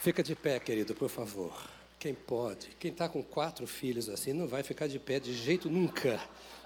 Fica 0.00 0.22
de 0.22 0.34
pé, 0.34 0.58
querido, 0.58 0.94
por 0.94 1.10
favor. 1.10 1.52
Quem 1.98 2.14
pode? 2.14 2.68
Quem 2.78 2.90
está 2.90 3.06
com 3.06 3.22
quatro 3.22 3.66
filhos 3.66 4.08
assim 4.08 4.32
não 4.32 4.48
vai 4.48 4.62
ficar 4.62 4.86
de 4.86 4.98
pé 4.98 5.20
de 5.20 5.34
jeito 5.34 5.68
nunca. 5.68 6.18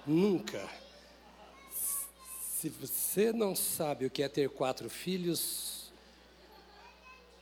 Nunca. 0.07 0.65
Se 2.49 2.69
você 2.69 3.33
não 3.33 3.53
sabe 3.53 4.05
o 4.05 4.09
que 4.09 4.23
é 4.23 4.29
ter 4.29 4.49
quatro 4.49 4.89
filhos, 4.89 5.91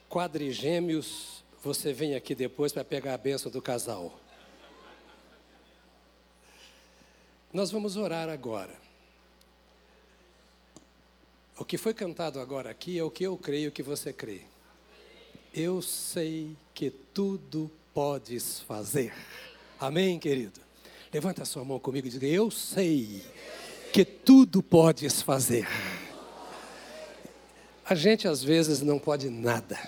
quadrigêmeos, 0.10 1.44
você 1.64 1.94
vem 1.94 2.16
aqui 2.16 2.34
depois 2.34 2.74
para 2.74 2.84
pegar 2.84 3.14
a 3.14 3.18
benção 3.18 3.52
do 3.52 3.62
casal. 3.62 4.20
Nós 7.54 7.70
vamos 7.70 7.98
orar 7.98 8.30
agora. 8.30 8.76
O 11.56 11.64
que 11.64 11.78
foi 11.78 11.94
cantado 11.94 12.40
agora 12.40 12.72
aqui 12.72 12.98
é 12.98 13.04
o 13.04 13.12
que 13.12 13.24
eu 13.24 13.38
creio 13.38 13.72
que 13.72 13.84
você 13.84 14.12
crê. 14.12 14.53
Eu 15.54 15.84
sei 15.84 16.58
que 16.74 16.90
tudo 16.90 17.70
podes 17.94 18.62
fazer. 18.62 19.14
Amém, 19.80 20.18
querido? 20.18 20.60
Levanta 21.14 21.44
a 21.44 21.46
sua 21.46 21.64
mão 21.64 21.80
comigo 21.80 22.08
e 22.08 22.10
diga: 22.10 22.26
Eu 22.26 22.50
sei 22.50 23.24
que 23.92 24.04
tudo 24.04 24.64
podes 24.64 25.22
fazer. 25.22 25.68
A 27.86 27.94
gente 27.94 28.28
às 28.28 28.44
vezes 28.44 28.82
não 28.82 28.98
pode 28.98 29.30
nada. 29.30 29.80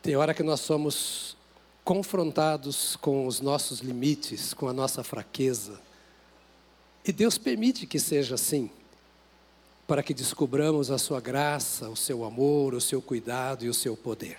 Tem 0.00 0.14
hora 0.14 0.32
que 0.32 0.44
nós 0.44 0.60
somos 0.60 1.36
confrontados 1.82 2.94
com 2.94 3.26
os 3.26 3.40
nossos 3.40 3.80
limites, 3.80 4.54
com 4.54 4.68
a 4.68 4.72
nossa 4.72 5.02
fraqueza. 5.02 5.80
E 7.04 7.10
Deus 7.10 7.36
permite 7.36 7.84
que 7.84 7.98
seja 7.98 8.36
assim, 8.36 8.70
para 9.86 10.02
que 10.02 10.14
descubramos 10.14 10.90
a 10.90 10.98
sua 10.98 11.20
graça, 11.20 11.88
o 11.88 11.96
seu 11.96 12.24
amor, 12.24 12.74
o 12.74 12.80
seu 12.80 13.02
cuidado 13.02 13.64
e 13.64 13.68
o 13.68 13.74
seu 13.74 13.96
poder. 13.96 14.38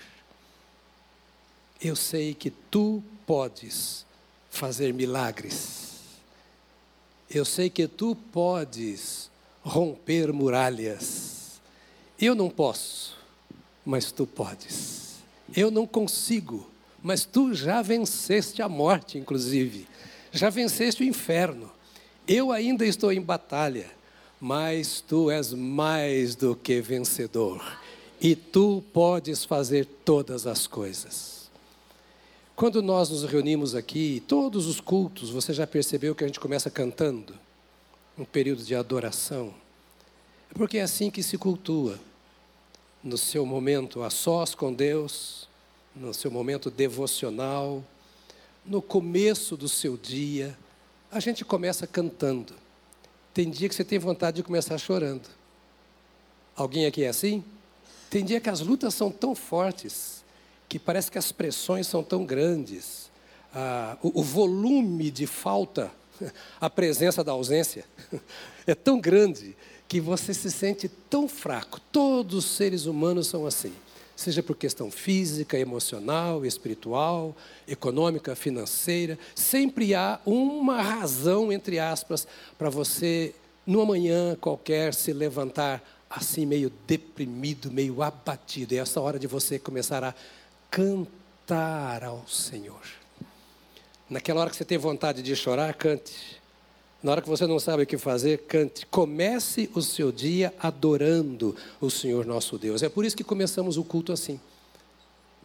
Eu 1.81 1.95
sei 1.95 2.33
que 2.33 2.49
tu 2.49 3.03
podes 3.25 4.05
fazer 4.49 4.93
milagres. 4.93 5.85
Eu 7.29 7.45
sei 7.45 7.69
que 7.69 7.87
tu 7.87 8.15
podes 8.31 9.29
romper 9.63 10.31
muralhas. 10.31 11.59
Eu 12.19 12.33
não 12.33 12.49
posso, 12.49 13.17
mas 13.85 14.11
tu 14.11 14.25
podes. 14.25 15.15
Eu 15.55 15.69
não 15.69 15.85
consigo, 15.85 16.69
mas 17.03 17.25
tu 17.25 17.53
já 17.53 17.81
venceste 17.81 18.61
a 18.61 18.69
morte, 18.69 19.17
inclusive. 19.17 19.87
Já 20.31 20.49
venceste 20.49 21.03
o 21.03 21.05
inferno. 21.05 21.71
Eu 22.27 22.51
ainda 22.51 22.85
estou 22.85 23.11
em 23.11 23.21
batalha, 23.21 23.91
mas 24.45 25.01
tu 25.01 25.31
és 25.31 25.53
mais 25.53 26.35
do 26.35 26.55
que 26.55 26.79
vencedor. 26.79 27.79
E 28.21 28.35
tu 28.35 28.83
podes 28.93 29.43
fazer 29.43 29.87
todas 30.05 30.45
as 30.45 30.67
coisas. 30.67 31.49
Quando 32.55 32.79
nós 32.79 33.09
nos 33.09 33.23
reunimos 33.23 33.73
aqui, 33.73 34.21
todos 34.27 34.67
os 34.67 34.79
cultos, 34.79 35.31
você 35.31 35.51
já 35.51 35.65
percebeu 35.65 36.13
que 36.13 36.23
a 36.23 36.27
gente 36.27 36.39
começa 36.39 36.69
cantando? 36.69 37.33
Um 38.15 38.23
período 38.23 38.63
de 38.63 38.75
adoração. 38.75 39.51
Porque 40.53 40.77
é 40.77 40.83
assim 40.83 41.09
que 41.09 41.23
se 41.23 41.39
cultua. 41.39 41.99
No 43.03 43.17
seu 43.17 43.47
momento 43.47 44.03
a 44.03 44.11
sós 44.11 44.53
com 44.53 44.71
Deus, 44.71 45.49
no 45.95 46.13
seu 46.13 46.29
momento 46.29 46.69
devocional, 46.69 47.83
no 48.63 48.79
começo 48.79 49.57
do 49.57 49.67
seu 49.67 49.97
dia, 49.97 50.55
a 51.11 51.19
gente 51.19 51.43
começa 51.43 51.87
cantando. 51.87 52.64
Tem 53.35 53.49
dia 53.49 53.67
que 53.67 53.75
você 53.75 53.83
tem 53.83 53.99
vontade 53.99 54.37
de 54.37 54.43
começar 54.43 54.77
chorando. 54.77 55.27
Alguém 56.55 56.85
aqui 56.85 57.03
é 57.03 57.09
assim? 57.09 57.43
Tem 58.09 58.23
dia 58.23 58.39
que 58.39 58.49
as 58.49 58.61
lutas 58.61 58.93
são 58.93 59.11
tão 59.11 59.35
fortes 59.35 60.23
que 60.69 60.79
parece 60.79 61.11
que 61.11 61.17
as 61.17 61.33
pressões 61.33 61.85
são 61.85 62.01
tão 62.01 62.25
grandes, 62.25 63.11
ah, 63.53 63.97
o, 64.01 64.21
o 64.21 64.23
volume 64.23 65.11
de 65.11 65.27
falta, 65.27 65.91
a 66.61 66.69
presença 66.69 67.25
da 67.25 67.33
ausência, 67.33 67.83
é 68.65 68.73
tão 68.73 69.01
grande 69.01 69.53
que 69.85 69.99
você 69.99 70.33
se 70.33 70.49
sente 70.49 70.87
tão 70.87 71.27
fraco. 71.27 71.81
Todos 71.91 72.45
os 72.45 72.51
seres 72.51 72.85
humanos 72.85 73.27
são 73.27 73.45
assim, 73.45 73.73
seja 74.15 74.41
por 74.41 74.55
questão 74.55 74.89
física, 74.89 75.57
emocional, 75.59 76.45
espiritual, 76.45 77.35
econômica, 77.67 78.35
financeira. 78.35 79.19
Sempre 79.35 79.93
há 79.93 80.19
uma 80.25 80.81
razão, 80.81 81.51
entre 81.51 81.79
aspas, 81.79 82.27
para 82.57 82.69
você, 82.69 83.35
numa 83.65 83.85
manhã 83.85 84.35
qualquer, 84.39 84.93
se 84.93 85.11
levantar 85.11 85.83
assim, 86.09 86.45
meio 86.45 86.71
deprimido, 86.87 87.69
meio 87.69 88.01
abatido. 88.01 88.73
É 88.73 88.77
essa 88.77 89.01
hora 89.01 89.19
de 89.19 89.27
você 89.27 89.59
começar 89.59 90.03
a 90.03 90.15
cantar 90.71 92.03
ao 92.03 92.25
Senhor. 92.27 92.81
Naquela 94.09 94.41
hora 94.41 94.49
que 94.49 94.55
você 94.55 94.65
tem 94.65 94.77
vontade 94.77 95.21
de 95.21 95.35
chorar, 95.35 95.73
cante. 95.73 96.41
Na 97.05 97.11
hora 97.11 97.21
que 97.21 97.29
você 97.29 97.45
não 97.45 97.59
sabe 97.59 97.83
o 97.83 97.85
que 97.85 97.99
fazer, 97.99 98.39
cante. 98.47 98.83
Comece 98.87 99.69
o 99.75 99.81
seu 99.83 100.11
dia 100.11 100.51
adorando 100.59 101.55
o 101.79 101.87
Senhor 101.87 102.25
nosso 102.25 102.57
Deus. 102.57 102.81
É 102.81 102.89
por 102.89 103.05
isso 103.05 103.15
que 103.15 103.23
começamos 103.23 103.77
o 103.77 103.83
culto 103.83 104.11
assim. 104.11 104.39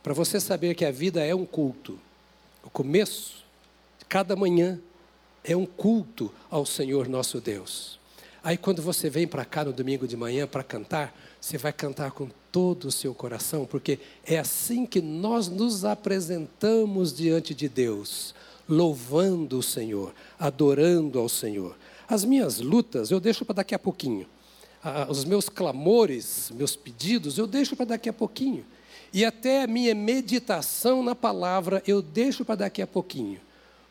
Para 0.03 0.15
você 0.15 0.41
saber 0.41 0.75
que 0.75 0.87
a 0.87 0.91
vida 0.91 1.23
é 1.23 1.35
um 1.35 1.45
culto. 1.45 1.99
O 2.65 2.71
começo, 2.71 3.45
cada 4.09 4.35
manhã, 4.35 4.81
é 5.45 5.55
um 5.55 5.67
culto 5.67 6.33
ao 6.51 6.65
Senhor 6.65 7.07
nosso 7.07 7.43
Deus. 7.43 8.01
Aí 8.43 8.57
quando 8.57 8.81
você 8.81 9.11
vem 9.11 9.29
para 9.29 9.45
cá 9.45 9.63
no 9.63 9.71
domingo 9.75 10.09
de 10.09 10.17
manhã 10.17 10.47
para 10.47 10.65
cantar, 10.65 11.15
você 11.39 11.59
vai 11.59 11.75
cantar 11.75 12.13
com 12.13 12.31
todo 12.51 12.87
o 12.87 12.91
seu 12.91 13.15
coração, 13.15 13.67
porque 13.67 13.99
é 14.25 14.39
assim 14.39 14.87
que 14.87 15.03
nós 15.03 15.47
nos 15.49 15.85
apresentamos 15.85 17.15
diante 17.15 17.55
de 17.55 17.69
Deus, 17.69 18.35
louvando 18.71 19.59
o 19.59 19.63
Senhor, 19.63 20.15
adorando 20.39 21.19
ao 21.19 21.29
Senhor. 21.29 21.77
As 22.09 22.25
minhas 22.25 22.61
lutas 22.61 23.11
eu 23.11 23.21
deixo 23.21 23.45
para 23.45 23.57
daqui 23.57 23.75
a 23.75 23.79
pouquinho. 23.79 24.27
os 25.09 25.25
meus 25.25 25.49
clamores, 25.49 26.51
meus 26.55 26.75
pedidos, 26.75 27.37
eu 27.37 27.47
deixo 27.47 27.77
para 27.77 27.87
daqui 27.87 28.09
a 28.09 28.13
pouquinho. 28.13 28.65
E 29.13 29.25
até 29.25 29.65
a 29.65 29.67
minha 29.67 29.95
meditação 29.95 31.03
na 31.03 31.15
palavra 31.15 31.83
eu 31.87 32.01
deixo 32.01 32.45
para 32.45 32.55
daqui 32.55 32.81
a 32.81 32.87
pouquinho. 32.87 33.41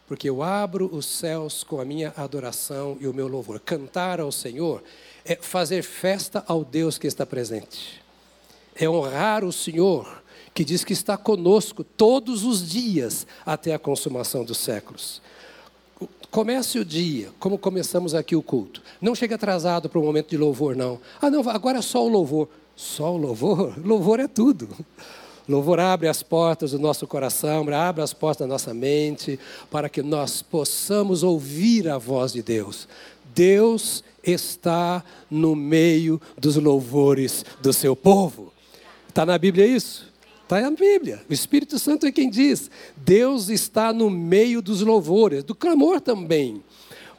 Porque 0.07 0.27
eu 0.27 0.41
abro 0.41 0.89
os 0.91 1.05
céus 1.05 1.63
com 1.63 1.79
a 1.79 1.85
minha 1.85 2.11
adoração 2.17 2.97
e 2.99 3.07
o 3.07 3.13
meu 3.13 3.27
louvor. 3.27 3.59
Cantar 3.59 4.19
ao 4.19 4.31
Senhor 4.31 4.81
é 5.23 5.35
fazer 5.35 5.83
festa 5.83 6.43
ao 6.47 6.65
Deus 6.65 6.97
que 6.97 7.05
está 7.05 7.25
presente 7.25 8.01
é 8.79 8.89
honrar 8.89 9.43
o 9.43 9.51
Senhor, 9.51 10.23
que 10.59 10.65
diz 10.65 10.83
que 10.83 10.91
está 10.91 11.15
conosco 11.15 11.85
todos 11.85 12.43
os 12.43 12.69
dias 12.69 13.25
até 13.45 13.73
a 13.73 13.79
consumação 13.79 14.43
dos 14.43 14.57
séculos. 14.57 15.21
Comece 16.29 16.77
o 16.77 16.83
dia, 16.83 17.29
como 17.39 17.57
começamos 17.57 18.13
aqui 18.13 18.35
o 18.35 18.43
culto. 18.43 18.81
Não 18.99 19.15
chegue 19.15 19.33
atrasado 19.33 19.87
para 19.87 19.97
o 19.97 20.03
momento 20.03 20.31
de 20.31 20.37
louvor, 20.37 20.75
não. 20.75 20.99
Ah, 21.21 21.29
não, 21.29 21.49
agora 21.49 21.77
é 21.77 21.81
só 21.81 22.05
o 22.05 22.09
louvor. 22.09 22.49
Só 22.75 23.13
o 23.13 23.15
louvor? 23.15 23.73
Louvor 23.81 24.19
é 24.19 24.27
tudo. 24.27 24.67
Louvor 25.47 25.79
abre 25.79 26.09
as 26.09 26.21
portas 26.21 26.71
do 26.71 26.79
nosso 26.79 27.07
coração, 27.07 27.65
abre 27.73 28.03
as 28.03 28.13
portas 28.13 28.45
da 28.45 28.51
nossa 28.51 28.73
mente, 28.73 29.39
para 29.71 29.87
que 29.87 30.01
nós 30.01 30.41
possamos 30.41 31.23
ouvir 31.23 31.87
a 31.87 31.97
voz 31.97 32.33
de 32.33 32.43
Deus. 32.43 32.85
Deus 33.33 34.03
está 34.21 35.05
no 35.31 35.55
meio 35.55 36.19
dos 36.37 36.57
louvores 36.57 37.45
do 37.61 37.71
seu 37.71 37.95
povo. 37.95 38.51
Está 39.07 39.25
na 39.25 39.37
Bíblia 39.37 39.65
isso? 39.65 40.08
Está 40.49 40.61
na 40.61 40.71
Bíblia. 40.71 41.21
O 41.29 41.31
Espírito 41.31 41.77
Santo 41.77 42.07
é 42.07 42.11
quem 42.11 42.27
diz. 42.27 42.71
Deus 42.97 43.49
está 43.49 43.93
no 43.93 44.09
meio 44.09 44.63
dos 44.63 44.81
louvores, 44.81 45.43
do 45.43 45.53
clamor 45.53 46.01
também. 46.01 46.63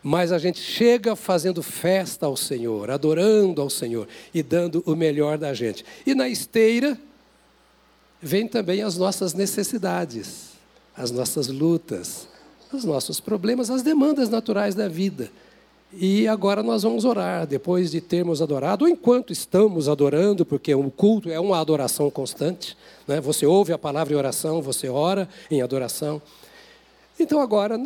Mas 0.02 0.32
a 0.32 0.38
gente 0.38 0.58
chega 0.58 1.14
fazendo 1.14 1.62
festa 1.62 2.26
ao 2.26 2.36
Senhor, 2.36 2.90
adorando 2.90 3.62
ao 3.62 3.70
Senhor 3.70 4.08
e 4.34 4.42
dando 4.42 4.82
o 4.84 4.96
melhor 4.96 5.38
da 5.38 5.54
gente. 5.54 5.84
E 6.04 6.12
na 6.12 6.28
esteira, 6.28 6.98
vem 8.20 8.48
também 8.48 8.82
as 8.82 8.96
nossas 8.96 9.32
necessidades, 9.32 10.48
as 10.96 11.12
nossas 11.12 11.46
lutas, 11.46 12.26
os 12.72 12.84
nossos 12.84 13.20
problemas, 13.20 13.70
as 13.70 13.82
demandas 13.82 14.28
naturais 14.28 14.74
da 14.74 14.88
vida. 14.88 15.30
E 15.92 16.28
agora 16.28 16.62
nós 16.62 16.84
vamos 16.84 17.04
orar, 17.04 17.46
depois 17.46 17.90
de 17.90 18.00
termos 18.00 18.40
adorado, 18.40 18.84
ou 18.84 18.88
enquanto 18.88 19.32
estamos 19.32 19.88
adorando, 19.88 20.46
porque 20.46 20.72
o 20.72 20.90
culto 20.90 21.28
é 21.28 21.40
uma 21.40 21.58
adoração 21.58 22.08
constante. 22.10 22.76
Né? 23.08 23.20
Você 23.20 23.44
ouve 23.44 23.72
a 23.72 23.78
palavra 23.78 24.12
em 24.12 24.16
oração, 24.16 24.62
você 24.62 24.88
ora 24.88 25.28
em 25.50 25.60
adoração. 25.60 26.22
Então 27.18 27.40
agora 27.40 27.76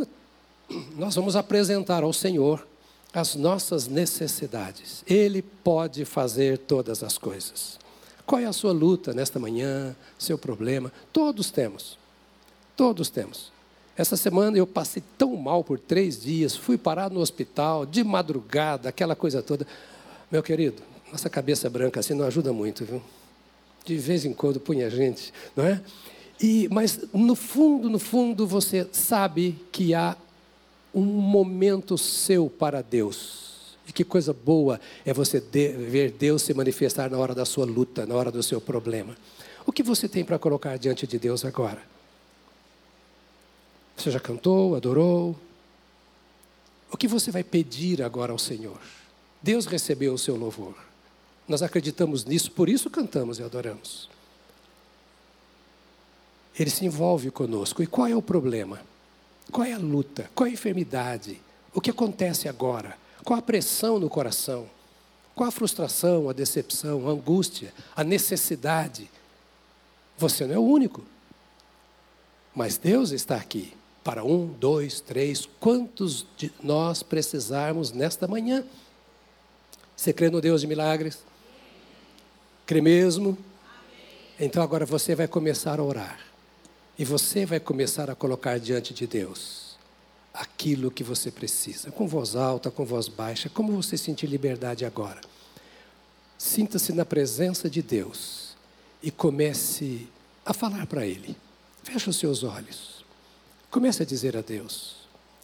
nós 0.96 1.14
vamos 1.14 1.34
apresentar 1.34 2.02
ao 2.02 2.12
Senhor 2.12 2.66
as 3.12 3.34
nossas 3.36 3.86
necessidades. 3.86 5.02
Ele 5.06 5.40
pode 5.40 6.04
fazer 6.04 6.58
todas 6.58 7.02
as 7.02 7.16
coisas. 7.16 7.78
Qual 8.26 8.40
é 8.40 8.44
a 8.44 8.52
sua 8.52 8.72
luta 8.72 9.14
nesta 9.14 9.38
manhã, 9.38 9.94
seu 10.18 10.36
problema? 10.36 10.92
Todos 11.12 11.50
temos. 11.50 11.96
Todos 12.76 13.08
temos. 13.08 13.53
Essa 13.96 14.16
semana 14.16 14.58
eu 14.58 14.66
passei 14.66 15.02
tão 15.16 15.36
mal 15.36 15.62
por 15.62 15.78
três 15.78 16.20
dias, 16.20 16.56
fui 16.56 16.76
parar 16.76 17.10
no 17.10 17.20
hospital, 17.20 17.86
de 17.86 18.02
madrugada, 18.02 18.88
aquela 18.88 19.14
coisa 19.14 19.40
toda. 19.40 19.66
Meu 20.30 20.42
querido, 20.42 20.82
nossa 21.12 21.30
cabeça 21.30 21.70
branca 21.70 22.00
assim 22.00 22.14
não 22.14 22.24
ajuda 22.24 22.52
muito, 22.52 22.84
viu? 22.84 23.00
De 23.84 23.96
vez 23.96 24.24
em 24.24 24.32
quando 24.32 24.58
punha 24.58 24.90
gente, 24.90 25.32
não 25.54 25.64
é? 25.64 25.80
E, 26.40 26.68
mas 26.72 27.00
no 27.12 27.36
fundo, 27.36 27.88
no 27.88 28.00
fundo, 28.00 28.46
você 28.46 28.88
sabe 28.90 29.56
que 29.70 29.94
há 29.94 30.16
um 30.92 31.04
momento 31.04 31.96
seu 31.96 32.50
para 32.50 32.82
Deus. 32.82 33.76
E 33.86 33.92
que 33.92 34.02
coisa 34.02 34.32
boa 34.32 34.80
é 35.04 35.12
você 35.12 35.38
ver 35.38 36.10
Deus 36.12 36.42
se 36.42 36.52
manifestar 36.52 37.10
na 37.10 37.18
hora 37.18 37.34
da 37.34 37.44
sua 37.44 37.64
luta, 37.64 38.06
na 38.06 38.14
hora 38.14 38.32
do 38.32 38.42
seu 38.42 38.60
problema. 38.60 39.14
O 39.64 39.72
que 39.72 39.82
você 39.82 40.08
tem 40.08 40.24
para 40.24 40.38
colocar 40.38 40.76
diante 40.78 41.06
de 41.06 41.18
Deus 41.18 41.44
agora? 41.44 41.93
Você 43.96 44.10
já 44.10 44.20
cantou, 44.20 44.74
adorou? 44.74 45.36
O 46.90 46.96
que 46.96 47.08
você 47.08 47.30
vai 47.30 47.42
pedir 47.42 48.02
agora 48.02 48.32
ao 48.32 48.38
Senhor? 48.38 48.78
Deus 49.42 49.66
recebeu 49.66 50.14
o 50.14 50.18
seu 50.18 50.36
louvor. 50.36 50.74
Nós 51.46 51.62
acreditamos 51.62 52.24
nisso, 52.24 52.50
por 52.50 52.68
isso 52.68 52.88
cantamos 52.88 53.38
e 53.38 53.42
adoramos. 53.42 54.08
Ele 56.58 56.70
se 56.70 56.84
envolve 56.84 57.30
conosco. 57.30 57.82
E 57.82 57.86
qual 57.86 58.06
é 58.06 58.14
o 58.14 58.22
problema? 58.22 58.80
Qual 59.50 59.66
é 59.66 59.72
a 59.72 59.78
luta? 59.78 60.30
Qual 60.34 60.46
é 60.46 60.50
a 60.50 60.52
enfermidade? 60.52 61.40
O 61.74 61.80
que 61.80 61.90
acontece 61.90 62.48
agora? 62.48 62.96
Qual 63.24 63.38
a 63.38 63.42
pressão 63.42 63.98
no 63.98 64.08
coração? 64.08 64.68
Qual 65.34 65.48
a 65.48 65.52
frustração, 65.52 66.30
a 66.30 66.32
decepção, 66.32 67.08
a 67.08 67.10
angústia, 67.10 67.74
a 67.94 68.04
necessidade? 68.04 69.10
Você 70.16 70.46
não 70.46 70.54
é 70.54 70.58
o 70.58 70.62
único. 70.62 71.04
Mas 72.54 72.78
Deus 72.78 73.10
está 73.10 73.36
aqui 73.36 73.72
para 74.04 74.22
um, 74.22 74.46
dois, 74.46 75.00
três, 75.00 75.48
quantos 75.58 76.26
de 76.36 76.52
nós 76.62 77.02
precisarmos 77.02 77.90
nesta 77.90 78.28
manhã. 78.28 78.62
Você 79.96 80.12
crê 80.12 80.28
no 80.28 80.42
Deus 80.42 80.60
de 80.60 80.66
milagres? 80.66 81.24
Crê 82.66 82.82
mesmo? 82.82 83.36
Então 84.38 84.62
agora 84.62 84.84
você 84.84 85.14
vai 85.14 85.26
começar 85.26 85.80
a 85.80 85.82
orar. 85.82 86.20
E 86.98 87.04
você 87.04 87.46
vai 87.46 87.58
começar 87.58 88.10
a 88.10 88.14
colocar 88.14 88.58
diante 88.58 88.92
de 88.92 89.06
Deus 89.06 89.64
aquilo 90.32 90.90
que 90.90 91.02
você 91.04 91.30
precisa, 91.30 91.90
com 91.90 92.06
voz 92.06 92.36
alta, 92.36 92.70
com 92.70 92.84
voz 92.84 93.08
baixa, 93.08 93.48
como 93.48 93.72
você 93.72 93.96
sentir 93.96 94.26
liberdade 94.26 94.84
agora. 94.84 95.20
Sinta-se 96.36 96.92
na 96.92 97.04
presença 97.04 97.70
de 97.70 97.80
Deus 97.80 98.54
e 99.02 99.10
comece 99.10 100.08
a 100.44 100.52
falar 100.52 100.86
para 100.86 101.06
Ele. 101.06 101.36
Feche 101.82 102.10
os 102.10 102.16
seus 102.16 102.42
olhos. 102.42 102.93
Comece 103.74 104.04
a 104.04 104.06
dizer 104.06 104.36
a 104.36 104.40
Deus 104.40 104.94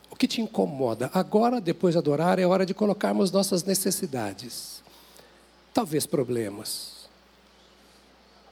o 0.09 0.15
que 0.15 0.29
te 0.29 0.41
incomoda. 0.41 1.11
Agora, 1.13 1.61
depois 1.61 1.95
de 1.95 1.99
adorar, 1.99 2.39
é 2.39 2.47
hora 2.47 2.65
de 2.65 2.73
colocarmos 2.73 3.33
nossas 3.33 3.65
necessidades, 3.65 4.85
talvez 5.75 6.07
problemas, 6.07 7.09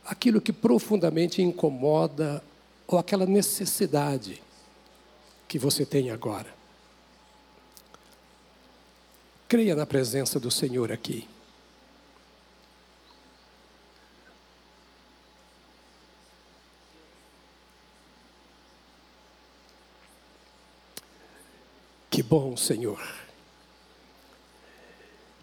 aquilo 0.04 0.40
que 0.40 0.52
profundamente 0.52 1.40
incomoda 1.42 2.42
ou 2.88 2.98
aquela 2.98 3.24
necessidade 3.24 4.42
que 5.46 5.60
você 5.60 5.86
tem 5.86 6.10
agora. 6.10 6.52
Creia 9.46 9.76
na 9.76 9.86
presença 9.86 10.40
do 10.40 10.50
Senhor 10.50 10.90
aqui. 10.90 11.28
Bom, 22.28 22.56
Senhor. 22.56 23.00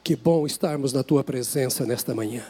Que 0.04 0.16
bom 0.16 0.46
estarmos 0.46 0.94
na 0.94 1.04
tua 1.04 1.24
presença 1.24 1.86
nesta 1.86 2.14
manhã. 2.14 2.46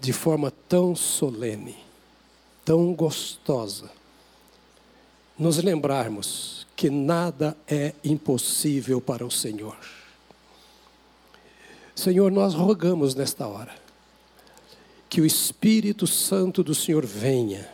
De 0.00 0.12
forma 0.12 0.50
tão 0.68 0.96
solene 0.96 1.88
tão 2.68 2.92
gostosa 2.92 3.90
nos 5.38 5.56
lembrarmos 5.56 6.66
que 6.76 6.90
nada 6.90 7.56
é 7.66 7.94
impossível 8.04 9.00
para 9.00 9.24
o 9.24 9.30
Senhor. 9.30 9.74
Senhor, 11.94 12.30
nós 12.30 12.52
rogamos 12.52 13.14
nesta 13.14 13.46
hora 13.46 13.74
que 15.08 15.22
o 15.22 15.24
Espírito 15.24 16.06
Santo 16.06 16.62
do 16.62 16.74
Senhor 16.74 17.06
venha 17.06 17.66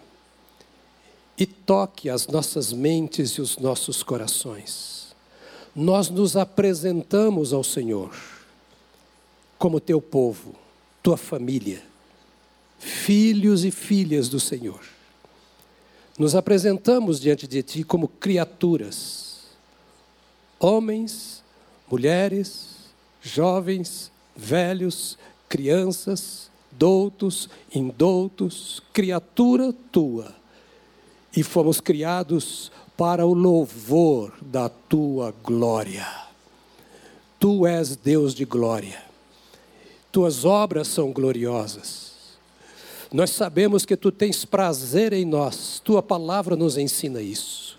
e 1.38 1.46
toque 1.46 2.08
as 2.08 2.26
nossas 2.26 2.72
mentes 2.72 3.32
e 3.32 3.40
os 3.40 3.58
nossos 3.58 4.02
corações. 4.02 5.14
Nós 5.74 6.08
nos 6.08 6.36
apresentamos 6.36 7.52
ao 7.52 7.64
Senhor 7.64 8.14
como 9.58 9.80
teu 9.80 10.00
povo, 10.00 10.54
tua 11.02 11.16
família 11.16 11.82
filhos 12.84 13.64
e 13.64 13.70
filhas 13.70 14.28
do 14.28 14.38
Senhor. 14.38 14.80
Nos 16.18 16.34
apresentamos 16.34 17.18
diante 17.18 17.48
de 17.48 17.62
Ti 17.62 17.82
como 17.82 18.06
criaturas, 18.06 19.40
homens, 20.60 21.42
mulheres, 21.90 22.92
jovens, 23.22 24.12
velhos, 24.36 25.18
crianças, 25.48 26.50
doutos, 26.70 27.48
indoutos, 27.74 28.82
criatura 28.92 29.72
Tua. 29.90 30.43
E 31.36 31.42
fomos 31.42 31.80
criados 31.80 32.70
para 32.96 33.26
o 33.26 33.34
louvor 33.34 34.32
da 34.40 34.68
Tua 34.68 35.34
glória. 35.42 36.06
Tu 37.38 37.66
és 37.66 37.96
Deus 37.96 38.34
de 38.34 38.44
glória. 38.44 39.02
Tuas 40.10 40.44
obras 40.44 40.88
são 40.88 41.12
gloriosas. 41.12 42.14
Nós 43.12 43.30
sabemos 43.30 43.84
que 43.84 43.96
tu 43.96 44.10
tens 44.10 44.44
prazer 44.44 45.12
em 45.12 45.24
nós, 45.24 45.80
tua 45.84 46.02
palavra 46.02 46.56
nos 46.56 46.76
ensina 46.76 47.20
isso. 47.20 47.78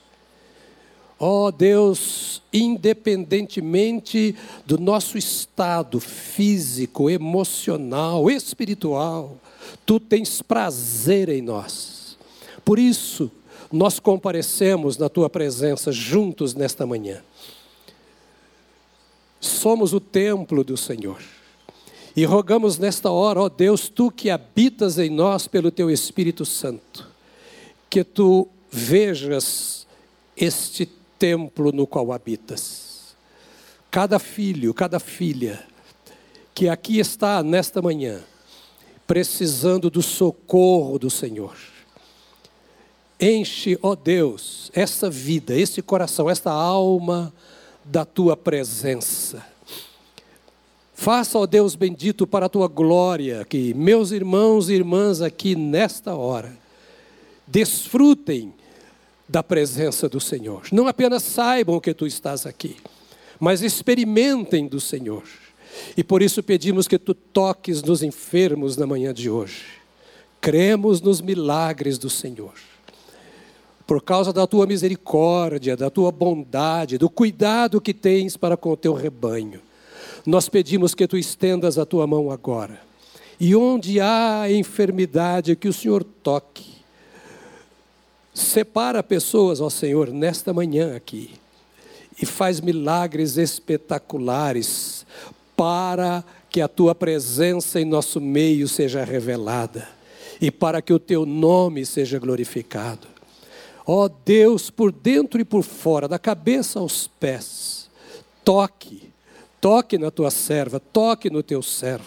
Ó 1.20 1.48
oh 1.48 1.52
Deus, 1.52 2.42
independentemente 2.54 4.36
do 4.66 4.78
nosso 4.78 5.18
estado 5.18 6.00
físico, 6.00 7.10
emocional, 7.10 8.30
espiritual, 8.30 9.38
tu 9.86 10.00
tens 10.00 10.42
prazer 10.42 11.30
em 11.30 11.42
nós. 11.42 12.18
Por 12.64 12.78
isso, 12.80 13.32
nós 13.76 14.00
comparecemos 14.00 14.98
na 14.98 15.10
tua 15.10 15.30
presença 15.30 15.92
juntos 15.92 16.54
nesta 16.54 16.86
manhã. 16.86 17.22
Somos 19.40 19.94
o 19.94 20.00
templo 20.00 20.64
do 20.64 20.78
Senhor. 20.78 21.22
E 22.16 22.24
rogamos 22.24 22.78
nesta 22.78 23.12
hora, 23.12 23.42
ó 23.42 23.50
Deus, 23.50 23.90
tu 23.90 24.10
que 24.10 24.30
habitas 24.30 24.98
em 24.98 25.10
nós 25.10 25.46
pelo 25.46 25.70
teu 25.70 25.92
Espírito 25.92 26.46
Santo, 26.46 27.06
que 27.90 28.06
tu 28.06 28.48
vejas 28.72 29.86
este 30.38 30.86
templo 31.20 31.74
no 31.74 31.86
qual 31.86 32.14
habitas. 32.14 33.14
Cada 33.92 34.20
filho, 34.20 34.74
cada 34.74 35.00
filha 35.02 35.62
que 36.54 36.70
aqui 36.70 36.98
está 36.98 37.44
nesta 37.44 37.82
manhã, 37.82 38.24
precisando 39.06 39.90
do 39.90 40.02
socorro 40.02 40.98
do 40.98 41.10
Senhor. 41.10 41.75
Enche, 43.20 43.78
ó 43.82 43.96
Deus, 43.96 44.72
essa 44.74 45.10
vida, 45.10 45.54
esse 45.56 45.82
coração, 45.82 46.30
esta 46.30 46.52
alma 46.52 47.34
da 47.84 48.04
tua 48.04 48.36
presença 48.36 49.56
Faça, 50.96 51.38
ó 51.38 51.46
Deus 51.46 51.76
bendito, 51.76 52.26
para 52.26 52.46
a 52.46 52.50
tua 52.50 52.70
glória, 52.70 53.44
que 53.44 53.74
meus 53.74 54.12
irmãos 54.12 54.70
e 54.70 54.74
irmãs 54.76 55.22
aqui 55.22 55.54
nesta 55.54 56.16
hora 56.16 56.58
desfrutem 57.46 58.54
da 59.28 59.44
presença 59.44 60.08
do 60.08 60.22
Senhor. 60.22 60.64
Não 60.72 60.88
apenas 60.88 61.22
saibam 61.22 61.82
que 61.82 61.94
tu 61.94 62.08
estás 62.08 62.46
aqui, 62.46 62.78
mas 63.38 63.62
experimentem 63.62 64.70
do 64.70 64.80
Senhor. 64.80 65.24
E 65.98 66.04
por 66.04 66.22
isso 66.22 66.42
pedimos 66.42 66.88
que 66.88 66.98
tu 66.98 67.14
toques 67.14 67.84
nos 67.84 68.02
enfermos 68.02 68.78
na 68.78 68.88
manhã 68.88 69.14
de 69.14 69.30
hoje. 69.30 69.66
Cremos 70.40 71.02
nos 71.02 71.20
milagres 71.20 71.98
do 71.98 72.10
Senhor. 72.10 72.54
Por 73.86 74.02
causa 74.02 74.34
da 74.34 74.48
tua 74.48 74.66
misericórdia, 74.66 75.78
da 75.78 75.90
tua 75.90 76.12
bondade, 76.12 76.98
do 76.98 77.10
cuidado 77.10 77.80
que 77.80 77.94
tens 77.94 78.36
para 78.36 78.58
com 78.58 78.72
o 78.72 78.78
teu 78.78 78.94
rebanho. 78.94 79.62
Nós 80.26 80.50
pedimos 80.50 80.96
que 80.96 81.08
tu 81.08 81.18
estendas 81.18 81.78
a 81.78 81.86
tua 81.86 82.08
mão 82.08 82.32
agora. 82.32 82.80
E 83.40 83.56
onde 83.56 84.00
há 84.00 84.46
enfermidade, 84.50 85.56
que 85.56 85.68
o 85.68 85.74
Senhor 85.74 86.04
toque. 86.04 86.74
Separa 88.34 89.04
pessoas, 89.04 89.62
ó 89.62 89.70
Senhor, 89.70 90.10
nesta 90.10 90.52
manhã 90.52 90.96
aqui. 90.96 91.32
E 92.20 92.26
faz 92.26 92.60
milagres 92.60 93.38
espetaculares 93.38 95.06
para 95.56 96.24
que 96.50 96.62
a 96.62 96.68
tua 96.68 96.96
presença 96.96 97.80
em 97.80 97.86
nosso 97.86 98.20
meio 98.20 98.68
seja 98.68 99.04
revelada 99.04 99.88
e 100.40 100.50
para 100.50 100.82
que 100.82 100.94
o 100.94 101.00
teu 101.00 101.26
nome 101.26 101.86
seja 101.86 102.20
glorificado. 102.20 103.15
Ó 103.86 104.10
Deus, 104.26 104.70
por 104.70 104.92
dentro 104.92 105.40
e 105.40 105.46
por 105.46 105.64
fora, 105.64 106.08
da 106.08 106.18
cabeça 106.18 106.80
aos 106.80 107.08
pés, 107.08 107.90
toque 108.44 109.16
Toque 109.66 109.98
na 109.98 110.12
tua 110.12 110.30
serva, 110.30 110.80
toque 110.80 111.28
no 111.28 111.42
teu 111.42 111.60
servo. 111.64 112.06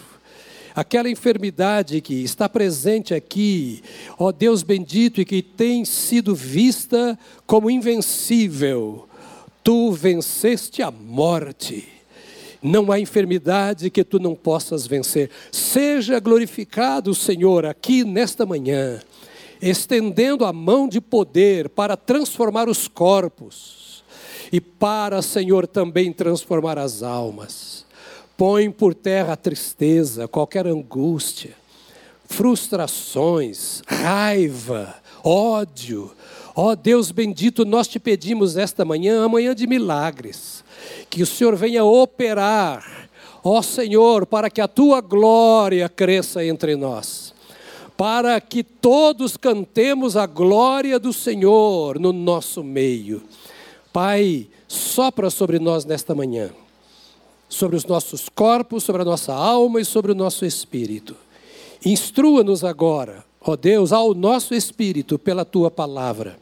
aquela 0.73 1.09
enfermidade 1.09 1.99
que 1.99 2.13
está 2.23 2.47
presente 2.47 3.13
aqui, 3.13 3.83
ó 4.17 4.31
Deus 4.31 4.63
bendito, 4.63 5.19
e 5.19 5.25
que 5.25 5.41
tem 5.41 5.83
sido 5.83 6.33
vista 6.33 7.19
como 7.45 7.69
invencível, 7.69 9.09
tu 9.61 9.91
venceste 9.91 10.81
a 10.81 10.89
morte. 10.89 11.85
Não 12.63 12.93
há 12.93 12.97
enfermidade 12.97 13.89
que 13.89 14.05
tu 14.05 14.19
não 14.19 14.35
possas 14.35 14.87
vencer. 14.87 15.29
Seja 15.51 16.17
glorificado, 16.17 17.13
Senhor, 17.13 17.65
aqui 17.65 18.05
nesta 18.05 18.45
manhã, 18.45 19.01
estendendo 19.61 20.45
a 20.45 20.53
mão 20.53 20.87
de 20.87 21.01
poder 21.01 21.69
para 21.69 21.97
transformar 21.97 22.69
os 22.69 22.87
corpos 22.87 24.03
e 24.51 24.59
para, 24.59 25.21
Senhor, 25.21 25.67
também 25.67 26.11
transformar 26.11 26.77
as 26.77 27.03
almas. 27.03 27.85
Põe 28.37 28.71
por 28.71 28.93
terra 28.93 29.33
a 29.33 29.37
tristeza, 29.37 30.27
qualquer 30.27 30.65
angústia, 30.65 31.51
frustrações, 32.25 33.81
raiva, 33.85 34.95
ódio. 35.23 36.11
Ó 36.55 36.71
oh, 36.71 36.75
Deus 36.75 37.11
bendito, 37.11 37.65
nós 37.65 37.87
te 37.87 37.99
pedimos 37.99 38.57
esta 38.57 38.83
manhã, 38.83 39.23
amanhã 39.23 39.53
de 39.53 39.67
milagres, 39.67 40.63
que 41.09 41.23
o 41.23 41.25
Senhor 41.25 41.55
venha 41.55 41.83
operar, 41.83 43.09
ó 43.43 43.59
oh, 43.59 43.63
Senhor, 43.63 44.25
para 44.25 44.49
que 44.49 44.59
a 44.59 44.67
tua 44.67 44.99
glória 44.99 45.87
cresça 45.87 46.43
entre 46.45 46.75
nós, 46.75 47.33
para 47.99 48.39
que 48.39 48.63
todos 48.63 49.35
cantemos 49.35 50.15
a 50.15 50.25
glória 50.25 50.97
do 50.97 51.11
Senhor 51.11 51.99
no 51.99 52.13
nosso 52.13 52.63
meio. 52.63 53.21
Pai, 53.91 54.47
sopra 54.69 55.29
sobre 55.29 55.59
nós 55.59 55.83
nesta 55.83 56.15
manhã 56.15 56.49
sobre 57.49 57.75
os 57.75 57.83
nossos 57.85 58.29
corpos, 58.29 58.83
sobre 58.83 59.01
a 59.01 59.05
nossa 59.05 59.33
alma 59.33 59.81
e 59.81 59.85
sobre 59.85 60.11
o 60.11 60.15
nosso 60.15 60.45
espírito. 60.45 61.15
Instrua-nos 61.83 62.63
agora, 62.63 63.25
ó 63.41 63.55
Deus, 63.55 63.91
ao 63.91 64.13
nosso 64.13 64.53
espírito 64.53 65.17
pela 65.17 65.43
tua 65.43 65.71
palavra, 65.71 66.37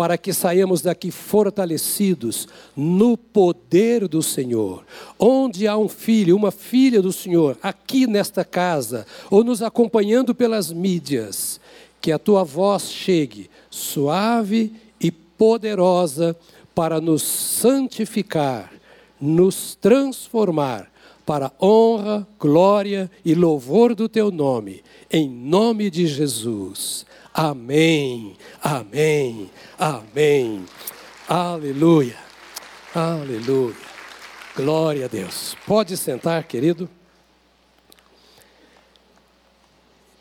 para 0.00 0.16
que 0.16 0.32
saiamos 0.32 0.80
daqui 0.80 1.10
fortalecidos 1.10 2.48
no 2.74 3.18
poder 3.18 4.08
do 4.08 4.22
Senhor. 4.22 4.82
Onde 5.18 5.68
há 5.68 5.76
um 5.76 5.90
filho, 5.90 6.34
uma 6.34 6.50
filha 6.50 7.02
do 7.02 7.12
Senhor, 7.12 7.58
aqui 7.62 8.06
nesta 8.06 8.42
casa, 8.42 9.06
ou 9.30 9.44
nos 9.44 9.60
acompanhando 9.60 10.34
pelas 10.34 10.72
mídias, 10.72 11.60
que 12.00 12.10
a 12.10 12.18
tua 12.18 12.44
voz 12.44 12.84
chegue 12.84 13.50
suave 13.68 14.72
e 14.98 15.10
poderosa 15.10 16.34
para 16.74 16.98
nos 16.98 17.22
santificar 17.22 18.72
nos 19.20 19.74
transformar 19.74 20.90
para 21.26 21.52
honra, 21.60 22.26
glória 22.38 23.10
e 23.22 23.34
louvor 23.34 23.94
do 23.94 24.08
teu 24.08 24.30
nome, 24.30 24.82
em 25.12 25.28
nome 25.28 25.90
de 25.90 26.06
Jesus. 26.06 27.04
Amém, 27.32 28.36
amém, 28.62 29.50
amém. 29.78 30.64
Aleluia, 31.28 32.18
aleluia. 32.94 33.76
Glória 34.56 35.04
a 35.04 35.08
Deus. 35.08 35.56
Pode 35.66 35.96
sentar, 35.96 36.44
querido. 36.44 36.88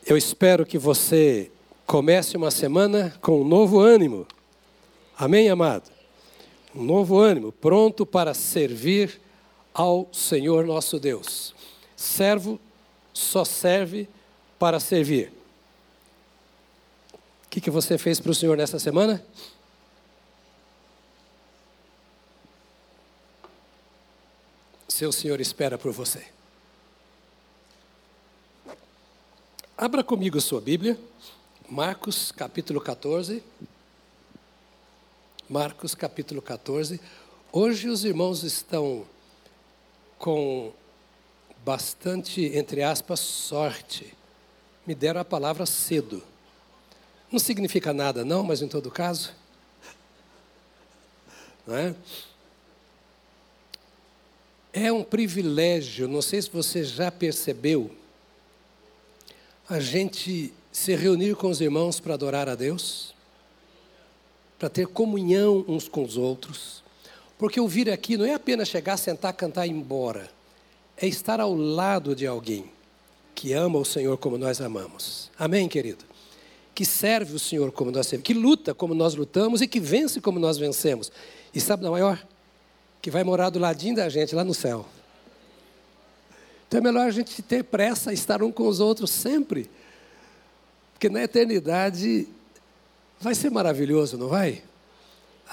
Eu 0.05 0.15
espero 0.15 0.65
que 0.65 0.77
você 0.77 1.51
comece 1.85 2.37
uma 2.37 2.51
semana 2.51 3.13
com 3.21 3.41
um 3.41 3.47
novo 3.47 3.79
ânimo. 3.79 4.27
Amém, 5.17 5.49
amado? 5.49 5.99
um 6.73 6.83
novo 6.83 7.17
ânimo, 7.17 7.51
pronto 7.51 8.05
para 8.05 8.33
servir 8.33 9.19
ao 9.73 10.07
Senhor 10.11 10.65
nosso 10.65 10.99
Deus. 10.99 11.55
Servo 11.95 12.59
só 13.13 13.43
serve 13.43 14.07
para 14.57 14.79
servir. 14.79 15.31
O 17.49 17.51
que, 17.51 17.59
que 17.59 17.71
você 17.71 17.97
fez 17.97 18.19
para 18.19 18.31
o 18.31 18.35
Senhor 18.35 18.55
nessa 18.55 18.77
semana? 18.77 19.25
Seu 24.87 25.11
Senhor 25.11 25.41
espera 25.41 25.75
por 25.75 25.91
você. 25.91 26.27
Abra 29.75 30.03
comigo 30.03 30.39
sua 30.39 30.61
Bíblia, 30.61 30.95
Marcos 31.67 32.31
capítulo 32.31 32.79
14. 32.79 33.41
Marcos 35.49 35.95
capítulo 35.95 36.43
14. 36.43 37.01
Hoje 37.51 37.89
os 37.89 38.05
irmãos 38.05 38.43
estão 38.43 39.07
com 40.19 40.71
bastante, 41.65 42.45
entre 42.55 42.83
aspas, 42.83 43.19
sorte. 43.19 44.13
Me 44.85 44.93
deram 44.93 45.21
a 45.21 45.25
palavra 45.25 45.65
cedo. 45.65 46.21
Não 47.31 47.39
significa 47.39 47.93
nada, 47.93 48.25
não, 48.25 48.43
mas 48.43 48.61
em 48.61 48.67
todo 48.67 48.89
caso. 48.89 49.33
É? 51.67 51.93
É 54.73 54.91
um 54.91 55.03
privilégio, 55.03 56.07
não 56.07 56.21
sei 56.21 56.41
se 56.41 56.49
você 56.49 56.83
já 56.83 57.11
percebeu, 57.11 57.91
a 59.69 59.79
gente 59.79 60.53
se 60.71 60.95
reunir 60.95 61.35
com 61.35 61.49
os 61.49 61.61
irmãos 61.61 61.99
para 61.99 62.15
adorar 62.15 62.49
a 62.49 62.55
Deus 62.55 63.13
para 64.59 64.69
ter 64.69 64.85
comunhão 64.87 65.63
uns 65.67 65.87
com 65.87 66.03
os 66.03 66.17
outros. 66.17 66.83
Porque 67.37 67.59
ouvir 67.59 67.89
aqui 67.89 68.17
não 68.17 68.25
é 68.25 68.33
apenas 68.33 68.67
chegar, 68.67 68.97
sentar, 68.97 69.31
cantar 69.31 69.65
e 69.65 69.69
ir 69.69 69.73
embora. 69.73 70.29
É 70.97 71.07
estar 71.07 71.39
ao 71.39 71.55
lado 71.55 72.13
de 72.13 72.27
alguém 72.27 72.65
que 73.33 73.53
ama 73.53 73.79
o 73.79 73.85
Senhor 73.85 74.17
como 74.17 74.37
nós 74.37 74.59
amamos. 74.59 75.31
Amém, 75.39 75.69
querido? 75.69 76.03
Que 76.79 76.85
serve 76.85 77.35
o 77.35 77.39
Senhor 77.39 77.71
como 77.71 77.91
nós 77.91 78.07
servimos, 78.07 78.25
que 78.25 78.33
luta 78.33 78.73
como 78.73 78.93
nós 78.93 79.15
lutamos 79.15 79.61
e 79.61 79.67
que 79.67 79.79
vence 79.79 80.21
como 80.21 80.39
nós 80.39 80.57
vencemos. 80.57 81.11
E 81.53 81.59
sabe 81.59 81.83
da 81.83 81.91
maior? 81.91 82.25
Que 83.01 83.11
vai 83.11 83.23
morar 83.23 83.49
do 83.49 83.59
ladinho 83.59 83.95
da 83.95 84.07
gente 84.07 84.33
lá 84.33 84.43
no 84.43 84.53
céu. 84.53 84.85
Então 86.67 86.79
é 86.79 86.83
melhor 86.83 87.07
a 87.07 87.11
gente 87.11 87.41
ter 87.41 87.63
pressa, 87.63 88.13
estar 88.13 88.41
um 88.43 88.51
com 88.51 88.67
os 88.67 88.79
outros 88.79 89.09
sempre. 89.09 89.69
Porque 90.93 91.09
na 91.09 91.23
eternidade 91.23 92.27
Vai 93.19 93.35
ser 93.35 93.51
maravilhoso, 93.51 94.17
não 94.17 94.29
vai? 94.29 94.63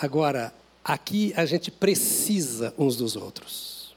Agora, 0.01 0.55
aqui 0.85 1.33
a 1.37 1.45
gente 1.45 1.71
precisa 1.71 2.73
uns 2.79 2.95
dos 2.95 3.17
outros. 3.17 3.95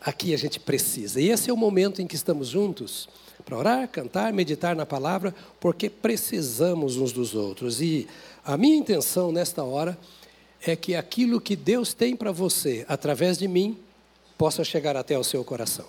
Aqui 0.00 0.34
a 0.34 0.36
gente 0.36 0.58
precisa. 0.58 1.20
E 1.20 1.30
esse 1.30 1.48
é 1.48 1.52
o 1.52 1.56
momento 1.56 2.02
em 2.02 2.06
que 2.06 2.16
estamos 2.16 2.48
juntos 2.48 3.08
para 3.46 3.56
orar, 3.56 3.88
cantar, 3.88 4.32
meditar 4.32 4.74
na 4.74 4.84
palavra, 4.84 5.32
porque 5.60 5.88
precisamos 5.88 6.96
uns 6.96 7.12
dos 7.12 7.32
outros. 7.32 7.80
E 7.80 8.08
a 8.44 8.56
minha 8.56 8.76
intenção 8.76 9.30
nesta 9.30 9.62
hora 9.62 9.96
é 10.60 10.74
que 10.74 10.96
aquilo 10.96 11.40
que 11.40 11.54
Deus 11.54 11.94
tem 11.94 12.16
para 12.16 12.32
você, 12.32 12.84
através 12.88 13.38
de 13.38 13.46
mim, 13.46 13.78
possa 14.36 14.64
chegar 14.64 14.96
até 14.96 15.16
o 15.16 15.22
seu 15.22 15.44
coração. 15.44 15.86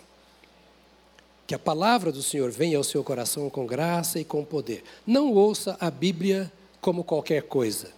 Que 1.48 1.56
a 1.56 1.60
palavra 1.60 2.12
do 2.12 2.22
Senhor 2.22 2.52
venha 2.52 2.78
ao 2.78 2.84
seu 2.84 3.04
coração 3.04 3.50
com 3.50 3.66
graça 3.66 4.20
e 4.20 4.24
com 4.24 4.46
poder. 4.46 4.84
Não 5.06 5.34
ouça 5.34 5.76
a 5.80 5.90
Bíblia 5.90 6.52
como 6.80 7.04
qualquer 7.04 7.42
coisa. 7.42 7.92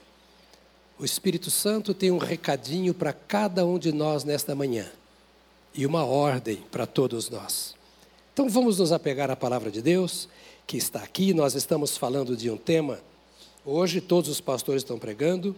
O 0.97 1.03
Espírito 1.03 1.51
Santo 1.51 1.93
tem 1.93 2.11
um 2.11 2.17
recadinho 2.17 2.93
para 2.93 3.11
cada 3.11 3.65
um 3.65 3.77
de 3.77 3.91
nós 3.91 4.23
nesta 4.23 4.55
manhã 4.55 4.89
e 5.75 5.85
uma 5.85 6.05
ordem 6.05 6.63
para 6.71 6.85
todos 6.85 7.29
nós. 7.29 7.78
Então 8.39 8.47
vamos 8.47 8.79
nos 8.79 8.93
apegar 8.93 9.29
à 9.29 9.35
palavra 9.35 9.69
de 9.69 9.81
Deus, 9.81 10.29
que 10.65 10.77
está 10.77 10.99
aqui. 10.99 11.33
Nós 11.33 11.55
estamos 11.55 11.97
falando 11.97 12.37
de 12.37 12.49
um 12.49 12.55
tema, 12.55 13.01
hoje 13.65 13.99
todos 13.99 14.29
os 14.29 14.39
pastores 14.39 14.81
estão 14.81 14.97
pregando, 14.97 15.53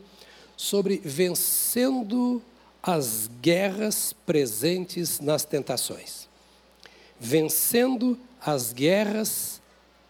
sobre 0.57 0.99
vencendo 1.05 2.41
as 2.81 3.29
guerras 3.39 4.15
presentes 4.25 5.19
nas 5.19 5.45
tentações 5.45 6.27
vencendo 7.19 8.17
as 8.43 8.73
guerras 8.73 9.61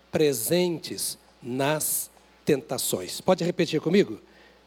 presentes 0.09 1.17
nas 1.43 2.09
tentações. 2.45 3.19
Pode 3.19 3.43
repetir 3.43 3.81
comigo? 3.81 4.17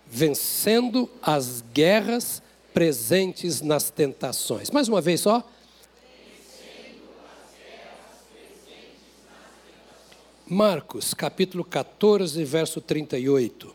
Vencendo 0.06 1.08
as 1.22 1.64
guerras 1.72 2.42
presentes 2.74 3.62
nas 3.62 3.88
tentações. 3.88 4.70
Mais 4.70 4.88
uma 4.88 5.00
vez 5.00 5.22
só. 5.22 5.42
Marcos, 10.46 11.14
capítulo 11.14 11.64
14, 11.64 12.44
verso 12.44 12.78
38. 12.78 13.74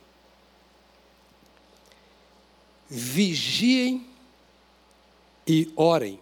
Vigiem 2.88 4.06
e 5.48 5.72
orem 5.76 6.20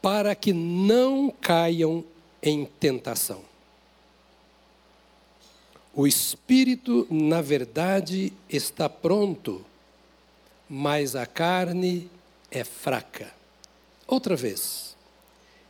para 0.00 0.34
que 0.34 0.54
não 0.54 1.30
caiam 1.30 2.02
em 2.42 2.64
tentação. 2.64 3.42
O 5.94 6.06
espírito, 6.06 7.06
na 7.10 7.42
verdade, 7.42 8.32
está 8.48 8.88
pronto, 8.88 9.62
mas 10.66 11.14
a 11.14 11.26
carne 11.26 12.08
é 12.50 12.64
fraca. 12.64 13.30
Outra 14.06 14.34
vez. 14.34 14.96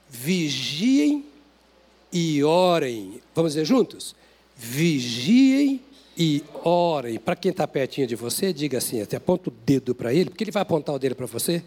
vigiem 0.09 1.32
e 2.13 2.45
orem. 2.45 3.21
Vamos 3.35 3.53
dizer 3.53 3.65
juntos? 3.65 4.15
Vigiem 4.57 5.81
e 6.17 6.45
orem. 6.63 7.19
Para 7.19 7.37
quem 7.37 7.51
está 7.51 7.67
pertinho 7.67 8.07
de 8.07 8.15
você, 8.15 8.53
diga 8.53 8.79
assim, 8.79 9.01
até 9.01 9.17
aponta 9.17 9.49
o 9.49 9.53
dedo 9.65 9.95
para 9.95 10.13
ele, 10.13 10.31
porque 10.31 10.45
ele 10.45 10.51
vai 10.51 10.63
apontar 10.63 10.95
o 10.95 10.99
dedo 10.99 11.15
para 11.15 11.27
você. 11.27 11.63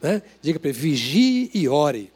Né? 0.00 0.22
Diga 0.40 0.58
para 0.58 0.70
ele, 0.70 0.78
vigie 0.78 1.50
e 1.52 1.68
ore. 1.68 2.12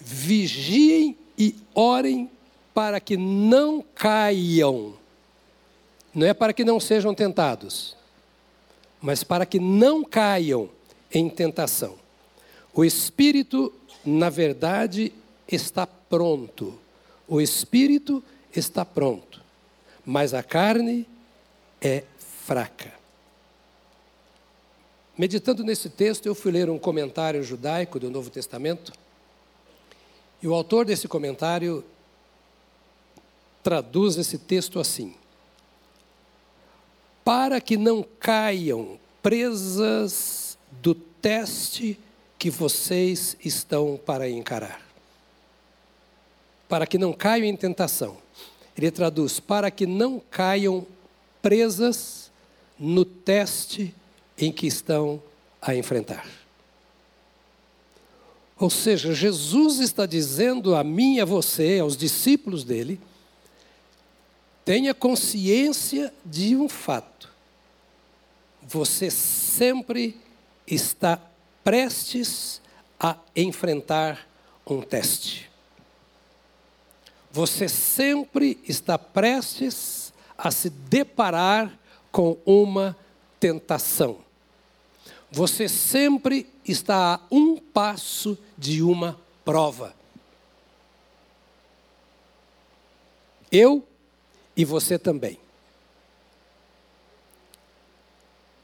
Vigiem 0.00 1.16
e 1.38 1.56
orem 1.74 2.30
para 2.72 3.00
que 3.00 3.16
não 3.16 3.84
caiam. 3.94 4.94
Não 6.14 6.26
é 6.26 6.34
para 6.34 6.52
que 6.52 6.64
não 6.64 6.78
sejam 6.78 7.14
tentados, 7.14 7.96
mas 9.00 9.24
para 9.24 9.44
que 9.44 9.58
não 9.58 10.04
caiam 10.04 10.68
em 11.12 11.28
tentação. 11.28 11.96
O 12.72 12.84
espírito, 12.84 13.72
na 14.04 14.28
verdade, 14.30 15.12
está 15.48 15.86
pronto. 15.86 16.78
O 17.26 17.40
espírito 17.40 18.22
está 18.54 18.84
pronto, 18.84 19.40
mas 20.04 20.34
a 20.34 20.42
carne 20.42 21.06
é 21.80 22.04
fraca. 22.18 22.92
Meditando 25.16 25.62
nesse 25.62 25.88
texto, 25.88 26.26
eu 26.26 26.34
fui 26.34 26.50
ler 26.50 26.68
um 26.68 26.78
comentário 26.78 27.42
judaico 27.42 28.00
do 28.00 28.10
Novo 28.10 28.30
Testamento, 28.30 28.92
e 30.42 30.48
o 30.48 30.52
autor 30.52 30.84
desse 30.84 31.08
comentário 31.08 31.84
traduz 33.62 34.18
esse 34.18 34.36
texto 34.36 34.78
assim: 34.78 35.14
Para 37.24 37.60
que 37.60 37.76
não 37.76 38.04
caiam 38.20 38.98
presas 39.22 40.58
do 40.82 40.94
teste 40.94 41.98
que 42.44 42.50
vocês 42.50 43.38
estão 43.42 43.98
para 44.04 44.28
encarar. 44.28 44.78
Para 46.68 46.86
que 46.86 46.98
não 46.98 47.10
caiam 47.10 47.46
em 47.46 47.56
tentação. 47.56 48.18
Ele 48.76 48.90
traduz: 48.90 49.40
para 49.40 49.70
que 49.70 49.86
não 49.86 50.20
caiam 50.20 50.86
presas 51.40 52.30
no 52.78 53.02
teste 53.02 53.94
em 54.36 54.52
que 54.52 54.66
estão 54.66 55.22
a 55.62 55.74
enfrentar. 55.74 56.28
Ou 58.58 58.68
seja, 58.68 59.14
Jesus 59.14 59.78
está 59.78 60.04
dizendo 60.04 60.74
a 60.74 60.84
mim 60.84 61.20
a 61.20 61.24
você, 61.24 61.78
aos 61.78 61.96
discípulos 61.96 62.62
dele, 62.62 63.00
tenha 64.66 64.92
consciência 64.92 66.12
de 66.22 66.54
um 66.54 66.68
fato. 66.68 67.32
Você 68.68 69.10
sempre 69.10 70.20
está 70.66 71.18
prestes 71.64 72.60
a 73.00 73.16
enfrentar 73.34 74.28
um 74.66 74.82
teste. 74.82 75.50
Você 77.32 77.68
sempre 77.68 78.60
está 78.68 78.96
prestes 78.96 80.12
a 80.38 80.50
se 80.50 80.70
deparar 80.70 81.76
com 82.12 82.36
uma 82.46 82.96
tentação. 83.40 84.18
Você 85.32 85.68
sempre 85.68 86.46
está 86.64 87.14
a 87.14 87.20
um 87.30 87.56
passo 87.56 88.38
de 88.56 88.82
uma 88.82 89.18
prova. 89.44 89.94
Eu 93.50 93.86
e 94.56 94.64
você 94.64 94.98
também. 94.98 95.38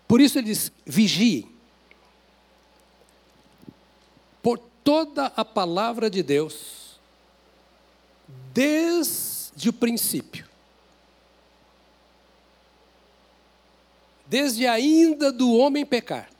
Por 0.07 0.21
isso 0.21 0.39
ele 0.39 0.47
diz: 0.47 0.71
vigiem 0.87 1.49
por 4.43 4.59
toda 4.85 5.27
a 5.37 5.45
palavra 5.45 6.11
de 6.11 6.23
Deus, 6.23 6.99
desde 8.53 9.69
o 9.69 9.73
princípio, 9.73 10.47
desde 14.27 14.67
ainda 14.67 15.33
do 15.33 15.53
homem 15.53 15.85
pecar. 15.85 16.31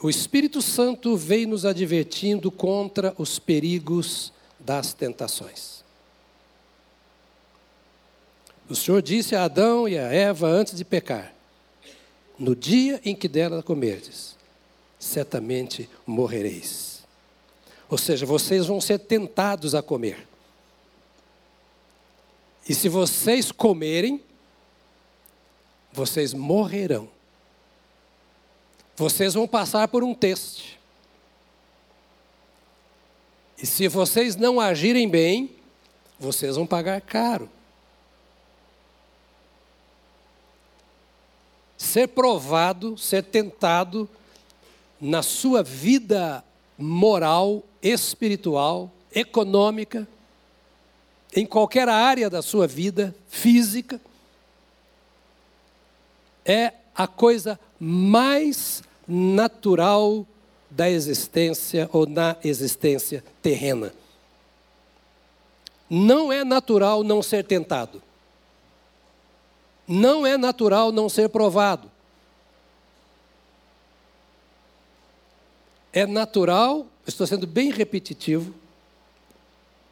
O 0.00 0.10
Espírito 0.10 0.60
Santo 0.60 1.16
veio 1.16 1.48
nos 1.48 1.64
advertindo 1.64 2.50
contra 2.50 3.14
os 3.16 3.38
perigos 3.38 4.32
das 4.60 4.92
tentações. 4.92 5.82
O 8.68 8.74
Senhor 8.74 9.00
disse 9.00 9.34
a 9.36 9.44
Adão 9.44 9.88
e 9.88 9.98
a 9.98 10.12
Eva 10.12 10.46
antes 10.46 10.76
de 10.76 10.84
pecar: 10.84 11.34
No 12.38 12.54
dia 12.54 13.00
em 13.04 13.14
que 13.14 13.28
dela 13.28 13.62
comerdes, 13.62 14.36
certamente 15.04 15.88
morrereis. 16.06 17.04
Ou 17.90 17.98
seja, 17.98 18.24
vocês 18.24 18.66
vão 18.66 18.80
ser 18.80 18.98
tentados 18.98 19.74
a 19.74 19.82
comer. 19.82 20.26
E 22.66 22.74
se 22.74 22.88
vocês 22.88 23.52
comerem, 23.52 24.22
vocês 25.92 26.32
morrerão. 26.32 27.08
Vocês 28.96 29.34
vão 29.34 29.46
passar 29.46 29.86
por 29.88 30.02
um 30.02 30.14
teste. 30.14 30.80
E 33.58 33.66
se 33.66 33.86
vocês 33.88 34.34
não 34.36 34.58
agirem 34.58 35.08
bem, 35.08 35.54
vocês 36.18 36.56
vão 36.56 36.66
pagar 36.66 37.00
caro. 37.02 37.50
Ser 41.76 42.08
provado, 42.08 42.96
ser 42.96 43.22
tentado, 43.24 44.08
na 45.00 45.22
sua 45.22 45.62
vida 45.62 46.44
moral, 46.78 47.62
espiritual, 47.82 48.90
econômica, 49.14 50.06
em 51.34 51.44
qualquer 51.44 51.88
área 51.88 52.30
da 52.30 52.42
sua 52.42 52.66
vida 52.66 53.14
física, 53.28 54.00
é 56.44 56.72
a 56.94 57.06
coisa 57.06 57.58
mais 57.78 58.82
natural 59.06 60.26
da 60.70 60.88
existência 60.88 61.88
ou 61.92 62.06
na 62.06 62.36
existência 62.42 63.24
terrena. 63.42 63.92
Não 65.88 66.32
é 66.32 66.44
natural 66.44 67.02
não 67.02 67.22
ser 67.22 67.44
tentado. 67.44 68.02
Não 69.86 70.26
é 70.26 70.36
natural 70.36 70.90
não 70.90 71.08
ser 71.08 71.28
provado. 71.28 71.90
É 75.96 76.08
natural, 76.08 76.88
estou 77.06 77.24
sendo 77.24 77.46
bem 77.46 77.70
repetitivo, 77.70 78.52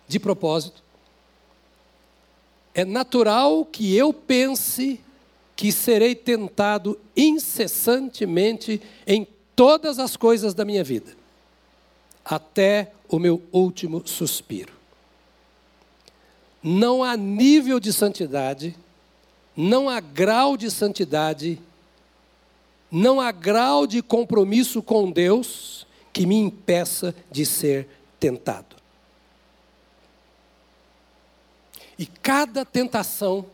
de 0.08 0.18
propósito. 0.18 0.82
É 2.74 2.84
natural 2.84 3.64
que 3.64 3.94
eu 3.94 4.12
pense 4.12 4.98
que 5.54 5.70
serei 5.70 6.16
tentado 6.16 6.98
incessantemente 7.16 8.82
em 9.06 9.24
todas 9.54 10.00
as 10.00 10.16
coisas 10.16 10.54
da 10.54 10.64
minha 10.64 10.82
vida, 10.82 11.16
até 12.24 12.90
o 13.08 13.20
meu 13.20 13.40
último 13.52 14.02
suspiro. 14.04 14.72
Não 16.60 17.04
há 17.04 17.16
nível 17.16 17.78
de 17.78 17.92
santidade, 17.92 18.74
não 19.56 19.88
há 19.88 20.00
grau 20.00 20.56
de 20.56 20.68
santidade, 20.68 21.60
não 22.90 23.20
há 23.20 23.30
grau 23.30 23.86
de 23.86 24.02
compromisso 24.02 24.82
com 24.82 25.08
Deus 25.08 25.86
que 26.12 26.26
me 26.26 26.36
impeça 26.36 27.14
de 27.30 27.46
ser 27.46 27.88
tentado. 28.20 28.76
E 31.98 32.06
cada 32.06 32.64
tentação 32.64 33.46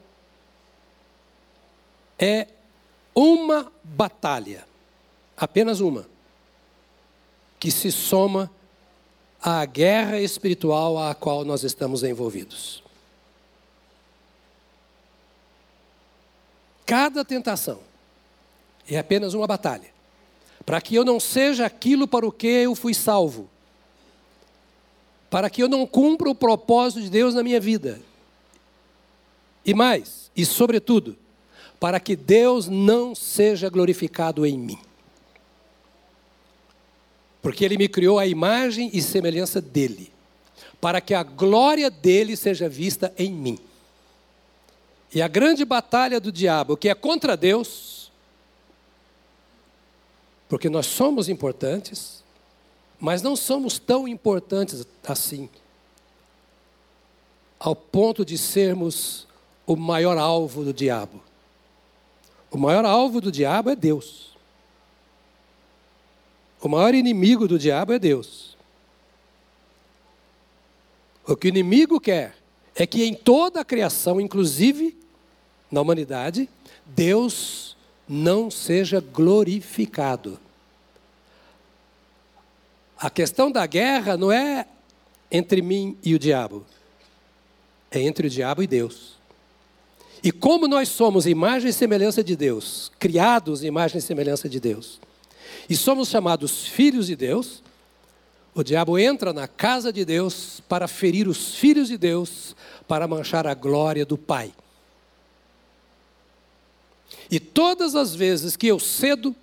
é 2.18 2.48
uma 3.14 3.70
batalha, 3.84 4.66
apenas 5.36 5.80
uma, 5.80 6.06
que 7.60 7.70
se 7.70 7.92
soma 7.92 8.50
à 9.40 9.64
guerra 9.64 10.20
espiritual 10.20 10.98
à 10.98 11.14
qual 11.14 11.44
nós 11.44 11.62
estamos 11.62 12.02
envolvidos. 12.02 12.82
Cada 16.86 17.24
tentação 17.24 17.80
é 18.88 18.98
apenas 18.98 19.34
uma 19.34 19.46
batalha 19.46 19.97
para 20.68 20.82
que 20.82 20.94
eu 20.94 21.02
não 21.02 21.18
seja 21.18 21.64
aquilo 21.64 22.06
para 22.06 22.26
o 22.26 22.30
que 22.30 22.46
eu 22.46 22.74
fui 22.74 22.92
salvo, 22.92 23.48
para 25.30 25.48
que 25.48 25.62
eu 25.62 25.66
não 25.66 25.86
cumpra 25.86 26.28
o 26.28 26.34
propósito 26.34 27.00
de 27.00 27.08
Deus 27.08 27.34
na 27.34 27.42
minha 27.42 27.58
vida. 27.58 27.98
E 29.64 29.72
mais, 29.72 30.30
e 30.36 30.44
sobretudo, 30.44 31.16
para 31.80 31.98
que 31.98 32.14
Deus 32.14 32.68
não 32.68 33.14
seja 33.14 33.70
glorificado 33.70 34.44
em 34.44 34.58
mim. 34.58 34.78
Porque 37.40 37.64
Ele 37.64 37.78
me 37.78 37.88
criou 37.88 38.18
a 38.18 38.26
imagem 38.26 38.90
e 38.92 39.00
semelhança 39.00 39.62
dEle, 39.62 40.12
para 40.78 41.00
que 41.00 41.14
a 41.14 41.22
glória 41.22 41.90
dEle 41.90 42.36
seja 42.36 42.68
vista 42.68 43.10
em 43.16 43.32
mim. 43.32 43.58
E 45.14 45.22
a 45.22 45.28
grande 45.28 45.64
batalha 45.64 46.20
do 46.20 46.30
diabo, 46.30 46.76
que 46.76 46.90
é 46.90 46.94
contra 46.94 47.38
Deus, 47.38 47.97
Porque 50.48 50.68
nós 50.70 50.86
somos 50.86 51.28
importantes, 51.28 52.24
mas 52.98 53.22
não 53.22 53.36
somos 53.36 53.78
tão 53.78 54.08
importantes 54.08 54.86
assim, 55.06 55.48
ao 57.58 57.76
ponto 57.76 58.24
de 58.24 58.38
sermos 58.38 59.26
o 59.66 59.76
maior 59.76 60.16
alvo 60.16 60.64
do 60.64 60.72
diabo. 60.72 61.22
O 62.50 62.56
maior 62.56 62.84
alvo 62.84 63.20
do 63.20 63.30
diabo 63.30 63.70
é 63.70 63.76
Deus. 63.76 64.36
O 66.60 66.68
maior 66.68 66.94
inimigo 66.94 67.46
do 67.46 67.58
diabo 67.58 67.92
é 67.92 67.98
Deus. 67.98 68.56
O 71.26 71.36
que 71.36 71.46
o 71.46 71.50
inimigo 71.50 72.00
quer 72.00 72.36
é 72.74 72.86
que 72.86 73.04
em 73.04 73.12
toda 73.12 73.60
a 73.60 73.64
criação, 73.64 74.20
inclusive 74.20 74.96
na 75.70 75.82
humanidade, 75.82 76.48
Deus 76.86 77.76
não 78.08 78.50
seja 78.50 79.00
glorificado. 79.00 80.38
A 82.98 83.10
questão 83.10 83.50
da 83.50 83.66
guerra 83.66 84.16
não 84.16 84.32
é 84.32 84.66
entre 85.30 85.60
mim 85.60 85.96
e 86.02 86.14
o 86.14 86.18
diabo, 86.18 86.64
é 87.90 88.00
entre 88.00 88.26
o 88.26 88.30
diabo 88.30 88.62
e 88.62 88.66
Deus. 88.66 89.18
E 90.22 90.32
como 90.32 90.66
nós 90.66 90.88
somos 90.88 91.26
imagem 91.26 91.70
e 91.70 91.72
semelhança 91.72 92.24
de 92.24 92.34
Deus, 92.34 92.90
criados 92.98 93.62
imagem 93.62 93.98
e 93.98 94.02
semelhança 94.02 94.48
de 94.48 94.58
Deus, 94.58 94.98
e 95.68 95.76
somos 95.76 96.08
chamados 96.08 96.66
filhos 96.66 97.06
de 97.06 97.14
Deus, 97.14 97.62
o 98.54 98.64
diabo 98.64 98.98
entra 98.98 99.32
na 99.32 99.46
casa 99.46 99.92
de 99.92 100.04
Deus 100.04 100.60
para 100.68 100.88
ferir 100.88 101.28
os 101.28 101.54
filhos 101.54 101.86
de 101.88 101.96
Deus, 101.96 102.56
para 102.88 103.06
manchar 103.06 103.46
a 103.46 103.54
glória 103.54 104.04
do 104.04 104.18
Pai. 104.18 104.52
E 107.30 107.38
todas 107.38 107.94
as 107.94 108.14
vezes 108.14 108.56
que 108.56 108.66
eu 108.66 108.78
cedo, 108.78 109.34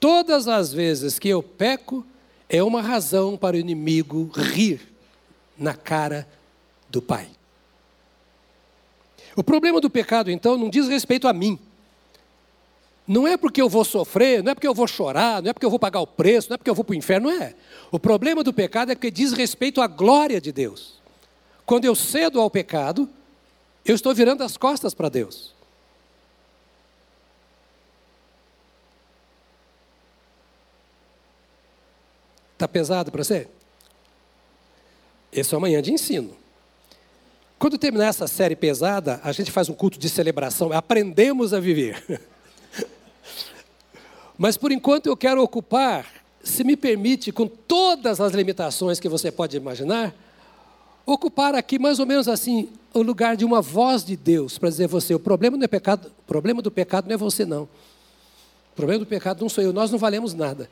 todas 0.00 0.48
as 0.48 0.72
vezes 0.72 1.18
que 1.18 1.28
eu 1.28 1.42
peco, 1.42 2.04
é 2.48 2.62
uma 2.62 2.82
razão 2.82 3.36
para 3.36 3.56
o 3.56 3.60
inimigo 3.60 4.30
rir 4.34 4.80
na 5.56 5.74
cara 5.74 6.26
do 6.88 7.02
Pai. 7.02 7.28
O 9.36 9.44
problema 9.44 9.80
do 9.80 9.90
pecado, 9.90 10.30
então, 10.30 10.56
não 10.56 10.68
diz 10.68 10.88
respeito 10.88 11.28
a 11.28 11.32
mim. 11.32 11.58
Não 13.06 13.26
é 13.26 13.36
porque 13.36 13.62
eu 13.62 13.68
vou 13.68 13.84
sofrer, 13.84 14.42
não 14.42 14.52
é 14.52 14.54
porque 14.54 14.66
eu 14.66 14.74
vou 14.74 14.86
chorar, 14.86 15.40
não 15.40 15.50
é 15.50 15.52
porque 15.52 15.64
eu 15.64 15.70
vou 15.70 15.78
pagar 15.78 16.00
o 16.00 16.06
preço, 16.06 16.50
não 16.50 16.54
é 16.54 16.58
porque 16.58 16.68
eu 16.68 16.74
vou 16.74 16.84
para 16.84 16.92
o 16.92 16.96
inferno, 16.96 17.30
não 17.30 17.42
é. 17.42 17.54
O 17.90 17.98
problema 17.98 18.42
do 18.42 18.52
pecado 18.52 18.92
é 18.92 18.94
porque 18.94 19.10
diz 19.10 19.32
respeito 19.32 19.80
à 19.80 19.86
glória 19.86 20.40
de 20.40 20.52
Deus. 20.52 20.98
Quando 21.64 21.84
eu 21.84 21.94
cedo 21.94 22.40
ao 22.40 22.50
pecado, 22.50 23.08
eu 23.84 23.94
estou 23.94 24.14
virando 24.14 24.42
as 24.42 24.56
costas 24.56 24.92
para 24.92 25.08
Deus. 25.08 25.54
Está 32.58 32.66
pesado 32.66 33.12
para 33.12 33.22
você? 33.22 33.46
Esse 35.32 35.54
é 35.54 35.56
uma 35.56 35.60
manhã 35.60 35.80
de 35.80 35.92
ensino. 35.92 36.36
Quando 37.56 37.78
terminar 37.78 38.06
essa 38.06 38.26
série 38.26 38.56
pesada, 38.56 39.20
a 39.22 39.30
gente 39.30 39.52
faz 39.52 39.68
um 39.68 39.74
culto 39.74 39.96
de 39.96 40.08
celebração, 40.08 40.72
aprendemos 40.72 41.54
a 41.54 41.60
viver. 41.60 42.02
Mas 44.36 44.56
por 44.56 44.72
enquanto 44.72 45.06
eu 45.06 45.16
quero 45.16 45.40
ocupar, 45.40 46.04
se 46.42 46.64
me 46.64 46.76
permite, 46.76 47.30
com 47.30 47.46
todas 47.46 48.20
as 48.20 48.32
limitações 48.32 48.98
que 48.98 49.08
você 49.08 49.30
pode 49.30 49.56
imaginar, 49.56 50.12
ocupar 51.06 51.54
aqui 51.54 51.78
mais 51.78 52.00
ou 52.00 52.06
menos 52.06 52.26
assim 52.26 52.70
o 52.92 53.02
lugar 53.02 53.36
de 53.36 53.44
uma 53.44 53.62
voz 53.62 54.04
de 54.04 54.16
Deus 54.16 54.58
para 54.58 54.68
dizer 54.68 54.86
a 54.86 54.88
você, 54.88 55.14
o 55.14 55.20
problema 55.20 55.56
não 55.56 55.62
é 55.62 55.68
pecado, 55.68 56.10
o 56.18 56.26
problema 56.26 56.60
do 56.60 56.72
pecado 56.72 57.06
não 57.06 57.14
é 57.14 57.16
você 57.16 57.44
não. 57.44 57.68
O 58.72 58.74
problema 58.74 58.98
do 58.98 59.06
pecado 59.06 59.42
não 59.42 59.48
sou 59.48 59.62
eu, 59.62 59.72
nós 59.72 59.92
não 59.92 59.98
valemos 59.98 60.34
nada. 60.34 60.68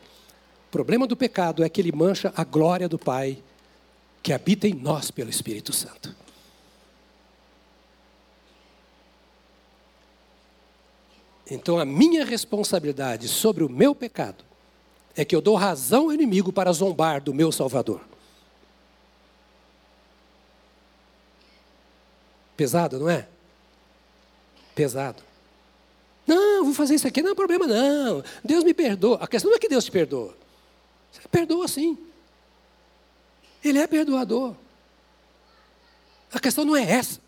O 0.69 0.71
problema 0.71 1.07
do 1.07 1.17
pecado 1.17 1.65
é 1.65 1.69
que 1.69 1.81
ele 1.81 1.93
mancha 1.93 2.33
a 2.37 2.45
glória 2.45 2.89
do 2.89 2.99
Pai 2.99 3.43
que 4.23 4.33
habita 4.33 4.67
em 4.67 4.75
nós 4.75 5.11
pelo 5.11 5.31
Espírito 5.31 5.73
Santo. 5.73 6.15
Então 11.49 11.79
a 11.79 11.85
minha 11.85 12.25
responsabilidade 12.25 13.29
sobre 13.29 13.63
o 13.63 13.69
meu 13.69 13.95
pecado 13.95 14.45
é 15.15 15.25
que 15.25 15.35
eu 15.35 15.41
dou 15.41 15.55
razão 15.55 16.07
ao 16.07 16.13
inimigo 16.13 16.53
para 16.53 16.73
zombar 16.73 17.23
do 17.23 17.33
meu 17.33 17.53
Salvador. 17.53 18.01
Pesado, 22.57 22.99
não 22.99 23.09
é? 23.09 23.29
Pesado. 24.75 25.23
Não, 26.27 26.65
vou 26.65 26.75
fazer 26.75 26.97
isso 26.97 27.07
aqui, 27.07 27.23
não 27.23 27.31
é 27.31 27.35
problema, 27.35 27.67
não. 27.67 28.25
Deus 28.45 28.65
me 28.65 28.75
perdoa. 28.75 29.19
A 29.23 29.29
questão 29.29 29.51
não 29.51 29.57
é 29.57 29.61
que 29.61 29.69
Deus 29.69 29.85
te 29.85 29.91
perdoa. 29.91 30.35
Você 31.21 31.29
perdoa 31.29 31.67
sim. 31.67 31.99
Ele 33.65 33.79
é 33.79 33.87
perdoador. 33.87 34.55
A 36.33 36.39
questão 36.39 36.65
não 36.65 36.77
é 36.77 36.83
essa. 36.83 37.21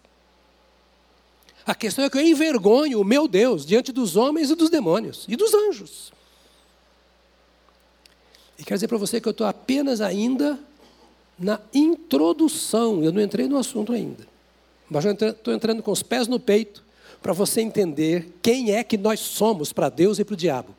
A 1.67 1.75
questão 1.75 2.05
é 2.05 2.11
que 2.11 2.17
eu 2.17 2.23
envergonho 2.23 3.01
o 3.01 3.05
meu 3.05 3.29
Deus 3.29 3.67
diante 3.67 3.93
dos 3.93 4.17
homens 4.17 4.51
e 4.51 4.55
dos 4.55 4.71
demônios 4.71 5.27
e 5.29 5.37
dos 5.37 5.53
anjos. 5.53 6.13
E 8.59 8.65
quero 8.65 8.77
dizer 8.77 8.89
para 8.89 8.99
você 8.99 9.21
que 9.21 9.29
eu 9.29 9.33
estou 9.33 9.47
apenas 9.47 10.01
ainda 10.01 10.59
na 11.39 11.61
introdução, 11.73 13.05
eu 13.05 13.13
não 13.13 13.21
entrei 13.21 13.47
no 13.47 13.59
assunto 13.59 13.93
ainda. 13.93 14.27
Mas 14.91 15.05
já 15.05 15.13
estou 15.13 15.55
entrando 15.55 15.83
com 15.83 15.93
os 15.93 16.03
pés 16.03 16.27
no 16.27 16.41
peito 16.41 16.83
para 17.23 17.33
você 17.33 17.61
entender 17.61 18.35
quem 18.43 18.73
é 18.73 18.83
que 18.83 18.97
nós 18.97 19.21
somos 19.21 19.73
para 19.73 19.89
Deus 19.89 20.19
e 20.19 20.25
para 20.25 20.35
o 20.35 20.37
diabo. 20.37 20.75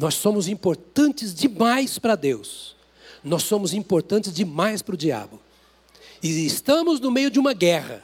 Nós 0.00 0.14
somos 0.14 0.48
importantes 0.48 1.34
demais 1.34 1.98
para 1.98 2.16
Deus. 2.16 2.74
Nós 3.22 3.42
somos 3.42 3.74
importantes 3.74 4.32
demais 4.32 4.80
para 4.80 4.94
o 4.94 4.96
diabo. 4.96 5.38
E 6.22 6.46
estamos 6.46 7.00
no 7.00 7.10
meio 7.10 7.30
de 7.30 7.38
uma 7.38 7.52
guerra. 7.52 8.02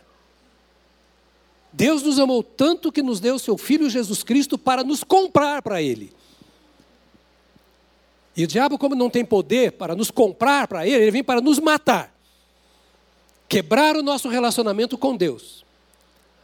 Deus 1.72 2.02
nos 2.02 2.18
amou 2.18 2.42
tanto 2.42 2.92
que 2.92 3.02
nos 3.02 3.18
deu 3.18 3.38
seu 3.38 3.56
Filho 3.56 3.88
Jesus 3.88 4.22
Cristo 4.22 4.58
para 4.58 4.84
nos 4.84 5.02
comprar 5.02 5.62
para 5.62 5.80
Ele. 5.80 6.12
E 8.36 8.44
o 8.44 8.46
diabo, 8.46 8.76
como 8.76 8.94
não 8.94 9.08
tem 9.08 9.24
poder 9.24 9.72
para 9.72 9.96
nos 9.96 10.10
comprar 10.10 10.68
para 10.68 10.86
Ele, 10.86 10.96
ele 10.96 11.10
vem 11.10 11.24
para 11.24 11.40
nos 11.40 11.58
matar. 11.58 12.14
Quebrar 13.48 13.96
o 13.96 14.02
nosso 14.02 14.28
relacionamento 14.28 14.98
com 14.98 15.16
Deus. 15.16 15.64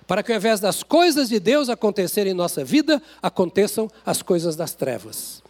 Para 0.06 0.22
que 0.22 0.32
ao 0.32 0.38
invés 0.38 0.60
das 0.60 0.82
coisas 0.82 1.28
de 1.28 1.38
Deus 1.38 1.68
acontecerem 1.68 2.32
em 2.32 2.34
nossa 2.34 2.64
vida, 2.64 3.02
aconteçam 3.20 3.90
as 4.02 4.22
coisas 4.22 4.56
das 4.56 4.72
trevas. 4.72 5.41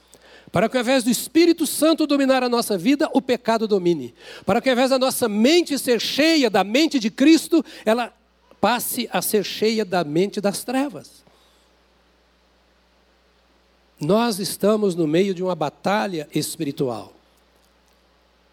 Para 0.53 0.69
que 0.69 0.77
ao 0.77 0.83
invés 0.83 1.03
do 1.03 1.09
Espírito 1.09 1.67
Santo 1.67 2.07
dominar 2.07 2.43
a 2.43 2.49
nossa 2.49 2.77
vida, 2.77 3.09
o 3.15 3.23
pecado 3.23 3.67
domine. 3.67 4.15
Para 4.45 4.61
que 4.61 4.69
ao 4.69 4.75
invés 4.75 4.91
da 4.91 4.99
nossa 4.99 5.27
mente 5.27 5.79
ser 5.79 5.99
cheia 5.99 6.51
da 6.51 6.63
mente 6.63 6.99
de 6.99 7.11
Cristo, 7.11 7.65
ela 7.87 8.13
passe 8.61 9.09
a 9.11 9.23
ser 9.23 9.45
cheia 9.45 9.83
da 9.83 10.05
mente 10.05 10.43
das 10.43 10.63
trevas. 10.63 11.25
Nós 13.99 14.39
estamos 14.39 14.95
no 14.95 15.07
meio 15.07 15.35
de 15.35 15.43
uma 15.43 15.55
batalha 15.55 16.29
espiritual. 16.35 17.15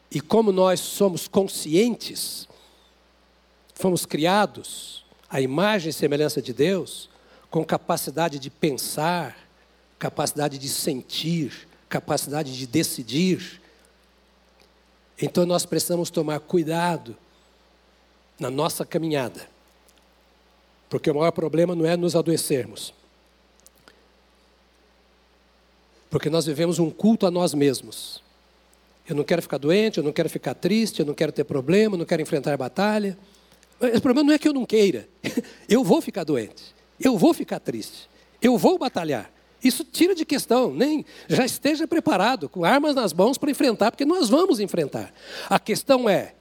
E 0.09 0.21
como 0.21 0.53
nós 0.53 0.79
somos 0.79 1.27
conscientes, 1.27 2.47
fomos 3.75 4.05
criados 4.05 5.03
à 5.29 5.41
imagem 5.41 5.89
e 5.89 5.93
semelhança 5.93 6.41
de 6.41 6.53
Deus, 6.53 7.09
com 7.51 7.65
capacidade 7.65 8.39
de 8.39 8.49
pensar, 8.49 9.38
capacidade 9.99 10.57
de 10.57 10.69
sentir, 10.69 11.68
capacidade 11.89 12.56
de 12.56 12.67
decidir. 12.67 13.60
Então 15.21 15.45
nós 15.45 15.65
precisamos 15.65 16.10
tomar 16.10 16.39
cuidado 16.39 17.17
na 18.39 18.49
nossa 18.49 18.86
caminhada. 18.86 19.49
Porque 20.89 21.10
o 21.10 21.15
maior 21.15 21.32
problema 21.32 21.75
não 21.75 21.86
é 21.86 21.97
nos 21.97 22.15
adoecermos. 22.15 22.93
Porque 26.10 26.30
nós 26.30 26.45
vivemos 26.45 26.80
um 26.80 26.89
culto 26.89 27.28
a 27.28 27.32
nós 27.32 27.54
mesmos. 27.54 28.23
Eu 29.08 29.15
não 29.15 29.23
quero 29.23 29.41
ficar 29.41 29.58
doente, 29.58 29.97
eu 29.97 30.04
não 30.04 30.12
quero 30.12 30.30
ficar 30.30 30.54
triste, 30.54 30.99
eu 30.99 31.06
não 31.06 31.13
quero 31.13 31.32
ter 31.32 31.43
problema, 31.43 31.95
eu 31.95 31.99
não 31.99 32.06
quero 32.06 32.21
enfrentar 32.21 32.56
batalha. 32.58 33.17
O 33.80 34.02
problema 34.02 34.28
não 34.28 34.34
é 34.34 34.39
que 34.39 34.47
eu 34.47 34.54
não 34.54 34.65
queira. 34.65 35.08
Eu 35.69 35.84
vou 35.84 36.02
ficar 36.02 36.23
doente, 36.23 36.75
eu 36.99 37.15
vou 37.15 37.32
ficar 37.32 37.60
triste, 37.60 38.10
eu 38.41 38.58
vou 38.58 38.78
batalhar. 38.80 39.32
Isso 39.63 39.84
tira 39.84 40.15
de 40.15 40.26
questão, 40.26 40.74
nem 40.74 41.06
já 41.28 41.45
esteja 41.45 41.88
preparado, 41.88 42.48
com 42.48 42.63
armas 42.63 42.95
nas 42.95 43.13
mãos 43.13 43.38
para 43.38 43.52
enfrentar, 43.52 43.91
porque 43.91 44.06
nós 44.06 44.30
vamos 44.30 44.60
enfrentar. 44.60 45.13
A 45.50 45.60
questão 45.60 46.10
é: 46.10 46.34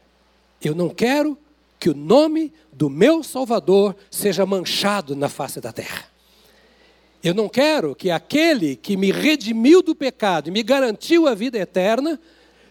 eu 0.63 0.75
não 0.75 0.89
quero 0.89 1.37
que 1.79 1.89
o 1.89 1.95
nome 1.95 2.53
do 2.73 2.89
meu 2.89 3.23
Salvador 3.23 3.97
seja 4.11 4.47
manchado 4.47 5.17
na 5.17 5.29
face 5.29 5.61
da 5.61 5.73
terra. 5.73 6.05
Eu 7.23 7.35
não 7.35 7.49
quero 7.49 7.95
que 7.95 8.11
aquele 8.11 8.77
que 8.77 8.97
me 8.97 9.11
redimiu 9.11 9.83
do 9.83 9.95
pecado 9.95 10.49
e 10.49 10.53
me 10.53 10.63
garantiu 10.63 11.27
a 11.27 11.35
vida 11.35 11.59
eterna 11.59 12.21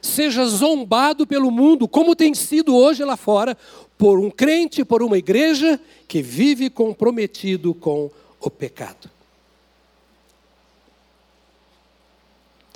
seja 0.02 0.46
zombado 0.46 1.28
pelo 1.28 1.52
mundo, 1.52 1.88
como 1.88 2.16
tem 2.16 2.34
sido 2.34 2.76
hoje 2.76 3.04
lá 3.04 3.18
fora, 3.18 3.58
por 3.98 4.20
um 4.20 4.30
crente, 4.30 4.86
por 4.86 5.04
uma 5.04 5.18
igreja 5.18 5.80
que 6.08 6.22
vive 6.22 6.70
comprometido 6.70 7.74
com 7.74 8.10
o 8.40 8.50
pecado. 8.50 9.17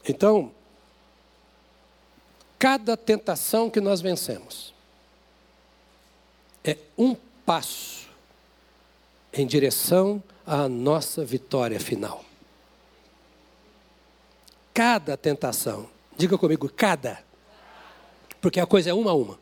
Então, 0.08 0.52
cada 2.58 2.98
tentação 2.98 3.70
que 3.70 3.80
nós 3.80 4.02
vencemos 4.02 4.74
é 6.64 6.78
um 6.98 7.16
passo 7.46 8.08
em 9.34 9.46
direção 9.46 10.22
à 10.46 10.68
nossa 10.68 11.24
vitória 11.24 11.80
final. 11.80 12.24
Cada 14.74 15.18
tentação, 15.18 15.90
diga 16.18 16.38
comigo, 16.38 16.70
cada, 16.70 17.24
porque 18.40 18.60
a 18.60 18.66
coisa 18.66 18.90
é 18.90 18.94
uma 18.94 19.12
a 19.12 19.14
uma. 19.14 19.40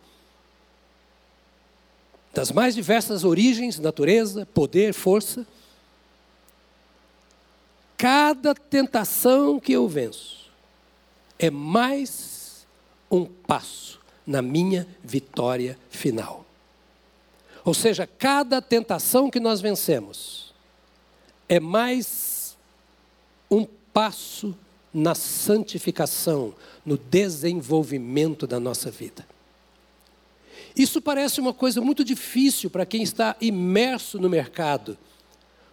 Das 2.34 2.52
mais 2.52 2.76
diversas 2.76 3.24
origens, 3.24 3.80
natureza, 3.80 4.46
poder, 4.46 4.94
força, 4.94 5.46
cada 7.98 8.56
tentação 8.56 9.60
que 9.60 9.74
eu 9.74 9.88
venço 9.88 10.39
é 11.40 11.50
mais 11.50 12.68
um 13.10 13.26
passo 13.26 14.00
na 14.28 14.42
minha 14.42 14.86
vitória 15.02 15.80
final. 15.90 16.46
Ou 17.64 17.74
seja, 17.74 18.06
cada 18.06 18.62
tentação 18.62 19.32
que 19.32 19.40
nós 19.40 19.62
vencemos 19.62 20.54
é 21.48 21.60
mais 21.60 22.58
um 23.50 23.66
passo 23.94 24.56
na 24.94 25.16
santificação, 25.16 26.54
no 26.86 26.98
desenvolvimento 26.98 28.46
da 28.46 28.60
nossa 28.60 28.92
vida. 28.92 29.26
Isso 30.76 31.02
parece 31.02 31.40
uma 31.40 31.54
coisa 31.54 31.82
muito 31.82 32.04
difícil 32.04 32.70
para 32.70 32.86
quem 32.86 33.02
está 33.02 33.36
imerso 33.42 34.20
no 34.20 34.30
mercado, 34.30 34.98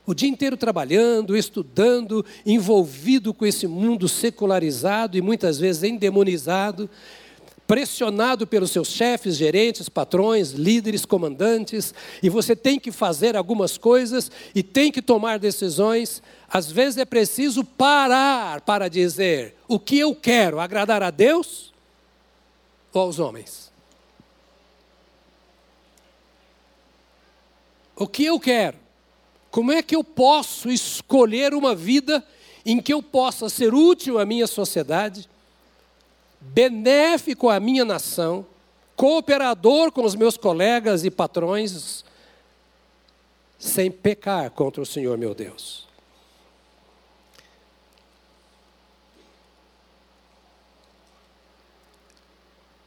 o 0.07 0.15
dia 0.15 0.29
inteiro 0.29 0.57
trabalhando, 0.57 1.37
estudando, 1.37 2.25
envolvido 2.47 3.35
com 3.35 3.45
esse 3.45 3.67
mundo 3.67 4.09
secularizado 4.09 5.19
e 5.19 5.21
muitas 5.21 5.59
vezes 5.59 5.83
endemonizado, 5.83 6.89
pressionado 7.67 8.47
pelos 8.47 8.71
seus 8.71 8.89
chefes, 8.89 9.37
gerentes, 9.37 9.89
patrões, 9.89 10.53
líderes, 10.53 11.05
comandantes, 11.05 11.93
e 12.23 12.31
você 12.31 12.55
tem 12.55 12.79
que 12.79 12.93
fazer 12.93 13.37
algumas 13.37 13.77
coisas 13.77 14.31
e 14.55 14.63
tem 14.63 14.93
que 14.93 15.03
tomar 15.03 15.41
decisões. 15.41 16.23
Às 16.49 16.71
vezes 16.71 16.99
é 16.99 17.05
preciso 17.05 17.65
parar 17.65 18.61
para 18.61 18.89
dizer 18.89 19.57
o 19.67 19.81
que 19.81 19.99
eu 19.99 20.15
quero, 20.15 20.61
agradar 20.61 21.03
a 21.03 21.11
Deus 21.11 21.75
ou 22.93 23.03
aos 23.03 23.19
homens? 23.19 23.73
O 27.97 28.07
que 28.07 28.25
eu 28.25 28.39
quero? 28.39 28.86
Como 29.57 29.73
é 29.73 29.83
que 29.83 29.97
eu 29.97 30.05
posso 30.05 30.69
escolher 30.69 31.55
uma 31.55 31.75
vida 31.75 32.23
em 32.63 32.79
que 32.79 32.93
eu 32.93 33.03
possa 33.03 33.49
ser 33.49 33.73
útil 33.73 34.19
à 34.19 34.27
minha 34.27 34.47
sociedade? 34.47 35.27
benéfico 36.53 37.49
à 37.49 37.59
minha 37.59 37.85
nação, 37.85 38.47
cooperador 38.95 39.91
com 39.91 40.05
os 40.05 40.15
meus 40.15 40.37
colegas 40.37 41.05
e 41.05 41.11
patrões, 41.11 42.05
sem 43.59 43.91
pecar 43.91 44.51
contra 44.51 44.83
o 44.83 44.87
Senhor 44.87 45.17
meu 45.17 45.35
Deus. 45.35 45.87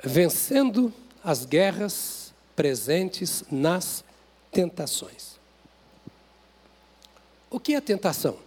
Vencendo 0.03 0.93
as 1.23 1.45
guerras 1.45 2.33
presentes 2.55 3.43
nas 3.51 4.03
tentações. 4.51 5.38
O 7.49 7.59
que 7.59 7.73
é 7.73 7.81
tentação? 7.81 8.37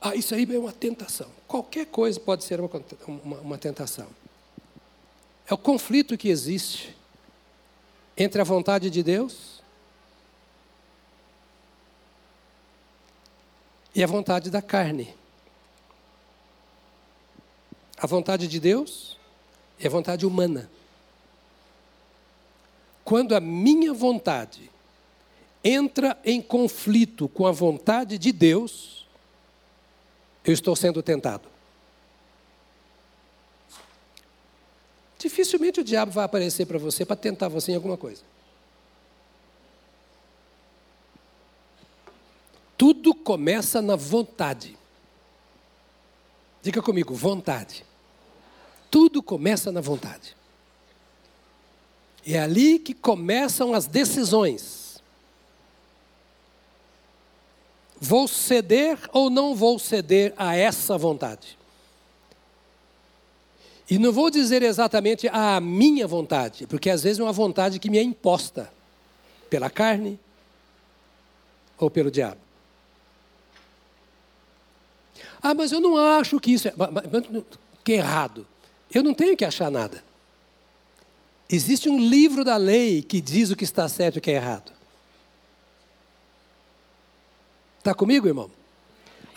Ah, 0.00 0.16
isso 0.16 0.34
aí 0.34 0.46
é 0.52 0.58
uma 0.58 0.72
tentação. 0.72 1.30
Qualquer 1.46 1.86
coisa 1.86 2.18
pode 2.18 2.42
ser 2.44 2.60
uma, 2.60 2.70
uma, 3.06 3.36
uma 3.38 3.58
tentação. 3.58 4.08
É 5.46 5.54
o 5.54 5.58
conflito 5.58 6.18
que 6.18 6.28
existe 6.28 6.96
entre 8.16 8.40
a 8.40 8.44
vontade 8.44 8.90
de 8.90 9.02
Deus 9.02 9.62
e 13.94 14.02
a 14.02 14.06
vontade 14.06 14.50
da 14.50 14.60
carne. 14.60 15.14
A 17.96 18.06
vontade 18.06 18.48
de 18.48 18.58
Deus 18.58 19.16
é 19.78 19.86
a 19.86 19.90
vontade 19.90 20.26
humana. 20.26 20.68
Quando 23.12 23.36
a 23.36 23.40
minha 23.40 23.92
vontade 23.92 24.70
entra 25.62 26.18
em 26.24 26.40
conflito 26.40 27.28
com 27.28 27.46
a 27.46 27.52
vontade 27.52 28.16
de 28.16 28.32
Deus, 28.32 29.06
eu 30.42 30.50
estou 30.50 30.74
sendo 30.74 31.02
tentado. 31.02 31.46
Dificilmente 35.18 35.80
o 35.80 35.84
diabo 35.84 36.10
vai 36.10 36.24
aparecer 36.24 36.64
para 36.64 36.78
você 36.78 37.04
para 37.04 37.14
tentar 37.14 37.48
você 37.48 37.72
em 37.72 37.74
alguma 37.74 37.98
coisa. 37.98 38.22
Tudo 42.78 43.14
começa 43.14 43.82
na 43.82 43.94
vontade. 43.94 44.74
Diga 46.62 46.80
comigo, 46.80 47.14
vontade. 47.14 47.84
Tudo 48.90 49.22
começa 49.22 49.70
na 49.70 49.82
vontade. 49.82 50.34
É 52.26 52.38
ali 52.38 52.78
que 52.78 52.94
começam 52.94 53.74
as 53.74 53.86
decisões. 53.86 55.02
Vou 58.00 58.26
ceder 58.26 58.98
ou 59.12 59.30
não 59.30 59.54
vou 59.54 59.78
ceder 59.78 60.32
a 60.36 60.56
essa 60.56 60.98
vontade? 60.98 61.58
E 63.88 63.98
não 63.98 64.12
vou 64.12 64.30
dizer 64.30 64.62
exatamente 64.62 65.28
a 65.28 65.60
minha 65.60 66.06
vontade, 66.06 66.66
porque 66.66 66.88
às 66.88 67.02
vezes 67.02 67.18
é 67.18 67.22
uma 67.22 67.32
vontade 67.32 67.78
que 67.78 67.90
me 67.90 67.98
é 67.98 68.02
imposta 68.02 68.72
pela 69.50 69.68
carne 69.68 70.18
ou 71.78 71.90
pelo 71.90 72.10
diabo. 72.10 72.40
Ah, 75.42 75.54
mas 75.54 75.72
eu 75.72 75.80
não 75.80 75.96
acho 75.96 76.40
que 76.40 76.52
isso 76.52 76.68
é, 76.68 76.74
que 77.84 77.92
errado. 77.92 78.46
Eu 78.94 79.02
não 79.02 79.12
tenho 79.12 79.36
que 79.36 79.44
achar 79.44 79.70
nada. 79.70 80.02
Existe 81.52 81.90
um 81.90 81.98
livro 81.98 82.42
da 82.42 82.56
lei 82.56 83.02
que 83.02 83.20
diz 83.20 83.50
o 83.50 83.56
que 83.56 83.64
está 83.64 83.86
certo 83.86 84.16
e 84.16 84.18
o 84.18 84.22
que 84.22 84.30
é 84.30 84.36
errado. 84.36 84.72
Está 87.78 87.92
comigo, 87.92 88.26
irmão? 88.26 88.50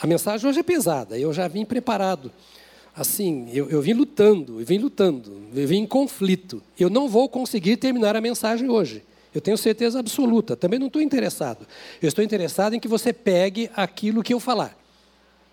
A 0.02 0.08
mensagem 0.08 0.50
hoje 0.50 0.62
é 0.62 0.64
pesada, 0.64 1.20
eu 1.20 1.34
já 1.34 1.46
vim 1.50 1.66
preparado. 1.66 2.32
Assim, 2.96 3.50
eu, 3.52 3.70
eu 3.70 3.82
vim 3.82 3.92
lutando, 3.92 4.62
eu 4.62 4.66
vim 4.66 4.78
lutando, 4.78 5.42
eu 5.54 5.68
vim 5.68 5.80
em 5.80 5.86
conflito. 5.86 6.64
Eu 6.80 6.90
não 6.90 7.10
vou 7.10 7.28
conseguir 7.28 7.76
terminar 7.76 8.16
a 8.16 8.22
mensagem 8.22 8.70
hoje. 8.70 9.04
Eu 9.34 9.42
tenho 9.42 9.58
certeza 9.58 10.00
absoluta. 10.00 10.56
Também 10.56 10.80
não 10.80 10.88
estou 10.88 11.02
interessado. 11.02 11.68
Eu 12.02 12.08
estou 12.08 12.24
interessado 12.24 12.74
em 12.74 12.80
que 12.80 12.88
você 12.88 13.12
pegue 13.12 13.70
aquilo 13.76 14.24
que 14.24 14.34
eu 14.34 14.40
falar. 14.40 14.78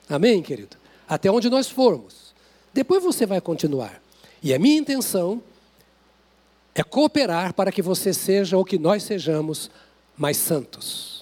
Amém, 0.08 0.40
querido? 0.40 0.76
Até 1.08 1.28
onde 1.28 1.50
nós 1.50 1.68
formos. 1.68 2.32
Depois 2.72 3.02
você 3.02 3.26
vai 3.26 3.40
continuar. 3.40 4.00
E 4.40 4.54
a 4.54 4.58
minha 4.60 4.78
intenção 4.78 5.42
é 6.74 6.82
cooperar 6.82 7.54
para 7.54 7.72
que 7.72 7.82
você 7.82 8.12
seja 8.12 8.56
ou 8.56 8.64
que 8.64 8.78
nós 8.78 9.02
sejamos 9.02 9.70
mais 10.16 10.36
santos 10.36 11.12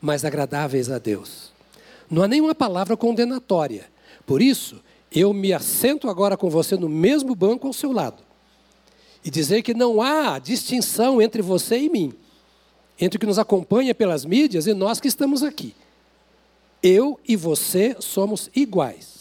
mais 0.00 0.24
agradáveis 0.24 0.90
a 0.90 0.98
Deus. 0.98 1.52
Não 2.10 2.22
há 2.22 2.28
nenhuma 2.28 2.54
palavra 2.54 2.96
condenatória. 2.96 3.86
Por 4.26 4.40
isso, 4.40 4.80
eu 5.12 5.32
me 5.32 5.52
assento 5.52 6.08
agora 6.08 6.36
com 6.36 6.48
você 6.48 6.76
no 6.76 6.88
mesmo 6.88 7.34
banco 7.34 7.66
ao 7.66 7.72
seu 7.72 7.92
lado. 7.92 8.22
E 9.24 9.30
dizer 9.30 9.62
que 9.62 9.74
não 9.74 10.00
há 10.00 10.38
distinção 10.38 11.20
entre 11.20 11.42
você 11.42 11.78
e 11.78 11.88
mim, 11.88 12.12
entre 13.00 13.16
o 13.16 13.20
que 13.20 13.26
nos 13.26 13.38
acompanha 13.38 13.94
pelas 13.94 14.24
mídias 14.24 14.66
e 14.66 14.74
nós 14.74 15.00
que 15.00 15.08
estamos 15.08 15.42
aqui. 15.42 15.74
Eu 16.82 17.18
e 17.26 17.34
você 17.36 17.96
somos 17.98 18.48
iguais. 18.54 19.17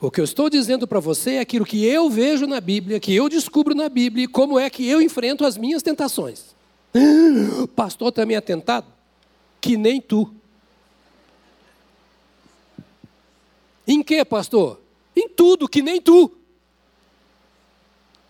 O 0.00 0.10
que 0.10 0.20
eu 0.20 0.24
estou 0.24 0.48
dizendo 0.48 0.86
para 0.86 1.00
você 1.00 1.32
é 1.32 1.40
aquilo 1.40 1.64
que 1.64 1.84
eu 1.84 2.08
vejo 2.08 2.46
na 2.46 2.60
Bíblia, 2.60 3.00
que 3.00 3.14
eu 3.14 3.28
descubro 3.28 3.74
na 3.74 3.88
Bíblia 3.88 4.24
e 4.24 4.28
como 4.28 4.58
é 4.58 4.70
que 4.70 4.88
eu 4.88 5.02
enfrento 5.02 5.44
as 5.44 5.56
minhas 5.56 5.82
tentações. 5.82 6.54
Pastor 7.74 8.12
também 8.12 8.36
é 8.36 8.40
tentado? 8.40 8.98
que 9.60 9.76
nem 9.76 10.00
tu. 10.00 10.32
Em 13.86 14.02
que, 14.02 14.24
pastor? 14.24 14.80
Em 15.16 15.28
tudo, 15.28 15.68
que 15.68 15.82
nem 15.82 16.00
tu. 16.00 16.30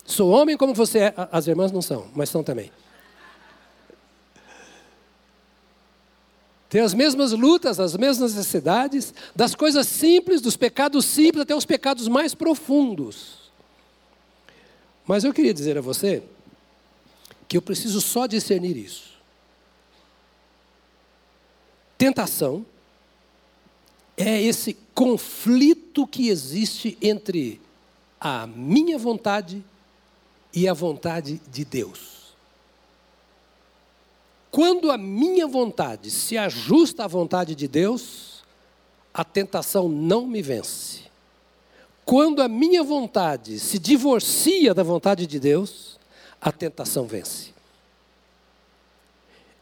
Sou 0.04 0.30
homem 0.30 0.56
como 0.56 0.72
você 0.72 0.98
é. 0.98 1.14
As 1.30 1.46
irmãs 1.46 1.72
não 1.72 1.82
são, 1.82 2.08
mas 2.14 2.28
são 2.28 2.42
também. 2.42 2.70
Tem 6.68 6.82
as 6.82 6.92
mesmas 6.92 7.32
lutas, 7.32 7.80
as 7.80 7.96
mesmas 7.96 8.34
necessidades, 8.34 9.14
das 9.34 9.54
coisas 9.54 9.86
simples, 9.86 10.40
dos 10.40 10.56
pecados 10.56 11.06
simples 11.06 11.42
até 11.42 11.54
os 11.54 11.64
pecados 11.64 12.08
mais 12.08 12.34
profundos. 12.34 13.50
Mas 15.06 15.24
eu 15.24 15.32
queria 15.32 15.54
dizer 15.54 15.78
a 15.78 15.80
você 15.80 16.22
que 17.48 17.56
eu 17.56 17.62
preciso 17.62 18.00
só 18.02 18.26
discernir 18.26 18.76
isso. 18.76 19.16
Tentação 21.96 22.66
é 24.14 24.40
esse 24.42 24.76
conflito 24.94 26.06
que 26.06 26.28
existe 26.28 26.98
entre 27.00 27.60
a 28.20 28.46
minha 28.46 28.98
vontade 28.98 29.64
e 30.52 30.68
a 30.68 30.74
vontade 30.74 31.40
de 31.50 31.64
Deus. 31.64 32.17
Quando 34.50 34.90
a 34.90 34.96
minha 34.96 35.46
vontade 35.46 36.10
se 36.10 36.38
ajusta 36.38 37.04
à 37.04 37.06
vontade 37.06 37.54
de 37.54 37.68
Deus, 37.68 38.42
a 39.12 39.24
tentação 39.24 39.88
não 39.88 40.26
me 40.26 40.40
vence. 40.40 41.02
Quando 42.04 42.40
a 42.40 42.48
minha 42.48 42.82
vontade 42.82 43.58
se 43.58 43.78
divorcia 43.78 44.72
da 44.72 44.82
vontade 44.82 45.26
de 45.26 45.38
Deus, 45.38 45.98
a 46.40 46.50
tentação 46.50 47.06
vence. 47.06 47.52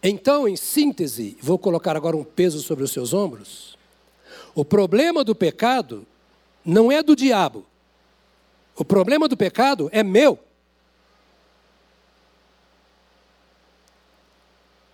Então, 0.03 0.47
em 0.47 0.55
síntese, 0.55 1.37
vou 1.41 1.59
colocar 1.59 1.97
agora 1.97 2.17
um 2.17 2.23
peso 2.23 2.61
sobre 2.61 2.85
os 2.85 2.93
seus 2.93 3.13
ombros. 3.13 3.77
O 4.55 4.65
problema 4.65 5.25
do 5.25 5.35
pecado 5.35 6.07
não 6.65 6.93
é 6.93 7.03
do 7.03 7.17
diabo. 7.17 7.67
O 8.77 8.85
problema 8.85 9.27
do 9.27 9.37
pecado 9.37 9.89
é 9.93 10.05
meu. 10.05 10.39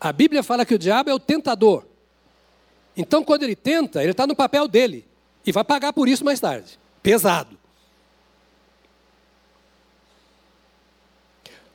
A 0.05 0.13
Bíblia 0.13 0.43
fala 0.43 0.67
que 0.67 0.75
o 0.75 0.79
diabo 0.79 1.11
é 1.11 1.15
o 1.15 1.21
tentador. 1.21 1.87
Então, 2.97 3.23
quando 3.23 3.45
ele 3.45 3.55
tenta, 3.55 4.03
ele 4.03 4.11
está 4.11 4.27
no 4.27 4.35
papel 4.35 4.67
dele. 4.67 5.07
E 5.47 5.53
vai 5.53 5.63
pagar 5.63 5.93
por 5.93 6.09
isso 6.09 6.25
mais 6.25 6.41
tarde. 6.41 6.77
Pesado. 7.01 7.57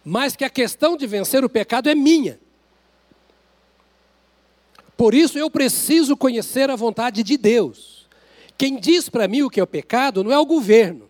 Mas 0.04 0.36
que 0.36 0.44
a 0.44 0.50
questão 0.50 0.98
de 0.98 1.08
vencer 1.08 1.42
o 1.46 1.50
pecado 1.50 1.88
é 1.88 1.96
minha. 1.96 2.38
Por 4.98 5.14
isso 5.14 5.40
eu 5.40 5.50
preciso 5.50 6.18
conhecer 6.18 6.70
a 6.70 6.76
vontade 6.76 7.24
de 7.24 7.38
Deus. 7.38 8.10
Quem 8.58 8.78
diz 8.78 9.08
para 9.08 9.26
mim 9.30 9.44
o 9.44 9.50
que 9.50 9.62
é 9.62 9.64
o 9.64 9.68
pecado 9.68 10.22
não 10.22 10.34
é 10.34 10.38
o 10.38 10.46
governo. 10.46 11.10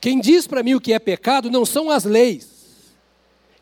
Quem 0.00 0.18
diz 0.18 0.48
para 0.48 0.64
mim 0.64 0.74
o 0.74 0.80
que 0.80 0.92
é 0.92 0.98
pecado 0.98 1.48
não 1.48 1.64
são 1.64 1.90
as 1.90 2.02
leis. 2.02 2.53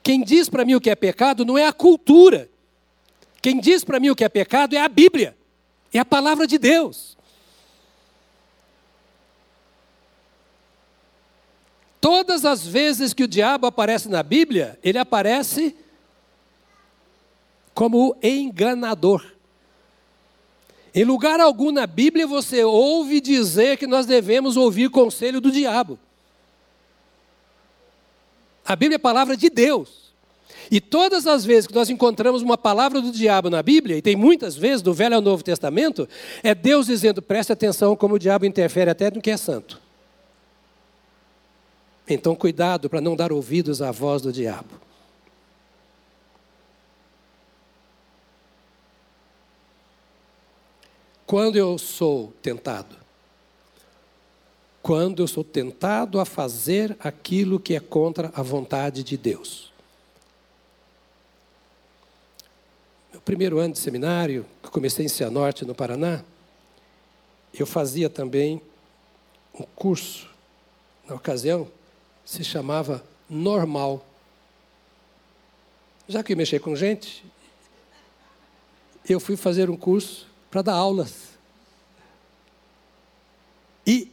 Quem 0.02 0.22
diz 0.22 0.48
para 0.48 0.64
mim 0.64 0.74
o 0.74 0.80
que 0.80 0.90
é 0.90 0.94
pecado 0.94 1.44
não 1.44 1.56
é 1.56 1.66
a 1.66 1.72
cultura. 1.72 2.50
Quem 3.40 3.60
diz 3.60 3.84
para 3.84 4.00
mim 4.00 4.10
o 4.10 4.16
que 4.16 4.24
é 4.24 4.28
pecado 4.28 4.74
é 4.74 4.80
a 4.80 4.88
Bíblia, 4.88 5.36
é 5.92 5.98
a 5.98 6.04
palavra 6.04 6.46
de 6.46 6.58
Deus. 6.58 7.16
Todas 12.00 12.44
as 12.44 12.66
vezes 12.66 13.14
que 13.14 13.22
o 13.22 13.28
diabo 13.28 13.66
aparece 13.66 14.08
na 14.08 14.24
Bíblia, 14.24 14.78
ele 14.82 14.98
aparece 14.98 15.76
como 17.72 18.16
enganador. 18.22 19.24
Em 20.94 21.04
lugar 21.04 21.40
algum 21.40 21.70
na 21.70 21.86
Bíblia 21.86 22.26
você 22.26 22.64
ouve 22.64 23.20
dizer 23.20 23.76
que 23.76 23.86
nós 23.86 24.04
devemos 24.04 24.56
ouvir 24.56 24.90
conselho 24.90 25.40
do 25.40 25.50
diabo. 25.50 25.98
A 28.64 28.76
Bíblia 28.76 28.96
é 28.96 28.96
a 28.96 29.00
palavra 29.00 29.36
de 29.36 29.50
Deus. 29.50 30.12
E 30.70 30.80
todas 30.80 31.26
as 31.26 31.44
vezes 31.44 31.66
que 31.66 31.74
nós 31.74 31.90
encontramos 31.90 32.40
uma 32.40 32.56
palavra 32.56 33.00
do 33.00 33.10
diabo 33.10 33.50
na 33.50 33.62
Bíblia, 33.62 33.98
e 33.98 34.02
tem 34.02 34.16
muitas 34.16 34.56
vezes 34.56 34.80
do 34.80 34.94
Velho 34.94 35.16
ao 35.16 35.20
Novo 35.20 35.42
Testamento, 35.42 36.08
é 36.42 36.54
Deus 36.54 36.86
dizendo: 36.86 37.20
preste 37.20 37.52
atenção 37.52 37.94
como 37.94 38.14
o 38.14 38.18
diabo 38.18 38.46
interfere 38.46 38.90
até 38.90 39.10
no 39.10 39.20
que 39.20 39.30
é 39.30 39.36
santo. 39.36 39.80
Então, 42.08 42.34
cuidado 42.34 42.88
para 42.88 43.00
não 43.00 43.14
dar 43.14 43.32
ouvidos 43.32 43.82
à 43.82 43.90
voz 43.90 44.22
do 44.22 44.32
diabo. 44.32 44.80
Quando 51.26 51.56
eu 51.56 51.78
sou 51.78 52.32
tentado? 52.42 53.01
Quando 54.82 55.22
eu 55.22 55.28
sou 55.28 55.44
tentado 55.44 56.18
a 56.18 56.24
fazer 56.24 56.96
aquilo 56.98 57.60
que 57.60 57.74
é 57.74 57.80
contra 57.80 58.32
a 58.34 58.42
vontade 58.42 59.04
de 59.04 59.16
Deus. 59.16 59.72
Meu 63.12 63.20
primeiro 63.20 63.58
ano 63.58 63.74
de 63.74 63.78
seminário, 63.78 64.44
que 64.60 64.70
comecei 64.70 65.04
em 65.04 65.08
Cianorte, 65.08 65.64
no 65.64 65.74
Paraná, 65.74 66.24
eu 67.54 67.66
fazia 67.66 68.10
também 68.10 68.60
um 69.54 69.62
curso, 69.76 70.28
na 71.06 71.14
ocasião, 71.14 71.68
se 72.24 72.42
chamava 72.42 73.04
Normal. 73.28 74.04
Já 76.08 76.22
que 76.22 76.32
eu 76.32 76.36
mexi 76.36 76.58
com 76.58 76.74
gente, 76.74 77.24
eu 79.08 79.20
fui 79.20 79.36
fazer 79.36 79.70
um 79.70 79.76
curso 79.76 80.26
para 80.50 80.62
dar 80.62 80.74
aulas. 80.74 81.30
E 83.86 84.10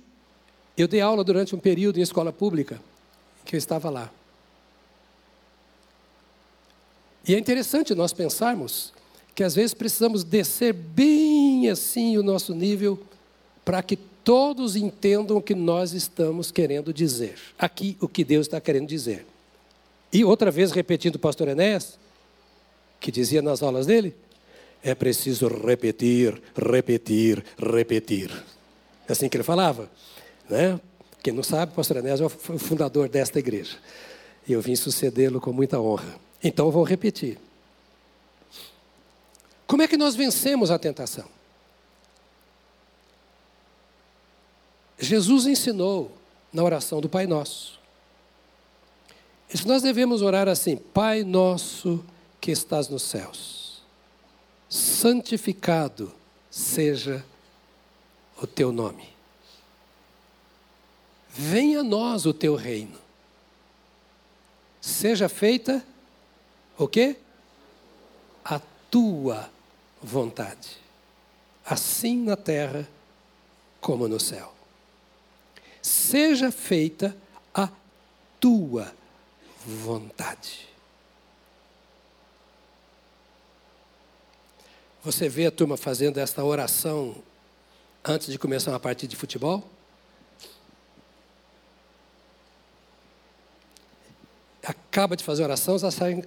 eu 0.82 0.88
dei 0.88 1.02
aula 1.02 1.24
durante 1.24 1.56
um 1.56 1.60
período 1.60 2.00
em 2.00 2.02
escola 2.02 2.32
pública, 2.32 2.80
que 3.46 3.56
eu 3.56 3.58
estava 3.58 3.90
lá. 3.90 4.12
E 7.28 7.36
é 7.36 7.38
interessante 7.38 7.94
nós 7.94 8.14
pensarmos 8.14 8.94
que 9.36 9.44
às 9.44 9.56
vezes 9.56 9.74
precisamos 9.74 10.24
descer 10.24 10.74
bem 10.74 11.70
assim 11.70 12.18
o 12.18 12.24
nosso 12.24 12.54
nível 12.54 13.00
para 13.64 13.84
que 13.84 13.96
todos 14.24 14.76
entendam 14.76 15.38
o 15.38 15.42
que 15.42 15.56
nós 15.56 15.94
estamos 15.94 16.52
querendo 16.52 16.94
dizer. 16.94 17.38
Aqui, 17.58 17.98
o 18.02 18.08
que 18.08 18.24
Deus 18.24 18.48
está 18.48 18.60
querendo 18.60 18.88
dizer. 18.88 19.26
E 20.12 20.26
outra 20.26 20.50
vez, 20.50 20.72
repetindo 20.72 21.16
o 21.16 21.20
pastor 21.20 21.48
Enéas, 21.48 21.98
que 23.00 23.12
dizia 23.12 23.42
nas 23.42 23.62
aulas 23.62 23.86
dele, 23.86 24.16
é 24.84 24.96
preciso 24.96 25.48
repetir, 25.48 26.42
repetir, 26.56 27.44
repetir. 27.58 28.32
É 29.08 29.12
assim 29.12 29.30
que 29.30 29.38
ele 29.38 29.44
falava. 29.44 29.90
Né? 30.50 30.80
Quem 31.22 31.34
não 31.34 31.44
sabe, 31.44 31.72
o 31.72 31.76
pastor 31.76 31.98
Anésio 31.98 32.28
foi 32.30 32.56
o 32.56 32.60
fundador 32.60 33.08
desta 33.08 33.40
igreja. 33.40 33.78
E 34.48 34.54
eu 34.54 34.62
vim 34.62 34.76
sucedê-lo 34.76 35.40
com 35.40 35.54
muita 35.54 35.80
honra. 35.80 36.20
Então 36.44 36.72
vou 36.72 36.84
repetir. 36.84 37.38
Como 39.68 39.82
é 39.82 39.88
que 39.88 39.98
nós 39.98 40.16
vencemos 40.16 40.72
a 40.72 40.80
tentação? 40.80 41.26
Jesus 44.98 45.46
ensinou 45.46 46.12
na 46.52 46.64
oração 46.64 47.00
do 47.00 47.08
Pai 47.08 47.28
Nosso. 47.28 47.80
E 49.54 49.68
nós 49.68 49.82
devemos 49.82 50.22
orar 50.22 50.48
assim: 50.48 50.78
Pai 50.78 51.24
nosso 51.24 52.04
que 52.42 52.52
estás 52.52 52.88
nos 52.90 53.04
céus 53.04 53.60
santificado 54.70 56.14
seja 56.50 57.26
o 58.40 58.46
teu 58.46 58.72
nome. 58.72 59.10
Venha 61.30 61.82
a 61.82 61.84
nós 61.84 62.26
o 62.26 62.34
teu 62.34 62.56
reino. 62.56 62.98
Seja 64.82 65.30
feita 65.30 65.86
o 66.78 66.88
quê? 66.88 67.18
A 68.44 68.60
tua 68.90 69.50
vontade. 70.02 70.78
Assim 71.66 72.18
na 72.24 72.36
terra 72.36 72.88
como 73.80 74.08
no 74.08 74.20
céu. 74.20 74.54
Seja 75.82 76.52
feita 76.52 77.16
a 77.54 77.70
tua 78.40 78.94
vontade. 79.66 80.68
Você 85.04 85.30
vê 85.30 85.46
a 85.46 85.52
turma 85.52 85.78
fazendo 85.78 86.18
esta 86.18 86.44
oração 86.44 87.16
antes 88.04 88.28
de 88.28 88.38
começar 88.38 88.72
uma 88.72 88.80
partida 88.80 89.10
de 89.10 89.16
futebol? 89.16 89.79
Acaba 94.70 95.16
de 95.16 95.24
fazer 95.24 95.44
oração, 95.44 95.80
já 95.80 95.90
sai, 95.90 96.24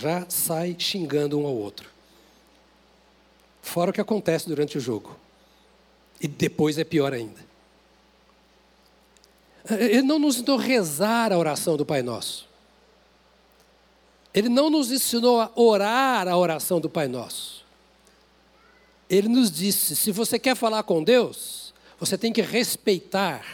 já 0.00 0.26
sai 0.28 0.76
xingando 0.78 1.38
um 1.38 1.46
ao 1.46 1.54
outro. 1.54 1.88
Fora 3.62 3.90
o 3.90 3.94
que 3.94 4.00
acontece 4.00 4.48
durante 4.48 4.76
o 4.76 4.80
jogo. 4.80 5.16
E 6.20 6.26
depois 6.26 6.78
é 6.78 6.84
pior 6.84 7.12
ainda. 7.12 7.46
Ele 9.70 10.02
não 10.02 10.18
nos 10.18 10.36
ensinou 10.36 10.58
a 10.58 10.62
rezar 10.62 11.32
a 11.32 11.38
oração 11.38 11.76
do 11.76 11.84
Pai 11.84 12.02
Nosso. 12.02 12.48
Ele 14.32 14.48
não 14.48 14.70
nos 14.70 14.90
ensinou 14.90 15.40
a 15.40 15.50
orar 15.54 16.28
a 16.28 16.36
oração 16.36 16.80
do 16.80 16.88
Pai 16.88 17.08
Nosso 17.08 17.56
ele 19.08 19.28
nos 19.28 19.50
disse: 19.50 19.96
se 19.96 20.10
você 20.10 20.38
quer 20.38 20.56
falar 20.56 20.82
com 20.82 21.02
Deus, 21.02 21.72
você 21.98 22.18
tem 22.18 22.32
que 22.32 22.42
respeitar 22.42 23.44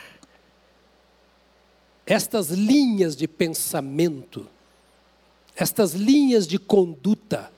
estas 2.06 2.48
linhas 2.48 3.16
de 3.16 3.28
pensamento, 3.28 4.48
estas 5.54 5.92
linhas 5.92 6.46
de 6.46 6.58
conduta. 6.58 7.52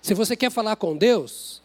Se 0.00 0.14
você 0.14 0.36
quer 0.36 0.50
falar 0.50 0.76
com 0.76 0.96
Deus, 0.96 1.60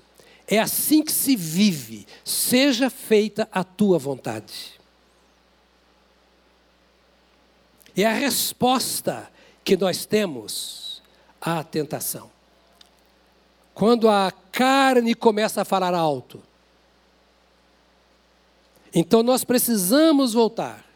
é 0.48 0.60
assim 0.60 1.04
que 1.04 1.12
se 1.12 1.36
vive, 1.36 2.08
seja 2.26 2.90
feita 2.90 3.48
a 3.52 3.64
tua 3.64 4.00
vontade. 4.00 4.80
É 7.96 8.06
a 8.06 8.14
resposta 8.14 9.32
que 9.64 9.78
nós 9.78 10.06
temos 10.06 11.02
à 11.40 11.64
tentação. 11.64 12.32
Quando 13.74 14.10
a 14.10 14.32
carne 14.52 15.14
começa 15.14 15.62
a 15.62 15.66
falar 15.66 15.94
alto. 15.94 16.42
Então 18.94 19.24
nós 19.24 19.44
precisamos 19.44 20.34
voltar 20.34 20.91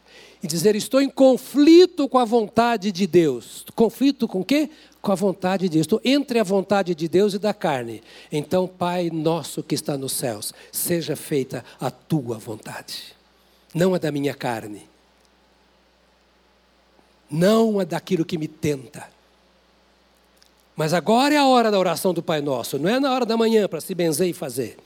e 0.45 0.47
dizer: 0.47 0.75
estou 0.75 1.01
em 1.01 1.09
conflito 1.09 2.07
com 2.07 2.19
a 2.19 2.25
vontade 2.25 2.91
de 2.91 3.07
Deus. 3.07 3.65
Conflito 3.75 4.27
com 4.27 4.41
o 4.41 4.45
quê? 4.45 4.69
Com 5.01 5.11
a 5.11 5.15
vontade 5.15 5.63
de 5.63 5.69
Deus. 5.69 5.85
Estou 5.85 5.99
entre 6.05 6.37
a 6.37 6.43
vontade 6.43 6.93
de 6.93 7.07
Deus 7.07 7.33
e 7.33 7.39
da 7.39 7.53
carne. 7.53 8.03
Então, 8.31 8.67
Pai 8.67 9.09
nosso 9.09 9.63
que 9.63 9.73
está 9.73 9.97
nos 9.97 10.13
céus, 10.13 10.53
seja 10.71 11.15
feita 11.15 11.65
a 11.81 11.89
tua 11.89 12.37
vontade, 12.37 13.15
não 13.73 13.95
a 13.95 13.97
da 13.97 14.11
minha 14.11 14.35
carne, 14.35 14.87
não 17.29 17.79
a 17.79 17.83
daquilo 17.83 18.23
que 18.23 18.37
me 18.37 18.47
tenta. 18.47 19.09
Mas 20.75 20.93
agora 20.93 21.33
é 21.33 21.37
a 21.37 21.47
hora 21.47 21.71
da 21.71 21.79
oração 21.79 22.13
do 22.13 22.21
Pai 22.21 22.41
Nosso, 22.41 22.77
não 22.77 22.89
é 22.89 22.99
na 22.99 23.11
hora 23.11 23.25
da 23.25 23.35
manhã 23.35 23.67
para 23.67 23.81
se 23.81 23.95
benzer 23.95 24.27
e 24.27 24.33
fazer. 24.33 24.77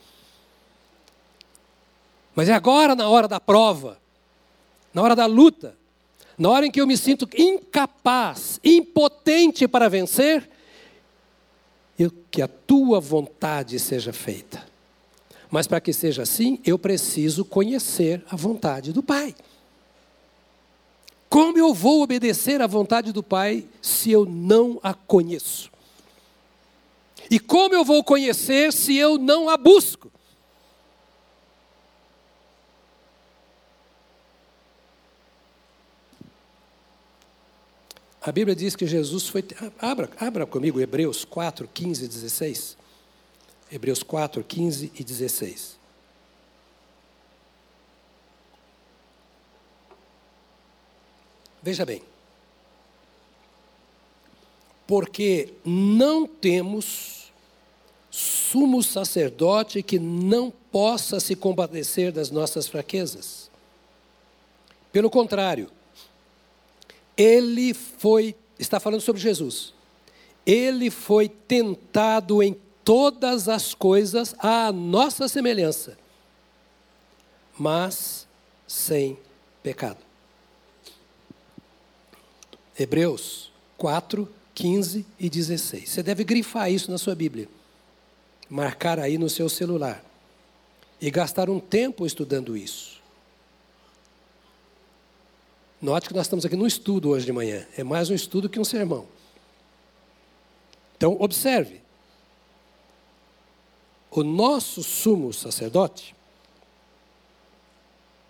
Mas 2.34 2.47
é 2.47 2.53
agora 2.53 2.95
na 2.95 3.10
hora 3.10 3.28
da 3.28 3.39
prova 3.39 3.97
na 4.93 5.01
hora 5.01 5.15
da 5.15 5.25
luta, 5.25 5.77
na 6.37 6.49
hora 6.49 6.65
em 6.65 6.71
que 6.71 6.79
eu 6.79 6.87
me 6.87 6.97
sinto 6.97 7.27
incapaz, 7.37 8.59
impotente 8.63 9.67
para 9.67 9.89
vencer, 9.89 10.49
eu, 11.97 12.11
que 12.31 12.41
a 12.41 12.47
tua 12.47 12.99
vontade 12.99 13.77
seja 13.77 14.13
feita. 14.13 14.65
Mas 15.51 15.67
para 15.67 15.81
que 15.81 15.91
seja 15.91 16.23
assim, 16.23 16.59
eu 16.63 16.79
preciso 16.79 17.43
conhecer 17.43 18.23
a 18.29 18.35
vontade 18.35 18.93
do 18.93 19.03
Pai. 19.03 19.35
Como 21.27 21.57
eu 21.57 21.73
vou 21.73 22.01
obedecer 22.01 22.61
à 22.61 22.67
vontade 22.67 23.11
do 23.11 23.21
Pai 23.21 23.65
se 23.81 24.11
eu 24.11 24.25
não 24.25 24.79
a 24.81 24.93
conheço? 24.93 25.69
E 27.29 27.39
como 27.39 27.75
eu 27.75 27.83
vou 27.85 28.03
conhecer 28.03 28.73
se 28.73 28.95
eu 28.95 29.17
não 29.17 29.49
a 29.49 29.57
busco? 29.57 30.11
A 38.22 38.32
Bíblia 38.32 38.55
diz 38.55 38.76
que 38.76 38.86
Jesus 38.86 39.28
foi. 39.28 39.45
Abra, 39.80 40.09
abra 40.20 40.45
comigo 40.45 40.80
Hebreus 40.80 41.24
4, 41.24 41.67
15 41.74 42.05
e 42.05 42.07
16. 42.07 42.78
Hebreus 43.72 44.03
4, 44.03 44.43
15 44.43 44.91
e 44.93 45.03
16. 45.03 45.80
Veja 51.61 51.86
bem. 51.86 52.01
Porque 54.86 55.53
não 55.63 56.28
temos 56.28 57.32
sumo 58.09 58.82
sacerdote 58.82 59.84
que 59.84 59.99
não 59.99 60.51
possa 60.72 61.20
se 61.20 61.36
compadecer 61.36 62.11
das 62.11 62.32
nossas 62.32 62.67
fraquezas. 62.67 63.49
Pelo 64.91 65.09
contrário, 65.09 65.70
ele 67.20 67.74
foi, 67.74 68.34
está 68.57 68.80
falando 68.80 69.01
sobre 69.01 69.22
Jesus. 69.22 69.74
Ele 70.45 70.89
foi 70.89 71.28
tentado 71.28 72.41
em 72.41 72.57
todas 72.82 73.49
as 73.49 73.74
coisas 73.74 74.34
à 74.39 74.72
nossa 74.72 75.28
semelhança, 75.28 75.97
mas 77.57 78.26
sem 78.65 79.20
pecado. 79.61 79.99
Hebreus 82.80 83.51
4, 83.78 84.28
15 84.55 85.05
e 85.20 85.30
16. 85.30 85.89
Você 85.89 86.01
deve 86.01 86.24
grifar 86.24 86.72
isso 86.72 86.89
na 86.89 86.97
sua 86.97 87.15
Bíblia, 87.15 87.49
marcar 88.49 88.97
aí 88.97 89.17
no 89.17 89.30
seu 89.30 89.49
celular 89.49 90.01
e 91.01 91.11
gastar 91.11 91.49
um 91.49 91.59
tempo 91.59 92.05
estudando 92.05 92.55
isso. 92.55 92.98
Note 95.82 96.09
que 96.09 96.13
nós 96.13 96.25
estamos 96.25 96.45
aqui 96.45 96.57
num 96.57 96.67
estudo 96.67 97.09
hoje 97.09 97.25
de 97.25 97.32
manhã. 97.32 97.65
É 97.77 97.84
mais 97.84 98.09
um 98.09 98.15
estudo 98.15 98.49
que 98.49 98.59
um 98.59 98.65
sermão. 98.65 99.07
Então, 100.97 101.15
observe. 101.19 101.82
O 104.11 104.23
nosso 104.23 104.84
sumo 104.84 105.32
sacerdote 105.32 106.13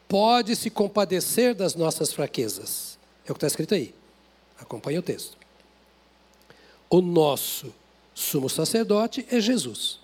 pode 0.08 0.56
se 0.56 0.70
compadecer 0.70 1.56
das 1.56 1.74
nossas 1.74 2.14
fraquezas. 2.14 3.00
É 3.26 3.32
o 3.32 3.34
que 3.34 3.38
está 3.38 3.48
escrito 3.48 3.74
aí. 3.74 3.96
Acompanhe 4.60 5.00
o 5.00 5.04
texto. 5.04 5.36
O 6.90 7.02
nosso 7.02 7.74
sumo 8.14 8.50
sacerdote 8.50 9.26
é 9.32 9.40
Jesus. 9.40 10.00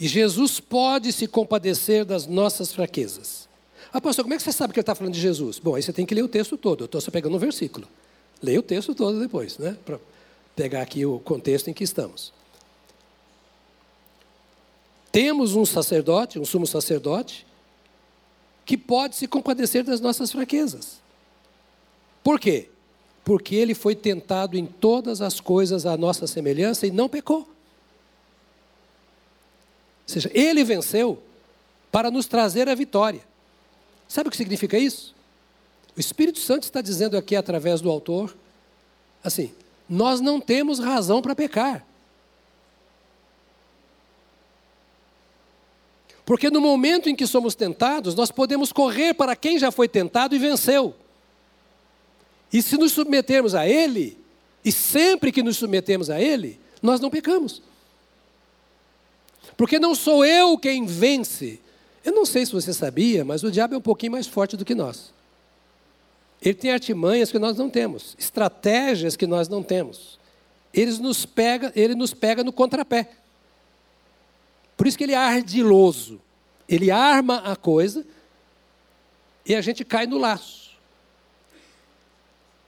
E 0.00 0.08
Jesus 0.08 0.58
pode 0.58 1.12
se 1.12 1.28
compadecer 1.28 2.04
das 2.04 2.26
nossas 2.26 2.72
fraquezas. 2.72 3.48
Ah, 3.92 4.00
pastor, 4.00 4.24
como 4.24 4.34
é 4.34 4.36
que 4.36 4.42
você 4.42 4.52
sabe 4.52 4.72
que 4.72 4.78
ele 4.78 4.82
está 4.82 4.94
falando 4.94 5.14
de 5.14 5.20
Jesus? 5.20 5.58
Bom, 5.58 5.74
aí 5.74 5.82
você 5.82 5.92
tem 5.92 6.04
que 6.04 6.14
ler 6.14 6.22
o 6.22 6.28
texto 6.28 6.56
todo. 6.56 6.82
Eu 6.82 6.86
estou 6.86 7.00
só 7.00 7.10
pegando 7.10 7.36
um 7.36 7.38
versículo. 7.38 7.86
Leia 8.42 8.60
o 8.60 8.62
texto 8.62 8.94
todo 8.94 9.18
depois, 9.18 9.58
né? 9.58 9.76
Para 9.84 9.98
pegar 10.54 10.82
aqui 10.82 11.06
o 11.06 11.18
contexto 11.20 11.68
em 11.68 11.72
que 11.72 11.84
estamos. 11.84 12.32
Temos 15.10 15.54
um 15.54 15.64
sacerdote, 15.64 16.38
um 16.38 16.44
sumo 16.44 16.66
sacerdote, 16.66 17.46
que 18.66 18.76
pode 18.76 19.16
se 19.16 19.26
compadecer 19.26 19.84
das 19.84 20.00
nossas 20.00 20.30
fraquezas. 20.30 21.00
Por 22.22 22.38
quê? 22.40 22.68
Porque 23.24 23.54
ele 23.54 23.74
foi 23.74 23.94
tentado 23.94 24.58
em 24.58 24.66
todas 24.66 25.22
as 25.22 25.40
coisas 25.40 25.86
à 25.86 25.96
nossa 25.96 26.26
semelhança 26.26 26.86
e 26.86 26.90
não 26.90 27.08
pecou. 27.08 27.38
Ou 27.38 27.46
seja, 30.06 30.30
ele 30.34 30.62
venceu 30.64 31.22
para 31.90 32.10
nos 32.10 32.26
trazer 32.26 32.68
a 32.68 32.74
vitória. 32.74 33.22
Sabe 34.08 34.28
o 34.28 34.30
que 34.30 34.36
significa 34.36 34.78
isso? 34.78 35.14
O 35.96 36.00
Espírito 36.00 36.38
Santo 36.38 36.64
está 36.64 36.80
dizendo 36.80 37.16
aqui 37.16 37.34
através 37.34 37.80
do 37.80 37.90
autor, 37.90 38.36
assim, 39.24 39.52
nós 39.88 40.20
não 40.20 40.40
temos 40.40 40.78
razão 40.78 41.22
para 41.22 41.34
pecar. 41.34 41.86
Porque 46.24 46.50
no 46.50 46.60
momento 46.60 47.08
em 47.08 47.14
que 47.14 47.26
somos 47.26 47.54
tentados, 47.54 48.14
nós 48.14 48.32
podemos 48.32 48.72
correr 48.72 49.14
para 49.14 49.36
quem 49.36 49.58
já 49.58 49.70
foi 49.70 49.88
tentado 49.88 50.34
e 50.34 50.38
venceu. 50.38 50.94
E 52.52 52.60
se 52.60 52.76
nos 52.76 52.92
submetermos 52.92 53.54
a 53.54 53.66
Ele, 53.66 54.18
e 54.64 54.72
sempre 54.72 55.30
que 55.30 55.42
nos 55.42 55.56
submetemos 55.56 56.10
a 56.10 56.20
Ele, 56.20 56.60
nós 56.82 57.00
não 57.00 57.10
pecamos. 57.10 57.62
Porque 59.56 59.78
não 59.78 59.94
sou 59.94 60.24
eu 60.24 60.58
quem 60.58 60.84
vence, 60.84 61.60
eu 62.06 62.12
não 62.12 62.24
sei 62.24 62.46
se 62.46 62.52
você 62.52 62.72
sabia, 62.72 63.24
mas 63.24 63.42
o 63.42 63.50
diabo 63.50 63.74
é 63.74 63.78
um 63.78 63.80
pouquinho 63.80 64.12
mais 64.12 64.28
forte 64.28 64.56
do 64.56 64.64
que 64.64 64.76
nós. 64.76 65.12
Ele 66.40 66.54
tem 66.54 66.70
artimanhas 66.70 67.32
que 67.32 67.38
nós 67.38 67.56
não 67.56 67.68
temos, 67.68 68.14
estratégias 68.16 69.16
que 69.16 69.26
nós 69.26 69.48
não 69.48 69.60
temos. 69.60 70.16
Ele 70.72 70.92
nos 70.98 71.26
pega, 71.26 71.72
ele 71.74 71.96
nos 71.96 72.14
pega 72.14 72.44
no 72.44 72.52
contrapé. 72.52 73.10
Por 74.76 74.86
isso 74.86 74.96
que 74.96 75.02
ele 75.02 75.14
é 75.14 75.16
ardiloso. 75.16 76.20
Ele 76.68 76.92
arma 76.92 77.38
a 77.38 77.56
coisa 77.56 78.06
e 79.44 79.56
a 79.56 79.60
gente 79.60 79.84
cai 79.84 80.06
no 80.06 80.16
laço. 80.16 80.65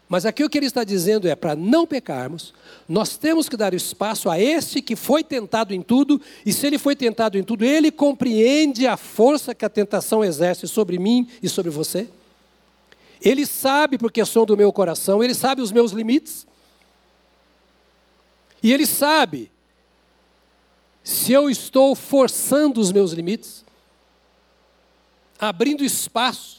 Mas 0.08 0.24
aqui 0.24 0.42
o 0.42 0.48
que 0.48 0.56
ele 0.56 0.66
está 0.66 0.84
dizendo 0.84 1.28
é: 1.28 1.36
para 1.36 1.54
não 1.54 1.86
pecarmos, 1.86 2.54
nós 2.88 3.18
temos 3.18 3.48
que 3.48 3.56
dar 3.56 3.74
espaço 3.74 4.30
a 4.30 4.40
esse 4.40 4.80
que 4.80 4.96
foi 4.96 5.22
tentado 5.22 5.74
em 5.74 5.82
tudo, 5.82 6.20
e 6.46 6.52
se 6.52 6.66
ele 6.66 6.78
foi 6.78 6.96
tentado 6.96 7.36
em 7.36 7.42
tudo, 7.42 7.64
ele 7.64 7.90
compreende 7.90 8.86
a 8.86 8.96
força 8.96 9.54
que 9.54 9.64
a 9.64 9.68
tentação 9.68 10.24
exerce 10.24 10.66
sobre 10.66 10.98
mim 10.98 11.28
e 11.42 11.48
sobre 11.48 11.70
você. 11.70 12.08
Ele 13.20 13.44
sabe 13.44 13.98
porque 13.98 14.24
sou 14.24 14.46
do 14.46 14.56
meu 14.56 14.72
coração, 14.72 15.22
ele 15.22 15.34
sabe 15.34 15.60
os 15.60 15.72
meus 15.72 15.92
limites. 15.92 16.46
E 18.62 18.72
ele 18.72 18.86
sabe 18.86 19.50
se 21.04 21.32
eu 21.32 21.50
estou 21.50 21.94
forçando 21.94 22.80
os 22.80 22.92
meus 22.92 23.12
limites, 23.12 23.64
abrindo 25.38 25.84
espaço 25.84 26.57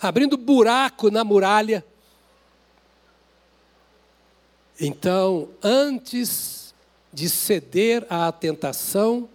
abrindo 0.00 0.36
buraco 0.36 1.10
na 1.10 1.22
muralha. 1.22 1.84
Então, 4.80 5.48
antes 5.62 6.74
de 7.12 7.28
ceder 7.28 8.06
à 8.08 8.32
tentação, 8.32 9.28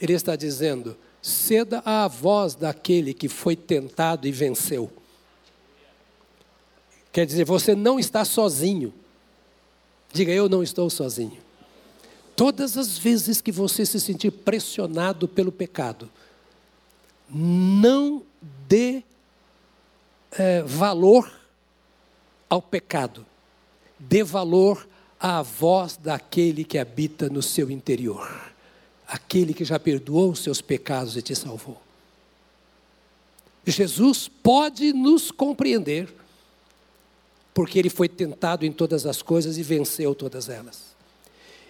ele 0.00 0.12
está 0.12 0.36
dizendo: 0.36 0.96
ceda 1.20 1.82
à 1.84 2.06
voz 2.06 2.54
daquele 2.54 3.12
que 3.12 3.28
foi 3.28 3.56
tentado 3.56 4.28
e 4.28 4.32
venceu. 4.32 4.90
Quer 7.10 7.26
dizer, 7.26 7.44
você 7.44 7.74
não 7.74 7.98
está 7.98 8.24
sozinho. 8.24 8.92
Diga, 10.12 10.32
eu 10.32 10.48
não 10.48 10.62
estou 10.62 10.88
sozinho. 10.90 11.38
Todas 12.36 12.76
as 12.76 12.98
vezes 12.98 13.40
que 13.40 13.52
você 13.52 13.86
se 13.86 14.00
sentir 14.00 14.30
pressionado 14.30 15.28
pelo 15.28 15.52
pecado, 15.52 16.10
não 17.30 18.22
dê 18.68 19.02
é, 20.38 20.62
valor 20.62 21.30
ao 22.48 22.60
pecado, 22.60 23.24
dê 23.98 24.22
valor 24.22 24.86
à 25.18 25.42
voz 25.42 25.96
daquele 25.96 26.64
que 26.64 26.78
habita 26.78 27.28
no 27.28 27.42
seu 27.42 27.70
interior, 27.70 28.52
aquele 29.06 29.54
que 29.54 29.64
já 29.64 29.78
perdoou 29.78 30.30
os 30.32 30.40
seus 30.40 30.60
pecados 30.60 31.16
e 31.16 31.22
te 31.22 31.34
salvou. 31.34 31.80
Jesus 33.66 34.28
pode 34.28 34.92
nos 34.92 35.30
compreender, 35.30 36.12
porque 37.54 37.78
ele 37.78 37.88
foi 37.88 38.08
tentado 38.08 38.66
em 38.66 38.72
todas 38.72 39.06
as 39.06 39.22
coisas 39.22 39.56
e 39.56 39.62
venceu 39.62 40.14
todas 40.14 40.48
elas. 40.48 40.94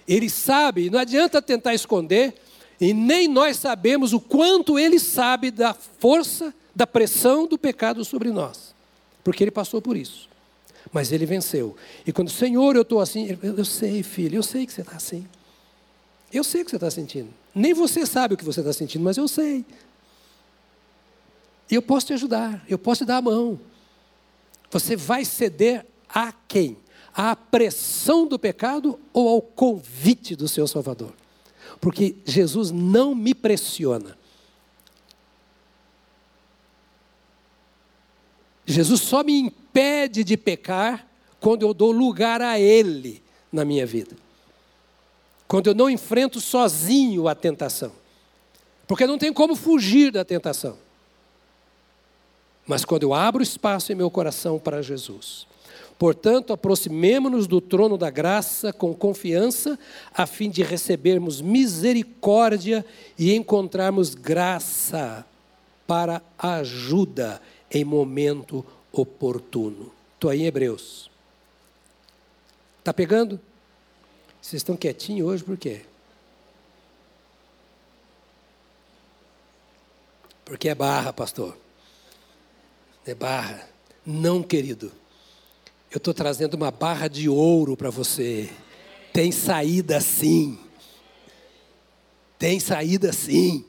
Ele 0.06 0.28
sabe, 0.28 0.90
não 0.90 0.98
adianta 0.98 1.40
tentar 1.40 1.74
esconder, 1.74 2.34
e 2.80 2.92
nem 2.92 3.28
nós 3.28 3.56
sabemos 3.56 4.12
o 4.12 4.20
quanto 4.20 4.78
ele 4.78 4.98
sabe 4.98 5.50
da 5.50 5.74
força, 5.74 6.54
da 6.74 6.86
pressão 6.86 7.46
do 7.46 7.56
pecado 7.56 8.04
sobre 8.04 8.30
nós, 8.30 8.74
porque 9.22 9.44
ele 9.44 9.50
passou 9.50 9.80
por 9.80 9.96
isso. 9.96 10.28
Mas 10.92 11.12
ele 11.12 11.26
venceu. 11.26 11.76
E 12.06 12.12
quando, 12.12 12.30
Senhor, 12.30 12.76
eu 12.76 12.82
estou 12.82 13.00
assim, 13.00 13.38
eu, 13.42 13.56
eu, 13.56 13.64
sei, 13.64 14.02
filho, 14.02 14.36
eu 14.36 14.42
sei 14.42 14.66
que 14.66 14.72
você 14.72 14.82
está 14.82 14.96
assim. 14.96 15.26
Eu 16.32 16.44
sei 16.44 16.62
o 16.62 16.64
que 16.64 16.70
você 16.70 16.76
está 16.76 16.90
sentindo. 16.90 17.30
Nem 17.54 17.72
você 17.72 18.04
sabe 18.04 18.34
o 18.34 18.36
que 18.36 18.44
você 18.44 18.60
está 18.60 18.72
sentindo, 18.72 19.02
mas 19.02 19.16
eu 19.16 19.26
sei. 19.26 19.64
E 21.70 21.74
eu 21.74 21.82
posso 21.82 22.06
te 22.06 22.12
ajudar, 22.12 22.64
eu 22.68 22.78
posso 22.78 23.04
te 23.04 23.08
dar 23.08 23.16
a 23.16 23.22
mão. 23.22 23.58
Você 24.70 24.94
vai 24.94 25.24
ceder 25.24 25.86
a 26.08 26.32
quem? 26.46 26.76
À 27.14 27.34
pressão 27.34 28.26
do 28.26 28.38
pecado 28.38 28.98
ou 29.12 29.28
ao 29.28 29.40
convite 29.40 30.36
do 30.36 30.48
seu 30.48 30.66
Salvador? 30.66 31.12
Porque 31.80 32.16
Jesus 32.24 32.70
não 32.70 33.14
me 33.14 33.34
pressiona. 33.34 34.16
Jesus 38.66 39.00
só 39.00 39.22
me 39.22 39.38
impede 39.38 40.24
de 40.24 40.36
pecar 40.36 41.06
quando 41.40 41.62
eu 41.62 41.74
dou 41.74 41.92
lugar 41.92 42.40
a 42.40 42.58
Ele 42.58 43.22
na 43.52 43.64
minha 43.64 43.84
vida. 43.84 44.16
Quando 45.46 45.66
eu 45.66 45.74
não 45.74 45.90
enfrento 45.90 46.40
sozinho 46.40 47.28
a 47.28 47.34
tentação. 47.34 47.92
Porque 48.86 49.06
não 49.06 49.18
tem 49.18 49.32
como 49.32 49.54
fugir 49.54 50.10
da 50.10 50.24
tentação. 50.24 50.78
Mas 52.66 52.84
quando 52.84 53.02
eu 53.02 53.12
abro 53.12 53.42
espaço 53.42 53.92
em 53.92 53.94
meu 53.94 54.10
coração 54.10 54.58
para 54.58 54.80
Jesus. 54.82 55.46
Portanto, 55.98 56.52
aproximemo-nos 56.52 57.46
do 57.46 57.60
trono 57.60 57.96
da 57.96 58.10
graça 58.10 58.72
com 58.72 58.94
confiança, 58.94 59.78
a 60.12 60.26
fim 60.26 60.50
de 60.50 60.62
recebermos 60.62 61.40
misericórdia 61.40 62.84
e 63.18 63.34
encontrarmos 63.34 64.14
graça 64.14 65.24
para 65.86 66.20
ajuda 66.38 67.40
em 67.70 67.84
momento 67.84 68.64
oportuno. 68.92 69.92
Estou 70.14 70.30
aí 70.30 70.42
em 70.42 70.46
Hebreus. 70.46 71.10
Está 72.80 72.92
pegando? 72.92 73.40
Vocês 74.42 74.60
estão 74.60 74.76
quietinhos 74.76 75.28
hoje 75.28 75.44
por 75.44 75.56
quê? 75.56 75.82
Porque 80.44 80.68
é 80.68 80.74
barra, 80.74 81.12
pastor 81.12 81.56
é 83.06 83.14
barra. 83.14 83.68
Não, 84.04 84.42
querido. 84.42 84.92
Eu 85.94 85.98
estou 85.98 86.12
trazendo 86.12 86.54
uma 86.54 86.72
barra 86.72 87.06
de 87.06 87.28
ouro 87.28 87.76
para 87.76 87.88
você. 87.88 88.50
Tem 89.12 89.30
saída 89.30 90.00
sim. 90.00 90.58
Tem 92.36 92.58
saída 92.58 93.12
sim. 93.12 93.64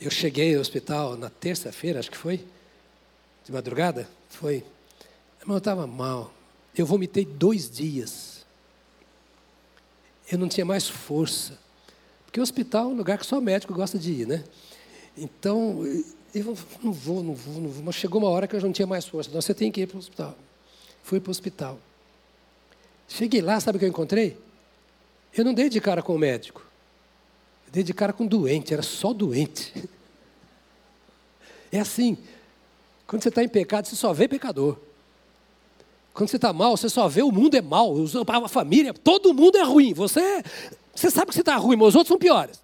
Eu 0.00 0.10
cheguei 0.10 0.54
ao 0.54 0.62
hospital 0.62 1.18
na 1.18 1.28
terça-feira, 1.28 2.00
acho 2.00 2.10
que 2.10 2.16
foi. 2.16 2.46
De 3.44 3.52
madrugada? 3.52 4.08
Foi. 4.30 4.64
Mas 5.40 5.50
eu 5.50 5.58
estava 5.58 5.86
mal. 5.86 6.32
Eu 6.74 6.86
vomitei 6.86 7.26
dois 7.26 7.70
dias. 7.70 8.46
Eu 10.32 10.38
não 10.38 10.48
tinha 10.48 10.64
mais 10.64 10.88
força. 10.88 11.58
Porque 12.24 12.40
o 12.40 12.42
hospital 12.42 12.84
é 12.84 12.88
um 12.88 12.96
lugar 12.96 13.18
que 13.18 13.26
só 13.26 13.38
médico 13.38 13.74
gosta 13.74 13.98
de 13.98 14.12
ir, 14.12 14.26
né? 14.26 14.42
Então, 15.14 15.82
eu 16.40 16.56
não 16.82 16.92
vou, 16.92 17.22
não 17.22 17.34
vou, 17.34 17.60
não 17.62 17.70
vou. 17.70 17.84
Mas 17.84 17.94
chegou 17.94 18.20
uma 18.20 18.30
hora 18.30 18.46
que 18.46 18.54
eu 18.54 18.60
não 18.60 18.72
tinha 18.72 18.86
mais 18.86 19.06
força. 19.06 19.28
Então, 19.30 19.40
você 19.40 19.54
tem 19.54 19.70
que 19.70 19.82
ir 19.82 19.86
para 19.86 19.96
o 19.96 19.98
hospital. 19.98 20.36
Fui 21.02 21.20
para 21.20 21.28
o 21.28 21.30
hospital. 21.30 21.78
Cheguei 23.08 23.40
lá, 23.40 23.58
sabe 23.60 23.76
o 23.76 23.78
que 23.78 23.84
eu 23.84 23.88
encontrei? 23.88 24.36
Eu 25.34 25.44
não 25.44 25.54
dei 25.54 25.68
de 25.68 25.80
cara 25.80 26.02
com 26.02 26.14
o 26.14 26.18
médico. 26.18 26.66
Eu 27.66 27.72
dei 27.72 27.82
de 27.82 27.94
cara 27.94 28.12
com 28.12 28.24
o 28.24 28.28
doente, 28.28 28.72
era 28.72 28.82
só 28.82 29.12
doente. 29.12 29.72
É 31.72 31.80
assim. 31.80 32.16
Quando 33.06 33.22
você 33.22 33.28
está 33.28 33.42
em 33.42 33.48
pecado, 33.48 33.86
você 33.86 33.96
só 33.96 34.12
vê 34.12 34.26
pecador. 34.26 34.78
Quando 36.14 36.28
você 36.28 36.36
está 36.36 36.52
mal, 36.52 36.76
você 36.76 36.88
só 36.88 37.06
vê 37.08 37.22
o 37.22 37.30
mundo 37.30 37.54
é 37.56 37.60
mal, 37.60 37.94
a 38.44 38.48
família, 38.48 38.94
todo 38.94 39.34
mundo 39.34 39.58
é 39.58 39.62
ruim. 39.62 39.92
Você, 39.92 40.42
você 40.94 41.10
sabe 41.10 41.28
que 41.28 41.34
você 41.34 41.40
está 41.40 41.56
ruim, 41.56 41.76
mas 41.76 41.88
os 41.88 41.94
outros 41.94 42.08
são 42.08 42.18
piores. 42.18 42.60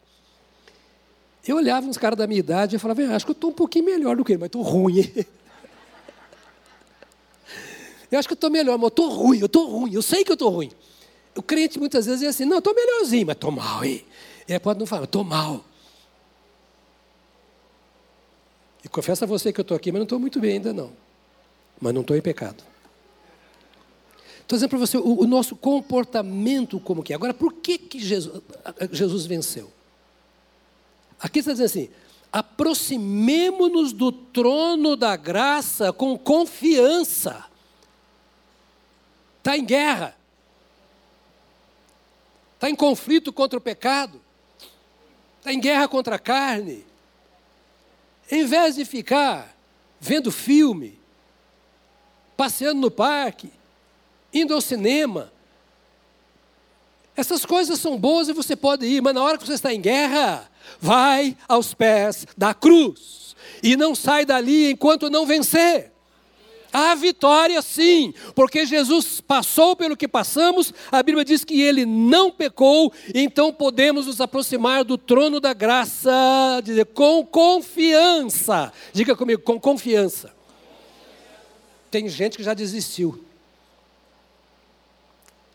Eu 1.47 1.57
olhava 1.57 1.87
uns 1.87 1.97
caras 1.99 2.17
da 2.17 2.27
minha 2.27 2.39
idade 2.39 2.77
e 2.77 2.79
falava, 2.79 3.03
acho 3.15 3.25
que 3.25 3.31
eu 3.31 3.35
estou 3.35 3.51
um 3.51 3.55
pouquinho 3.55 3.85
melhor 3.85 4.17
do 4.17 4.25
que 4.25 4.33
ele, 4.33 4.39
mas 4.39 4.47
estou 4.47 4.63
ruim. 4.63 5.01
eu 8.11 8.19
acho 8.19 8.29
que 8.29 8.33
eu 8.33 8.37
estou 8.37 8.51
melhor, 8.51 8.79
mas 8.79 8.85
eu 8.85 8.89
estou 8.89 9.09
ruim, 9.09 9.39
eu 9.41 9.47
estou 9.47 9.69
ruim, 9.69 9.93
eu 9.93 10.03
sei 10.03 10.25
que 10.25 10.31
eu 10.31 10.35
estou 10.35 10.51
ruim. 10.51 10.71
O 11.35 11.43
crente 11.43 11.79
muitas 11.79 12.07
vezes 12.07 12.23
é 12.23 12.29
assim, 12.29 12.45
não, 12.45 12.59
estou 12.59 12.75
melhorzinho, 12.75 13.27
mas 13.27 13.35
estou 13.35 13.51
mal, 13.51 13.85
hein? 13.85 14.05
E 14.47 14.53
aí 14.53 14.61
pode 14.61 14.79
não 14.79 14.87
falar, 14.87 15.05
estou 15.05 15.25
mal. 15.25 15.65
E 18.85 18.89
confesso 18.89 19.25
a 19.25 19.27
você 19.27 19.53
que 19.53 19.61
eu 19.61 19.63
estou 19.63 19.77
aqui, 19.77 19.91
mas 19.91 19.99
não 19.99 20.05
estou 20.05 20.21
muito 20.21 20.39
bem 20.39 20.53
ainda 20.55 20.73
não. 20.73 20.93
Mas 21.81 21.95
não 21.95 22.03
estou 22.03 22.17
em 22.17 22.21
pecado. 22.21 22.63
Estou 24.41 24.57
dizendo 24.57 24.71
para 24.71 24.79
você 24.79 24.99
o, 24.99 25.21
o, 25.23 25.27
nosso 25.27 25.57
comportamento 25.57 26.79
como 26.79 27.03
que 27.03 27.13
é. 27.13 27.17
Agora, 27.17 27.33
por 27.33 27.55
que, 27.55 27.79
que 27.79 27.99
Jesus, 27.99 28.43
Jesus 28.91 29.25
venceu? 29.25 29.73
Aqui 31.23 31.39
está 31.39 31.53
dizendo 31.53 31.67
assim: 31.67 31.89
aproximemo-nos 32.33 33.93
do 33.93 34.11
trono 34.11 34.97
da 34.97 35.15
graça 35.15 35.93
com 35.93 36.19
confiança. 36.19 37.47
Está 39.39 39.57
em 39.57 39.65
guerra, 39.65 40.17
está 42.55 42.69
em 42.69 42.75
conflito 42.75 43.33
contra 43.33 43.59
o 43.59 43.63
pecado, 43.63 44.21
está 45.39 45.53
em 45.53 45.61
guerra 45.61 45.89
contra 45.89 46.17
a 46.17 46.19
carne. 46.19 46.85
Em 48.31 48.45
vez 48.45 48.77
de 48.77 48.85
ficar 48.85 49.57
vendo 50.01 50.31
filme, 50.31 50.99
passeando 52.37 52.81
no 52.81 52.91
parque, 52.91 53.53
indo 54.33 54.55
ao 54.55 54.61
cinema, 54.61 55.33
essas 57.17 57.45
coisas 57.45 57.79
são 57.79 57.99
boas 57.99 58.29
e 58.29 58.33
você 58.33 58.57
pode 58.57 58.87
ir, 58.87 59.03
mas 59.03 59.15
na 59.15 59.23
hora 59.23 59.37
que 59.37 59.45
você 59.45 59.55
está 59.55 59.75
em 59.75 59.81
guerra, 59.81 60.51
vai 60.81 61.37
aos 61.49 61.75
pés 61.75 62.27
da 62.37 62.53
cruz 62.55 63.35
e 63.63 63.77
não 63.77 63.95
sai 63.95 64.25
dali 64.25 64.71
enquanto 64.71 65.11
não 65.11 65.27
vencer. 65.27 65.93
Há 66.73 66.95
vitória 66.95 67.61
sim, 67.61 68.15
porque 68.35 68.65
Jesus 68.65 69.21
passou 69.21 69.77
pelo 69.77 69.95
que 69.95 70.09
passamos, 70.09 70.73
a 70.91 71.03
Bíblia 71.03 71.23
diz 71.23 71.45
que 71.45 71.61
ele 71.61 71.85
não 71.85 72.31
pecou, 72.31 72.91
então 73.15 73.53
podemos 73.53 74.07
nos 74.07 74.23
aproximar 74.23 74.83
do 74.83 74.97
trono 74.97 75.39
da 75.39 75.53
graça, 75.53 76.11
dizer, 76.65 76.87
com 76.87 77.27
confiança. 77.27 78.73
Diga 78.91 79.15
comigo, 79.15 79.43
com 79.43 79.61
confiança. 79.61 80.33
Tem 81.91 82.09
gente 82.09 82.39
que 82.39 82.43
já 82.43 82.55
desistiu, 82.55 83.23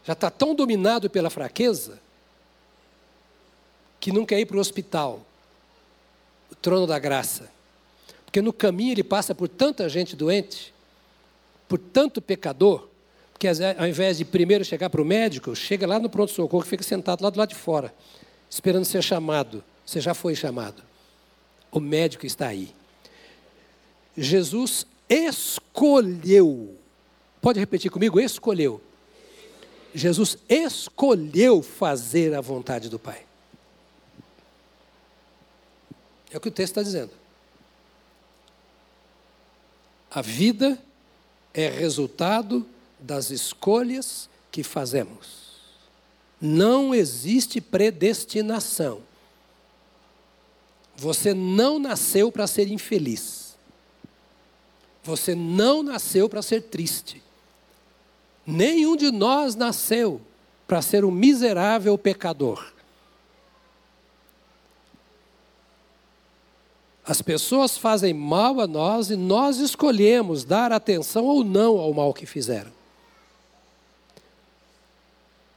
já 0.04 0.14
está 0.14 0.30
tão 0.30 0.54
dominado 0.54 1.10
pela 1.10 1.32
fraqueza, 1.32 2.00
que 4.00 4.12
não 4.12 4.26
quer 4.26 4.40
ir 4.40 4.46
para 4.46 4.58
o 4.58 4.60
hospital, 4.60 5.26
o 6.52 6.56
trono 6.56 6.88
da 6.88 7.00
graça. 7.00 7.50
Porque 8.26 8.42
no 8.42 8.54
caminho 8.54 8.92
ele 8.92 9.04
passa 9.04 9.34
por 9.34 9.48
tanta 9.48 9.88
gente 9.90 10.16
doente, 10.16 10.74
por 11.68 11.80
tanto 11.80 12.22
pecador, 12.22 12.88
que 13.40 13.48
ao 13.48 13.88
invés 13.88 14.18
de 14.18 14.26
primeiro 14.26 14.66
chegar 14.66 14.90
para 14.90 15.02
o 15.02 15.06
médico, 15.06 15.56
chega 15.56 15.86
lá 15.86 16.00
no 16.00 16.10
pronto-socorro 16.10 16.64
e 16.64 16.68
fica 16.68 16.84
sentado 16.84 17.22
lá 17.24 17.30
do 17.30 17.38
lado 17.38 17.50
de 17.50 17.56
fora, 17.56 17.94
esperando 18.50 18.86
ser 18.86 19.04
chamado. 19.04 19.64
Você 19.86 20.02
já 20.02 20.14
foi 20.14 20.36
chamado. 20.36 20.84
O 21.72 21.80
médico 21.80 22.26
está 22.26 22.48
aí. 22.48 22.74
Jesus 24.18 24.88
escolheu. 25.08 26.76
Pode 27.40 27.60
repetir 27.60 27.92
comigo? 27.92 28.20
Escolheu. 28.20 28.82
Jesus 29.94 30.38
escolheu 30.50 31.62
fazer 31.62 32.34
a 32.34 32.42
vontade 32.42 32.90
do 32.90 32.98
Pai. 32.98 33.27
É 36.32 36.38
o 36.38 36.42
que 36.42 36.50
o 36.50 36.52
texto 36.52 36.72
está 36.72 36.84
dizendo. 36.84 37.12
A 40.12 40.22
vida 40.22 40.82
é 41.54 41.70
resultado 41.70 42.66
das 43.00 43.30
escolhas 43.30 44.30
que 44.52 44.64
fazemos. 44.64 45.48
Não 46.40 46.94
existe 46.94 47.60
predestinação. 47.60 49.02
Você 50.96 51.34
não 51.34 51.80
nasceu 51.80 52.32
para 52.32 52.48
ser 52.48 52.68
infeliz. 52.70 53.56
Você 55.04 55.36
não 55.36 55.84
nasceu 55.84 56.28
para 56.28 56.42
ser 56.42 56.64
triste. 56.64 57.22
Nenhum 58.46 58.96
de 58.96 59.12
nós 59.12 59.56
nasceu 59.56 60.22
para 60.68 60.82
ser 60.82 61.06
um 61.06 61.12
miserável 61.12 61.98
pecador. 61.98 62.74
As 67.08 67.22
pessoas 67.22 67.78
fazem 67.78 68.14
mal 68.14 68.60
a 68.60 68.68
nós 68.68 69.10
e 69.10 69.16
nós 69.16 69.60
escolhemos 69.60 70.44
dar 70.44 70.74
atenção 70.74 71.24
ou 71.24 71.42
não 71.42 71.78
ao 71.80 71.94
mal 71.94 72.14
que 72.14 72.26
fizeram. 72.26 72.70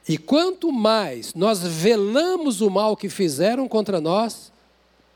E 0.07 0.17
quanto 0.17 0.71
mais 0.71 1.33
nós 1.33 1.59
velamos 1.59 2.61
o 2.61 2.69
mal 2.69 2.95
que 2.95 3.09
fizeram 3.09 3.67
contra 3.67 3.99
nós, 3.99 4.49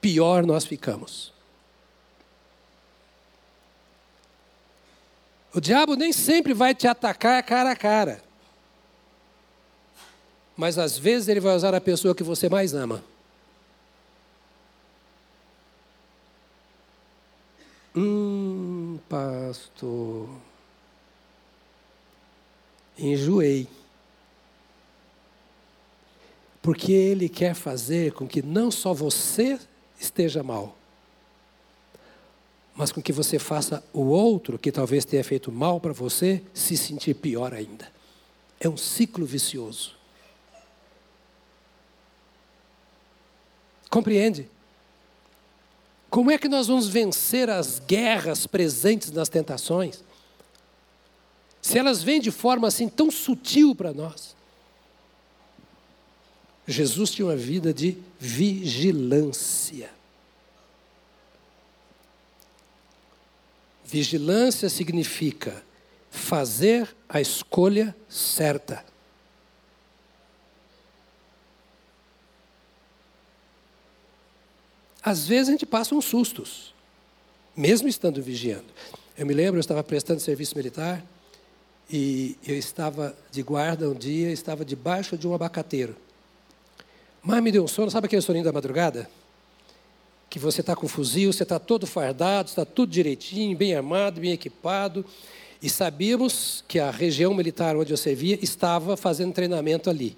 pior 0.02 0.46
nós 0.46 0.66
ficamos. 0.66 1.32
O 5.54 5.62
diabo 5.62 5.96
nem 5.96 6.12
sempre 6.12 6.54
vai 6.54 6.76
te 6.76 6.86
atacar 6.86 7.42
cara 7.44 7.72
a 7.72 7.76
cara. 7.78 8.22
Mas 10.58 10.78
às 10.78 10.98
vezes 10.98 11.30
ele 11.30 11.40
vai 11.40 11.56
usar 11.56 11.74
a 11.74 11.80
pessoa 11.80 12.14
que 12.14 12.24
você 12.24 12.50
mais 12.50 12.74
ama. 12.74 13.02
Hum, 17.96 19.00
pastor. 19.08 20.28
Enjoei. 22.98 23.68
Porque 26.62 26.92
ele 26.92 27.30
quer 27.30 27.54
fazer 27.54 28.12
com 28.14 28.28
que 28.28 28.42
não 28.42 28.70
só 28.70 28.94
você 28.94 29.60
esteja 30.00 30.44
mal, 30.44 30.76
mas 32.76 32.92
com 32.92 33.02
que 33.02 33.14
você 33.14 33.40
faça 33.40 33.84
o 33.94 34.02
outro, 34.02 34.60
que 34.60 34.72
talvez 34.72 35.06
tenha 35.06 35.24
feito 35.24 35.52
mal 35.52 35.80
para 35.80 35.94
você, 35.94 36.44
se 36.54 36.76
sentir 36.76 37.14
pior 37.14 37.54
ainda. 37.54 37.90
É 38.60 38.68
um 38.68 38.76
ciclo 38.76 39.26
vicioso. 39.26 39.96
Compreende? 43.90 44.50
Como 46.16 46.32
é 46.32 46.38
que 46.38 46.48
nós 46.48 46.68
vamos 46.68 46.88
vencer 46.88 47.50
as 47.50 47.78
guerras 47.78 48.48
presentes 48.48 49.12
nas 49.12 49.28
tentações? 49.28 50.02
Se 51.62 51.78
elas 51.78 52.02
vêm 52.02 52.22
de 52.22 52.32
forma 52.32 52.70
assim 52.70 52.88
tão 52.88 53.12
sutil 53.12 53.76
para 53.76 53.92
nós. 53.92 54.34
Jesus 56.66 57.12
tinha 57.12 57.26
uma 57.26 57.36
vida 57.36 57.74
de 57.74 57.98
vigilância. 58.18 59.90
Vigilância 63.84 64.70
significa 64.70 65.62
fazer 66.10 66.96
a 67.10 67.20
escolha 67.20 67.94
certa. 68.08 68.86
Às 75.06 75.28
vezes 75.28 75.50
a 75.50 75.52
gente 75.52 75.68
passa 75.68 75.94
uns 75.94 76.06
sustos, 76.06 76.74
mesmo 77.56 77.88
estando 77.88 78.20
vigiando. 78.24 78.66
Eu 79.16 79.28
me 79.28 79.36
lembro, 79.36 79.58
eu 79.58 79.62
estava 79.62 79.84
prestando 79.84 80.20
serviço 80.20 80.58
militar 80.58 81.06
e 81.88 82.36
eu 82.44 82.58
estava 82.58 83.16
de 83.32 83.44
guarda 83.44 83.88
um 83.88 83.94
dia, 83.94 84.32
estava 84.32 84.66
debaixo 84.66 85.16
de 85.16 85.28
um 85.28 85.36
abacateiro. 85.36 85.96
Mas 87.22 87.44
me 87.44 87.52
deu 87.52 87.64
um 87.64 87.68
sono, 87.68 87.92
sabe 87.92 88.08
aquele 88.08 88.24
soninho 88.24 88.44
da 88.44 88.52
madrugada? 88.52 89.08
Que 90.28 90.40
você 90.40 90.62
está 90.62 90.76
com 90.76 90.88
fuzil, 90.88 91.32
você 91.32 91.44
está 91.44 91.60
todo 91.60 91.86
fardado, 91.86 92.50
está 92.50 92.66
tudo 92.66 92.92
direitinho, 92.92 93.56
bem 93.56 93.76
armado, 93.76 94.20
bem 94.20 94.32
equipado. 94.32 95.06
E 95.62 95.70
sabíamos 95.70 96.64
que 96.68 96.80
a 96.80 96.90
região 96.90 97.32
militar 97.32 97.78
onde 97.78 97.94
eu 97.94 97.98
servia 97.98 98.40
estava 98.42 98.98
fazendo 98.98 99.34
treinamento 99.34 99.88
ali. 99.88 100.18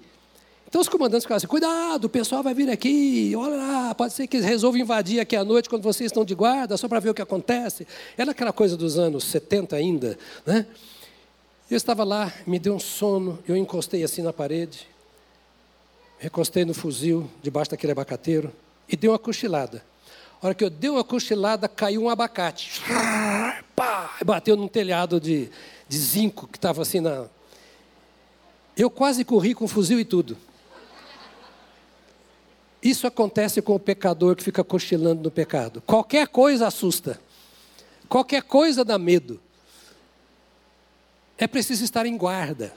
Então 0.68 0.82
os 0.82 0.88
comandantes 0.88 1.24
ficavam 1.24 1.38
assim: 1.38 1.46
cuidado, 1.46 2.04
o 2.04 2.08
pessoal 2.08 2.42
vai 2.42 2.52
vir 2.52 2.70
aqui, 2.70 3.32
olha 3.34 3.56
lá, 3.56 3.94
pode 3.94 4.12
ser 4.12 4.26
que 4.26 4.36
eles 4.36 4.46
resolvam 4.46 4.80
invadir 4.80 5.18
aqui 5.18 5.34
à 5.34 5.42
noite 5.42 5.68
quando 5.68 5.82
vocês 5.82 6.10
estão 6.10 6.24
de 6.24 6.34
guarda, 6.34 6.76
só 6.76 6.86
para 6.86 7.00
ver 7.00 7.10
o 7.10 7.14
que 7.14 7.22
acontece. 7.22 7.86
Era 8.16 8.32
aquela 8.32 8.52
coisa 8.52 8.76
dos 8.76 8.98
anos 8.98 9.24
70 9.24 9.74
ainda, 9.74 10.18
né? 10.44 10.66
Eu 11.70 11.76
estava 11.76 12.04
lá, 12.04 12.32
me 12.46 12.58
deu 12.58 12.74
um 12.74 12.78
sono, 12.78 13.38
eu 13.46 13.56
encostei 13.56 14.02
assim 14.02 14.22
na 14.22 14.32
parede, 14.32 14.86
recostei 16.18 16.64
no 16.64 16.74
fuzil, 16.74 17.28
debaixo 17.42 17.70
daquele 17.70 17.92
abacateiro, 17.92 18.52
e 18.88 18.96
dei 18.96 19.08
uma 19.08 19.18
cochilada. 19.18 19.82
A 20.40 20.46
hora 20.46 20.54
que 20.54 20.64
eu 20.64 20.70
dei 20.70 20.88
uma 20.88 21.04
cochilada, 21.04 21.68
caiu 21.68 22.04
um 22.04 22.08
abacate. 22.08 22.80
Bateu 24.24 24.56
num 24.56 24.68
telhado 24.68 25.20
de, 25.20 25.50
de 25.88 25.98
zinco 25.98 26.46
que 26.46 26.56
estava 26.56 26.82
assim 26.82 27.00
na. 27.00 27.26
Eu 28.76 28.88
quase 28.88 29.24
corri 29.24 29.54
com 29.54 29.66
fuzil 29.66 29.98
e 29.98 30.04
tudo. 30.04 30.36
Isso 32.82 33.06
acontece 33.06 33.60
com 33.60 33.74
o 33.74 33.80
pecador 33.80 34.36
que 34.36 34.42
fica 34.42 34.62
cochilando 34.62 35.22
no 35.22 35.30
pecado. 35.30 35.82
Qualquer 35.82 36.28
coisa 36.28 36.66
assusta. 36.66 37.20
Qualquer 38.08 38.42
coisa 38.42 38.84
dá 38.84 38.98
medo. 38.98 39.40
É 41.36 41.46
preciso 41.46 41.84
estar 41.84 42.06
em 42.06 42.16
guarda. 42.16 42.74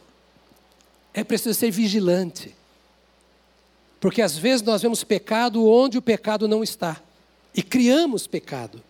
É 1.14 1.24
preciso 1.24 1.58
ser 1.58 1.72
vigilante. 1.72 2.56
Porque 4.00 4.22
às 4.22 4.36
vezes 4.36 4.64
nós 4.64 4.82
vemos 4.82 5.04
pecado 5.04 5.68
onde 5.68 5.98
o 5.98 6.02
pecado 6.02 6.48
não 6.48 6.64
está. 6.64 7.02
E 7.54 7.62
criamos 7.62 8.26
pecado. 8.26 8.82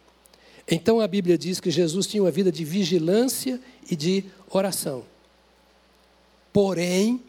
Então 0.69 1.01
a 1.01 1.07
Bíblia 1.07 1.37
diz 1.37 1.59
que 1.59 1.69
Jesus 1.69 2.07
tinha 2.07 2.23
uma 2.23 2.31
vida 2.31 2.51
de 2.51 2.63
vigilância 2.63 3.59
e 3.89 3.95
de 3.95 4.23
oração. 4.49 5.03
Porém, 6.53 7.21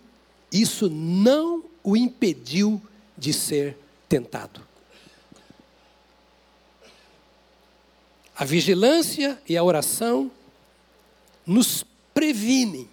isso 0.53 0.89
não 0.89 1.64
o 1.83 1.97
impediu 1.97 2.80
de 3.17 3.33
ser 3.33 3.77
tentado. 4.09 4.61
A 8.37 8.45
vigilância 8.45 9.41
e 9.49 9.57
a 9.57 9.63
oração 9.63 10.31
nos 11.47 11.85
previnem 12.15 12.89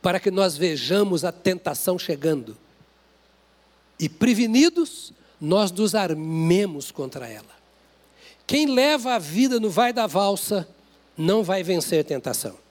para 0.00 0.18
que 0.18 0.30
nós 0.30 0.56
vejamos 0.56 1.24
a 1.24 1.32
tentação 1.32 1.98
chegando. 1.98 2.56
E 3.98 4.08
prevenidos, 4.08 5.12
nós 5.40 5.70
nos 5.70 5.94
armemos 5.94 6.90
contra 6.90 7.28
ela. 7.28 7.52
Quem 8.46 8.66
leva 8.66 9.14
a 9.14 9.18
vida 9.18 9.60
no 9.60 9.70
vai 9.70 9.92
da 9.92 10.06
valsa 10.06 10.68
não 11.16 11.44
vai 11.44 11.62
vencer 11.62 12.04
tentação. 12.04 12.61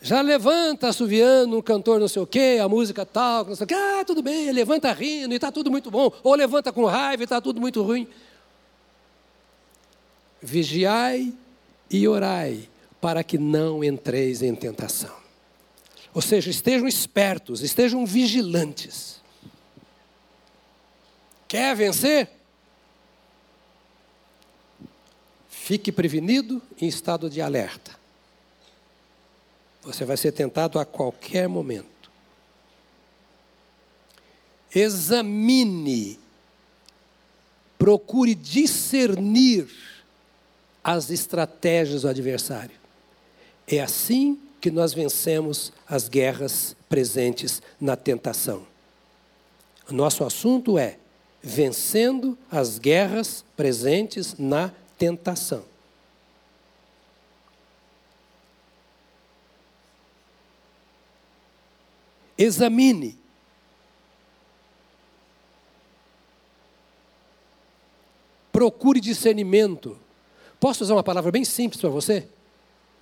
Já 0.00 0.20
levanta 0.20 0.88
assoviando 0.88 1.58
um 1.58 1.62
cantor 1.62 1.98
não 1.98 2.06
sei 2.06 2.22
o 2.22 2.26
quê, 2.26 2.58
a 2.62 2.68
música 2.68 3.04
tal, 3.04 3.44
não 3.44 3.56
sei 3.56 3.64
o 3.64 3.66
quê. 3.66 3.74
Ah, 3.74 4.04
tudo 4.04 4.22
bem, 4.22 4.50
levanta 4.52 4.92
rindo 4.92 5.32
e 5.32 5.36
está 5.36 5.50
tudo 5.50 5.70
muito 5.70 5.90
bom. 5.90 6.12
Ou 6.22 6.34
levanta 6.34 6.72
com 6.72 6.84
raiva 6.84 7.22
e 7.22 7.24
está 7.24 7.40
tudo 7.40 7.60
muito 7.60 7.82
ruim. 7.82 8.06
Vigiai 10.40 11.34
e 11.90 12.06
orai 12.06 12.68
para 13.00 13.24
que 13.24 13.38
não 13.38 13.82
entreis 13.82 14.40
em 14.40 14.54
tentação. 14.54 15.16
Ou 16.14 16.22
seja, 16.22 16.50
estejam 16.50 16.86
espertos, 16.86 17.60
estejam 17.60 18.06
vigilantes. 18.06 19.20
Quer 21.46 21.74
vencer? 21.74 22.30
Fique 25.48 25.90
prevenido 25.90 26.62
em 26.80 26.86
estado 26.86 27.28
de 27.28 27.40
alerta. 27.40 27.97
Você 29.88 30.04
vai 30.04 30.18
ser 30.18 30.32
tentado 30.32 30.78
a 30.78 30.84
qualquer 30.84 31.48
momento. 31.48 32.10
Examine, 34.74 36.18
procure 37.78 38.34
discernir 38.34 39.66
as 40.84 41.08
estratégias 41.10 42.02
do 42.02 42.08
adversário. 42.08 42.76
É 43.66 43.80
assim 43.80 44.38
que 44.60 44.70
nós 44.70 44.92
vencemos 44.92 45.72
as 45.88 46.06
guerras 46.06 46.76
presentes 46.86 47.62
na 47.80 47.96
tentação. 47.96 48.66
Nosso 49.90 50.22
assunto 50.22 50.76
é 50.78 50.98
vencendo 51.42 52.36
as 52.50 52.78
guerras 52.78 53.42
presentes 53.56 54.34
na 54.38 54.70
tentação. 54.98 55.64
Examine. 62.38 63.18
Procure 68.52 69.00
discernimento. 69.00 69.98
Posso 70.60 70.84
usar 70.84 70.94
uma 70.94 71.02
palavra 71.02 71.30
bem 71.30 71.44
simples 71.44 71.80
para 71.80 71.90
você? 71.90 72.28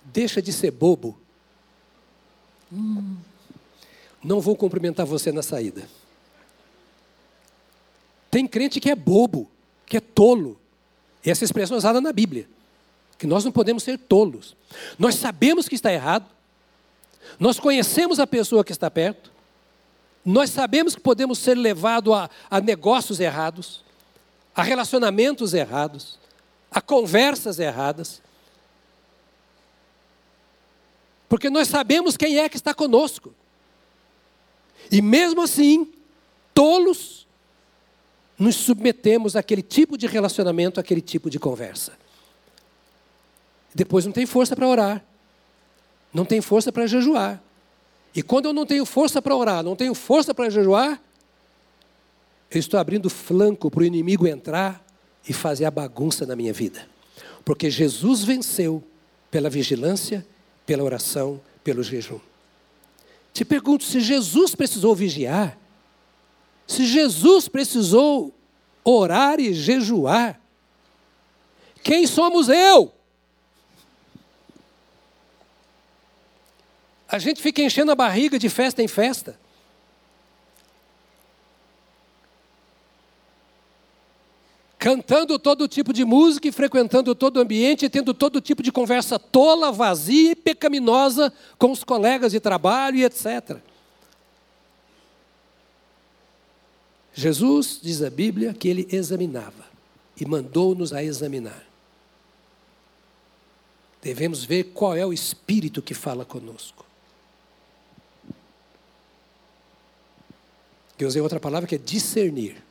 Deixa 0.03 0.41
de 0.41 0.51
ser 0.51 0.71
bobo. 0.71 1.17
Hum. 2.71 3.17
Não 4.23 4.41
vou 4.41 4.55
cumprimentar 4.55 5.05
você 5.05 5.31
na 5.31 5.41
saída. 5.41 5.87
Tem 8.29 8.47
crente 8.47 8.79
que 8.79 8.89
é 8.89 8.95
bobo, 8.95 9.49
que 9.85 9.97
é 9.97 9.99
tolo. 9.99 10.59
Essa 11.25 11.43
expressão 11.43 11.75
é 11.75 11.77
usada 11.77 12.01
na 12.01 12.11
Bíblia. 12.11 12.47
Que 13.17 13.25
nós 13.25 13.43
não 13.43 13.51
podemos 13.51 13.83
ser 13.83 13.97
tolos. 13.97 14.55
Nós 14.99 15.15
sabemos 15.15 15.67
que 15.67 15.75
está 15.75 15.91
errado. 15.91 16.36
Nós 17.39 17.59
conhecemos 17.59 18.19
a 18.19 18.27
pessoa 18.27 18.63
que 18.63 18.71
está 18.71 18.89
perto. 18.89 19.31
Nós 20.23 20.49
sabemos 20.49 20.95
que 20.95 21.01
podemos 21.01 21.39
ser 21.39 21.55
levados 21.55 22.13
a, 22.13 22.29
a 22.49 22.59
negócios 22.59 23.19
errados, 23.19 23.83
a 24.55 24.63
relacionamentos 24.63 25.53
errados, 25.53 26.19
a 26.71 26.81
conversas 26.81 27.59
erradas. 27.59 28.21
Porque 31.29 31.49
nós 31.49 31.67
sabemos 31.67 32.17
quem 32.17 32.39
é 32.39 32.49
que 32.49 32.57
está 32.57 32.73
conosco. 32.73 33.33
E 34.91 35.01
mesmo 35.01 35.41
assim, 35.41 35.91
tolos, 36.53 37.27
nos 38.37 38.55
submetemos 38.55 39.35
àquele 39.35 39.61
tipo 39.61 39.97
de 39.97 40.07
relacionamento, 40.07 40.79
àquele 40.79 41.01
tipo 41.01 41.29
de 41.29 41.39
conversa. 41.39 41.93
Depois 43.73 44.05
não 44.05 44.11
tem 44.11 44.25
força 44.25 44.55
para 44.55 44.67
orar, 44.67 45.03
não 46.13 46.25
tem 46.25 46.41
força 46.41 46.71
para 46.71 46.87
jejuar, 46.87 47.41
e 48.17 48.23
quando 48.23 48.45
eu 48.45 48.53
não 48.53 48.65
tenho 48.65 48.83
força 48.83 49.21
para 49.21 49.35
orar, 49.35 49.63
não 49.63 49.75
tenho 49.75 49.93
força 49.93 50.33
para 50.33 50.49
jejuar, 50.49 50.99
eu 52.49 52.59
estou 52.59 52.79
abrindo 52.79 53.09
flanco 53.09 53.69
para 53.69 53.81
o 53.81 53.85
inimigo 53.85 54.25
entrar 54.25 54.83
e 55.29 55.33
fazer 55.33 55.65
a 55.65 55.71
bagunça 55.71 56.25
na 56.25 56.35
minha 56.35 56.51
vida. 56.51 56.87
Porque 57.45 57.69
Jesus 57.69 58.23
venceu 58.23 58.83
pela 59.29 59.49
vigilância, 59.49 60.25
pela 60.65 60.83
oração, 60.83 61.39
pelo 61.63 61.83
jejum. 61.83 62.19
Te 63.33 63.45
pergunto, 63.45 63.83
se 63.83 63.99
Jesus 63.99 64.55
precisou 64.55 64.95
vigiar, 64.95 65.55
se 66.65 66.85
Jesus 66.85 67.47
precisou 67.47 68.33
orar 68.83 69.39
e 69.39 69.53
jejuar, 69.53 70.41
quem 71.83 72.07
somos 72.07 72.49
eu? 72.49 72.91
A 77.07 77.19
gente 77.19 77.41
fica 77.41 77.61
enchendo 77.61 77.91
a 77.91 77.95
barriga 77.95 78.37
de 78.37 78.49
festa 78.49 78.83
em 78.83 78.87
festa. 78.87 79.39
Cantando 84.77 85.39
todo 85.39 85.67
tipo 85.67 85.91
de 85.91 86.05
música 86.05 86.47
e 86.47 86.51
frequentando 86.51 87.15
todo 87.15 87.39
ambiente, 87.39 87.85
e 87.85 87.89
tendo 87.89 88.13
todo 88.13 88.39
tipo 88.39 88.61
de 88.61 88.71
conversa 88.71 89.17
tola, 89.17 89.71
vazia 89.71 90.31
e 90.31 90.35
pecaminosa 90.35 91.33
com 91.57 91.71
os 91.71 91.83
colegas 91.83 92.31
de 92.31 92.39
trabalho 92.39 92.97
e 92.97 93.03
etc. 93.03 93.57
Jesus, 97.13 97.79
diz 97.81 98.03
a 98.03 98.09
Bíblia, 98.09 98.53
que 98.53 98.67
ele 98.67 98.87
examinava 98.91 99.65
e 100.19 100.25
mandou-nos 100.25 100.93
a 100.93 101.03
examinar. 101.03 101.65
Devemos 104.01 104.43
ver 104.43 104.65
qual 104.65 104.95
é 104.95 105.05
o 105.05 105.11
Espírito 105.11 105.81
que 105.81 105.93
fala 105.93 106.23
conosco. 106.23 106.86
Que 110.97 111.03
eu 111.03 111.07
usei 111.07 111.21
outra 111.21 111.39
palavra 111.39 111.67
que 111.67 111.75
é 111.75 111.77
discernir. 111.77 112.63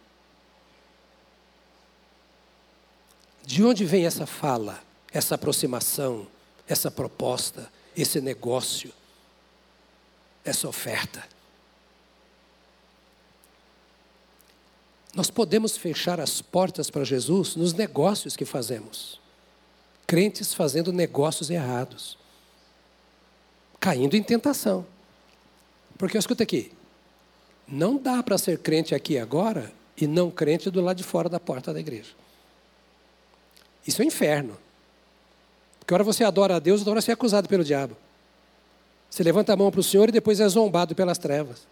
De 3.45 3.63
onde 3.63 3.85
vem 3.85 4.05
essa 4.05 4.27
fala, 4.27 4.83
essa 5.13 5.37
aproximação, 5.37 6.27
essa 6.67 6.91
proposta, 6.91 7.71
esse 7.97 8.21
negócio, 8.21 8.93
essa 10.45 10.69
oferta? 10.69 11.25
Nós 15.15 15.31
podemos 15.31 15.77
fechar 15.77 16.21
as 16.21 16.43
portas 16.43 16.91
para 16.91 17.05
Jesus 17.05 17.55
nos 17.55 17.73
negócios 17.73 18.37
que 18.37 18.45
fazemos. 18.45 19.21
Crentes 20.07 20.53
fazendo 20.53 20.93
negócios 20.93 21.49
errados, 21.49 22.19
caindo 23.81 24.15
em 24.15 24.23
tentação. 24.23 24.85
Porque 25.97 26.19
escuta 26.19 26.43
aqui, 26.43 26.73
não 27.69 27.97
dá 27.97 28.23
para 28.23 28.39
ser 28.39 28.59
crente 28.59 28.95
aqui 28.95 29.19
agora 29.19 29.73
e 29.97 30.07
não 30.07 30.31
crente 30.31 30.71
do 30.71 30.81
lado 30.81 30.97
de 30.97 31.05
fora 31.05 31.29
da 31.29 31.41
porta 31.41 31.73
da 31.73 31.81
igreja. 31.81 32.13
Isso 33.87 34.01
é 34.03 34.05
um 34.05 34.09
inferno. 34.09 34.57
Porque 35.79 35.95
hora 35.95 36.05
você 36.05 36.25
adora 36.25 36.57
a 36.57 36.59
Deus, 36.59 36.81
outra 36.81 36.93
hora 36.93 37.01
você 37.01 37.11
é 37.11 37.15
acusado 37.15 37.49
pelo 37.49 37.65
diabo. 37.65 37.97
Você 39.09 39.23
levanta 39.23 39.53
a 39.53 39.57
mão 39.57 39.71
para 39.71 39.81
o 39.81 39.85
Senhor 39.85 40.09
e 40.09 40.13
depois 40.13 40.41
é 40.41 40.49
zombado 40.49 40.95
pelas 40.95 41.19
trevas. 41.19 41.67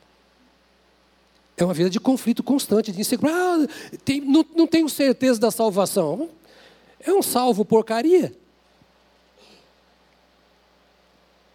É 1.56 1.64
uma 1.64 1.74
vida 1.74 1.90
de 1.90 2.00
conflito 2.00 2.42
constante, 2.42 2.90
de 2.90 3.00
insegurança. 3.00 3.68
Ah, 3.92 3.96
tem, 4.04 4.20
não, 4.20 4.44
não 4.56 4.66
tenho 4.66 4.88
certeza 4.88 5.38
da 5.38 5.50
salvação. 5.50 6.28
É 7.00 7.12
um 7.12 7.22
salvo 7.22 7.64
porcaria. 7.64 8.32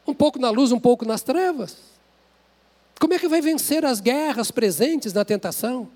Um 0.05 0.13
pouco 0.13 0.39
na 0.39 0.49
luz, 0.49 0.71
um 0.71 0.79
pouco 0.79 1.05
nas 1.05 1.21
trevas. 1.21 1.77
Como 2.99 3.13
é 3.13 3.19
que 3.19 3.29
vai 3.29 3.39
vencer 3.39 3.85
as 3.85 4.01
guerras 4.01 4.51
presentes 4.51 5.13
na 5.13 5.23
tentação? 5.23 5.89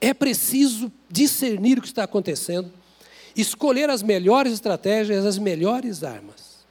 É 0.00 0.14
preciso 0.14 0.92
discernir 1.10 1.78
o 1.78 1.82
que 1.82 1.88
está 1.88 2.04
acontecendo, 2.04 2.72
escolher 3.34 3.90
as 3.90 4.00
melhores 4.00 4.52
estratégias, 4.52 5.26
as 5.26 5.38
melhores 5.38 6.04
armas. 6.04 6.64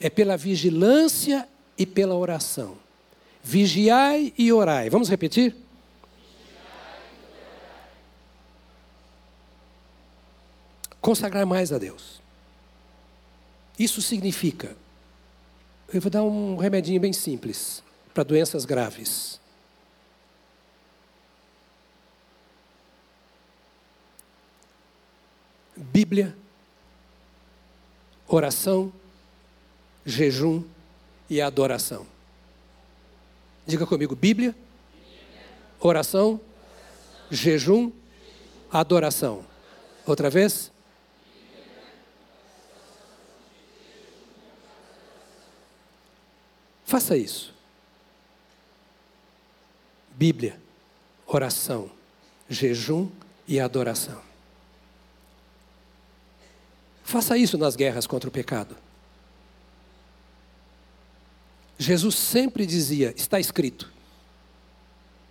É 0.00 0.10
pela 0.10 0.36
vigilância 0.36 1.48
e 1.78 1.86
pela 1.86 2.16
oração. 2.16 2.76
Vigiai 3.44 4.32
e 4.36 4.52
orai. 4.52 4.90
Vamos 4.90 5.08
repetir? 5.08 5.54
Consagrar 11.00 11.46
mais 11.46 11.72
a 11.72 11.78
Deus. 11.78 12.20
Isso 13.78 14.02
significa. 14.02 14.76
Eu 15.92 16.00
vou 16.00 16.10
dar 16.10 16.24
um 16.24 16.56
remedinho 16.56 16.98
bem 16.98 17.12
simples 17.12 17.83
para 18.14 18.22
doenças 18.22 18.64
graves. 18.64 19.40
Bíblia, 25.76 26.36
oração, 28.28 28.92
jejum 30.06 30.62
e 31.28 31.40
adoração. 31.40 32.06
Diga 33.66 33.84
comigo: 33.84 34.14
Bíblia, 34.14 34.54
oração, 35.80 36.40
jejum, 37.28 37.90
adoração. 38.70 39.44
Outra 40.06 40.30
vez? 40.30 40.70
Faça 46.84 47.16
isso. 47.16 47.53
Bíblia, 50.14 50.60
oração, 51.26 51.90
jejum 52.48 53.10
e 53.46 53.58
adoração. 53.58 54.20
Faça 57.02 57.36
isso 57.36 57.58
nas 57.58 57.76
guerras 57.76 58.06
contra 58.06 58.28
o 58.28 58.32
pecado. 58.32 58.76
Jesus 61.78 62.14
sempre 62.14 62.64
dizia: 62.64 63.12
está 63.16 63.38
escrito. 63.38 63.92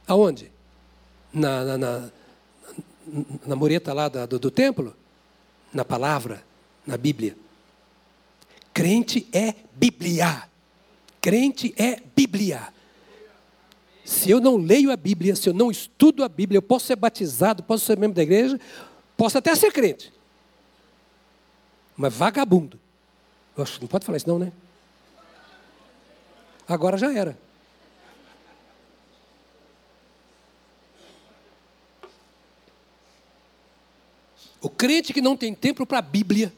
Aonde? 0.08 0.52
Na, 1.34 1.64
na, 1.64 1.78
na, 1.78 2.12
na 3.46 3.56
mureta 3.56 3.94
lá 3.94 4.08
do, 4.08 4.38
do 4.38 4.52
templo? 4.52 4.96
Na 5.74 5.84
palavra, 5.84 6.44
na 6.86 6.98
Bíblia. 6.98 7.36
Crente 8.74 9.28
é 9.32 9.56
Bíblia. 9.74 10.44
Crente 11.22 11.74
é 11.78 12.02
Bíblia. 12.16 12.74
Se 14.04 14.30
eu 14.30 14.41
não 14.41 14.58
leio 14.58 14.91
a 14.91 14.97
Bíblia, 14.97 15.36
se 15.36 15.47
eu 15.47 15.54
não 15.54 15.72
estudo 15.72 16.24
a 16.24 16.30
Bíblia, 16.30 16.58
eu 16.58 16.62
posso 16.62 16.86
ser 16.86 16.95
batizado, 16.95 17.64
posso 17.64 17.86
ser 17.86 17.97
membro 17.97 18.16
da 18.16 18.24
igreja, 18.24 18.60
posso 19.16 19.38
até 19.38 19.56
ser 19.56 19.72
crente. 19.72 20.12
Mas 21.95 22.14
vagabundo. 22.14 22.80
Oxe, 23.56 23.80
não 23.80 23.88
pode 23.88 24.06
falar 24.06 24.18
isso 24.18 24.28
não, 24.28 24.39
né? 24.39 24.51
Agora 26.68 26.97
já 26.97 27.14
era. 27.14 27.38
O 34.60 34.70
crente 34.70 35.14
que 35.14 35.22
não 35.22 35.36
tem 35.36 35.54
tempo 35.54 35.86
para 35.86 35.99
a 35.99 36.01
Bíblia, 36.01 36.51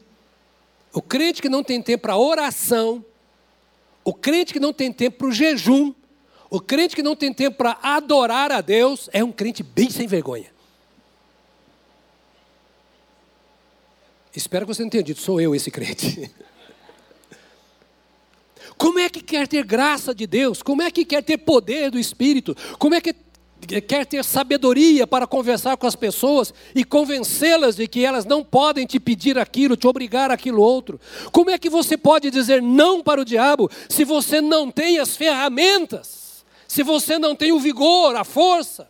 o 0.92 1.02
crente 1.02 1.42
que 1.42 1.48
não 1.48 1.62
tem 1.62 1.82
tempo 1.82 2.02
para 2.02 2.16
oração, 2.16 3.04
o 4.04 4.14
crente 4.14 4.52
que 4.52 4.60
não 4.60 4.72
tem 4.72 4.92
tempo 4.92 5.18
para 5.18 5.26
o 5.26 5.32
jejum, 5.32 5.92
o 6.50 6.60
crente 6.60 6.94
que 6.94 7.02
não 7.02 7.16
tem 7.16 7.32
tempo 7.32 7.56
para 7.56 7.78
adorar 7.82 8.52
a 8.52 8.60
Deus 8.60 9.08
é 9.12 9.24
um 9.24 9.32
crente 9.32 9.62
bem 9.62 9.90
sem 9.90 10.06
vergonha. 10.06 10.54
Espero 14.34 14.66
que 14.66 14.74
você 14.74 14.88
tenha 14.88 15.02
dito, 15.02 15.20
sou 15.20 15.40
eu 15.40 15.54
esse 15.54 15.70
crente. 15.70 16.30
Como 18.76 18.98
é 18.98 19.08
que 19.08 19.22
quer 19.22 19.48
ter 19.48 19.64
graça 19.64 20.14
de 20.14 20.26
Deus? 20.26 20.62
Como 20.62 20.82
é 20.82 20.90
que 20.90 21.04
quer 21.04 21.22
ter 21.22 21.38
poder 21.38 21.90
do 21.90 21.98
Espírito? 21.98 22.54
Como 22.78 22.94
é 22.94 23.00
que 23.00 23.14
quer 23.80 24.04
ter 24.04 24.22
sabedoria 24.22 25.06
para 25.06 25.26
conversar 25.26 25.76
com 25.76 25.86
as 25.86 25.96
pessoas 25.96 26.52
e 26.74 26.84
convencê-las 26.84 27.76
de 27.76 27.88
que 27.88 28.04
elas 28.04 28.24
não 28.24 28.44
podem 28.44 28.86
te 28.86 29.00
pedir 29.00 29.38
aquilo, 29.38 29.76
te 29.76 29.88
obrigar 29.88 30.30
aquilo 30.30 30.60
outro. 30.60 31.00
Como 31.32 31.50
é 31.50 31.58
que 31.58 31.70
você 31.70 31.96
pode 31.96 32.30
dizer 32.30 32.60
não 32.60 33.02
para 33.02 33.20
o 33.20 33.24
diabo 33.24 33.70
se 33.88 34.04
você 34.04 34.40
não 34.40 34.70
tem 34.70 34.98
as 34.98 35.16
ferramentas? 35.16 36.25
Se 36.66 36.82
você 36.82 37.18
não 37.18 37.34
tem 37.34 37.52
o 37.52 37.60
vigor, 37.60 38.16
a 38.16 38.24
força? 38.24 38.88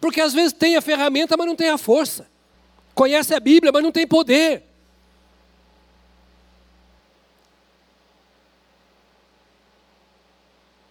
Porque 0.00 0.20
às 0.20 0.32
vezes 0.32 0.52
tem 0.52 0.76
a 0.76 0.80
ferramenta, 0.80 1.36
mas 1.36 1.46
não 1.46 1.56
tem 1.56 1.70
a 1.70 1.78
força. 1.78 2.28
Conhece 2.94 3.34
a 3.34 3.40
Bíblia, 3.40 3.72
mas 3.72 3.82
não 3.82 3.92
tem 3.92 4.06
poder. 4.06 4.62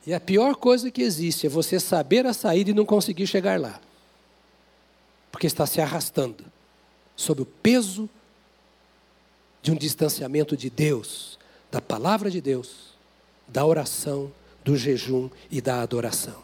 E 0.05 0.13
a 0.13 0.19
pior 0.19 0.55
coisa 0.55 0.91
que 0.91 1.01
existe 1.01 1.47
é 1.47 1.49
você 1.49 1.79
saber 1.79 2.25
a 2.27 2.33
saída 2.33 2.69
e 2.69 2.73
não 2.73 2.85
conseguir 2.85 3.25
chegar 3.25 3.59
lá. 3.59 3.79
Porque 5.31 5.47
está 5.47 5.65
se 5.65 5.81
arrastando 5.81 6.45
sob 7.15 7.41
o 7.41 7.45
peso 7.45 8.09
de 9.63 9.71
um 9.71 9.75
distanciamento 9.75 10.55
de 10.55 10.69
Deus, 10.69 11.39
da 11.71 11.81
palavra 11.81 12.29
de 12.29 12.39
Deus, 12.39 12.93
da 13.47 13.65
oração, 13.65 14.31
do 14.65 14.75
jejum 14.75 15.29
e 15.51 15.61
da 15.61 15.83
adoração. 15.83 16.43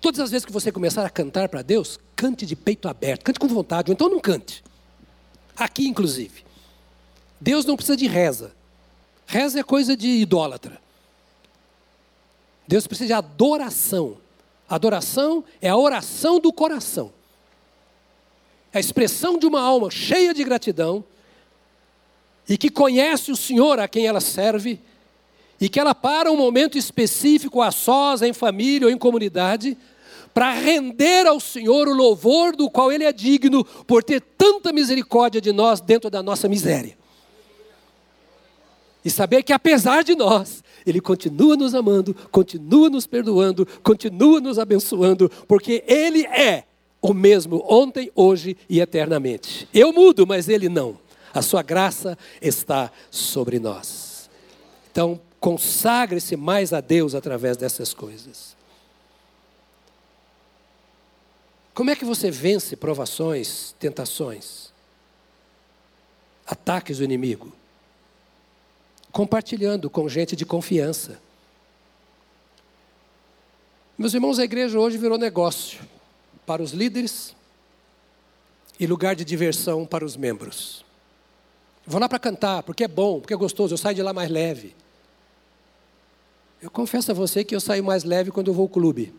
Todas 0.00 0.20
as 0.20 0.30
vezes 0.30 0.44
que 0.44 0.52
você 0.52 0.70
começar 0.70 1.04
a 1.04 1.10
cantar 1.10 1.48
para 1.48 1.62
Deus, 1.62 1.98
cante 2.14 2.46
de 2.46 2.54
peito 2.54 2.88
aberto, 2.88 3.24
cante 3.24 3.40
com 3.40 3.48
vontade, 3.48 3.90
ou 3.90 3.92
então 3.92 4.08
não 4.08 4.20
cante. 4.20 4.62
Aqui, 5.56 5.88
inclusive. 5.88 6.44
Deus 7.40 7.64
não 7.64 7.74
precisa 7.74 7.96
de 7.96 8.06
reza. 8.06 8.54
Reza 9.26 9.58
é 9.58 9.62
coisa 9.64 9.96
de 9.96 10.06
idólatra. 10.06 10.80
Deus 12.68 12.86
precisa 12.86 13.08
de 13.08 13.12
adoração. 13.14 14.18
Adoração 14.68 15.42
é 15.60 15.68
a 15.68 15.76
oração 15.76 16.38
do 16.38 16.52
coração. 16.52 17.12
É 18.72 18.76
a 18.76 18.80
expressão 18.80 19.36
de 19.36 19.46
uma 19.46 19.60
alma 19.60 19.90
cheia 19.90 20.32
de 20.32 20.44
gratidão 20.44 21.04
e 22.48 22.56
que 22.56 22.70
conhece 22.70 23.32
o 23.32 23.36
Senhor 23.36 23.80
a 23.80 23.88
quem 23.88 24.06
ela 24.06 24.20
serve 24.20 24.80
e 25.60 25.68
que 25.68 25.80
ela 25.80 25.94
para 25.94 26.30
um 26.30 26.36
momento 26.36 26.78
específico 26.78 27.60
a 27.60 27.70
sós, 27.70 28.22
em 28.22 28.32
família 28.32 28.86
ou 28.86 28.92
em 28.92 28.98
comunidade, 28.98 29.76
para 30.32 30.52
render 30.52 31.26
ao 31.26 31.40
Senhor 31.40 31.88
o 31.88 31.94
louvor 31.94 32.54
do 32.54 32.70
qual 32.70 32.92
Ele 32.92 33.04
é 33.04 33.12
digno 33.12 33.64
por 33.64 34.04
ter 34.04 34.20
tanta 34.20 34.72
misericórdia 34.72 35.40
de 35.40 35.52
nós 35.52 35.80
dentro 35.80 36.08
da 36.08 36.22
nossa 36.22 36.48
miséria. 36.48 36.96
E 39.04 39.10
saber 39.10 39.42
que 39.42 39.52
apesar 39.52 40.04
de 40.04 40.14
nós, 40.14 40.62
Ele 40.86 41.00
continua 41.00 41.56
nos 41.56 41.74
amando, 41.74 42.14
continua 42.30 42.88
nos 42.88 43.06
perdoando, 43.06 43.66
continua 43.82 44.40
nos 44.40 44.58
abençoando, 44.58 45.30
porque 45.48 45.82
Ele 45.86 46.24
é 46.26 46.64
o 47.00 47.14
mesmo 47.14 47.64
ontem, 47.68 48.10
hoje 48.14 48.56
e 48.68 48.80
eternamente. 48.80 49.68
Eu 49.72 49.92
mudo, 49.92 50.26
mas 50.26 50.48
Ele 50.48 50.68
não. 50.68 50.98
A 51.32 51.42
Sua 51.42 51.62
graça 51.62 52.16
está 52.40 52.90
sobre 53.10 53.58
nós. 53.58 54.28
Então, 54.90 55.20
consagre-se 55.40 56.36
mais 56.36 56.72
a 56.72 56.80
Deus 56.80 57.14
através 57.14 57.56
dessas 57.56 57.94
coisas. 57.94 58.56
Como 61.74 61.90
é 61.90 61.96
que 61.96 62.04
você 62.04 62.30
vence 62.30 62.76
provações, 62.76 63.74
tentações, 63.78 64.72
ataques 66.46 66.98
do 66.98 67.04
inimigo? 67.04 67.52
compartilhando 69.12 69.88
com 69.90 70.08
gente 70.08 70.36
de 70.36 70.44
confiança. 70.44 71.18
Meus 73.96 74.14
irmãos, 74.14 74.38
a 74.38 74.44
igreja 74.44 74.78
hoje 74.78 74.96
virou 74.96 75.18
negócio 75.18 75.80
para 76.46 76.62
os 76.62 76.70
líderes 76.70 77.34
e 78.78 78.86
lugar 78.86 79.16
de 79.16 79.24
diversão 79.24 79.84
para 79.84 80.04
os 80.04 80.16
membros. 80.16 80.84
Vou 81.84 82.00
lá 82.00 82.08
para 82.08 82.18
cantar, 82.18 82.62
porque 82.62 82.84
é 82.84 82.88
bom, 82.88 83.18
porque 83.18 83.34
é 83.34 83.36
gostoso, 83.36 83.74
eu 83.74 83.78
saio 83.78 83.96
de 83.96 84.02
lá 84.02 84.12
mais 84.12 84.30
leve. 84.30 84.74
Eu 86.60 86.70
confesso 86.70 87.10
a 87.10 87.14
você 87.14 87.44
que 87.44 87.54
eu 87.54 87.60
saio 87.60 87.84
mais 87.84 88.04
leve 88.04 88.30
quando 88.30 88.48
eu 88.48 88.54
vou 88.54 88.64
ao 88.64 88.68
clube. 88.68 89.14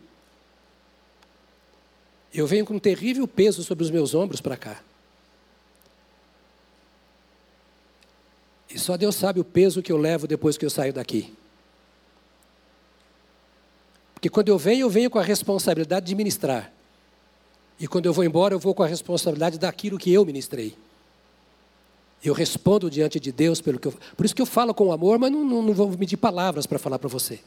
Eu 2.32 2.46
venho 2.46 2.64
com 2.64 2.74
um 2.74 2.78
terrível 2.78 3.26
peso 3.26 3.62
sobre 3.62 3.82
os 3.82 3.90
meus 3.90 4.14
ombros 4.14 4.40
para 4.40 4.56
cá. 4.56 4.80
E 8.68 8.78
só 8.78 8.96
Deus 8.96 9.16
sabe 9.16 9.40
o 9.40 9.44
peso 9.44 9.82
que 9.82 9.90
eu 9.90 9.96
levo 9.96 10.28
depois 10.28 10.56
que 10.56 10.64
eu 10.64 10.70
saio 10.70 10.92
daqui. 10.92 11.34
Porque 14.14 14.28
quando 14.28 14.48
eu 14.48 14.58
venho, 14.58 14.82
eu 14.82 14.90
venho 14.90 15.10
com 15.10 15.18
a 15.18 15.22
responsabilidade 15.22 16.06
de 16.06 16.14
ministrar. 16.14 16.70
E 17.80 17.88
quando 17.88 18.06
eu 18.06 18.12
vou 18.12 18.22
embora, 18.22 18.54
eu 18.54 18.58
vou 18.58 18.74
com 18.74 18.82
a 18.82 18.86
responsabilidade 18.86 19.58
daquilo 19.58 19.98
que 19.98 20.12
eu 20.12 20.24
ministrei. 20.24 20.76
Eu 22.22 22.34
respondo 22.34 22.90
diante 22.90 23.18
de 23.18 23.32
Deus 23.32 23.60
pelo 23.60 23.78
que 23.78 23.88
eu. 23.88 23.94
Por 24.16 24.26
isso 24.26 24.34
que 24.34 24.42
eu 24.42 24.46
falo 24.46 24.74
com 24.74 24.92
amor, 24.92 25.18
mas 25.18 25.32
não, 25.32 25.44
não, 25.44 25.62
não 25.62 25.72
vou 25.72 25.88
medir 25.96 26.16
palavras 26.16 26.66
para 26.66 26.78
falar 26.78 26.98
para 26.98 27.08
você. 27.08 27.40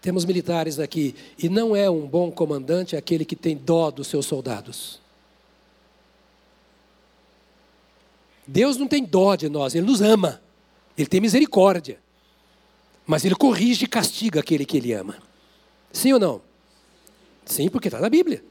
Temos 0.00 0.24
militares 0.24 0.78
aqui, 0.78 1.14
e 1.38 1.48
não 1.48 1.76
é 1.76 1.88
um 1.90 2.06
bom 2.06 2.30
comandante 2.30 2.96
aquele 2.96 3.24
que 3.24 3.36
tem 3.36 3.56
dó 3.56 3.90
dos 3.90 4.08
seus 4.08 4.26
soldados. 4.26 4.98
Deus 8.46 8.76
não 8.76 8.88
tem 8.88 9.04
dó 9.04 9.36
de 9.36 9.48
nós, 9.48 9.74
Ele 9.74 9.86
nos 9.86 10.00
ama. 10.00 10.40
Ele 10.96 11.06
tem 11.06 11.20
misericórdia. 11.20 12.00
Mas 13.06 13.24
Ele 13.24 13.34
corrige 13.34 13.84
e 13.84 13.88
castiga 13.88 14.40
aquele 14.40 14.64
que 14.64 14.76
Ele 14.76 14.92
ama. 14.92 15.18
Sim 15.92 16.14
ou 16.14 16.18
não? 16.18 16.42
Sim, 17.44 17.68
porque 17.68 17.88
está 17.88 18.00
na 18.00 18.08
Bíblia. 18.08 18.42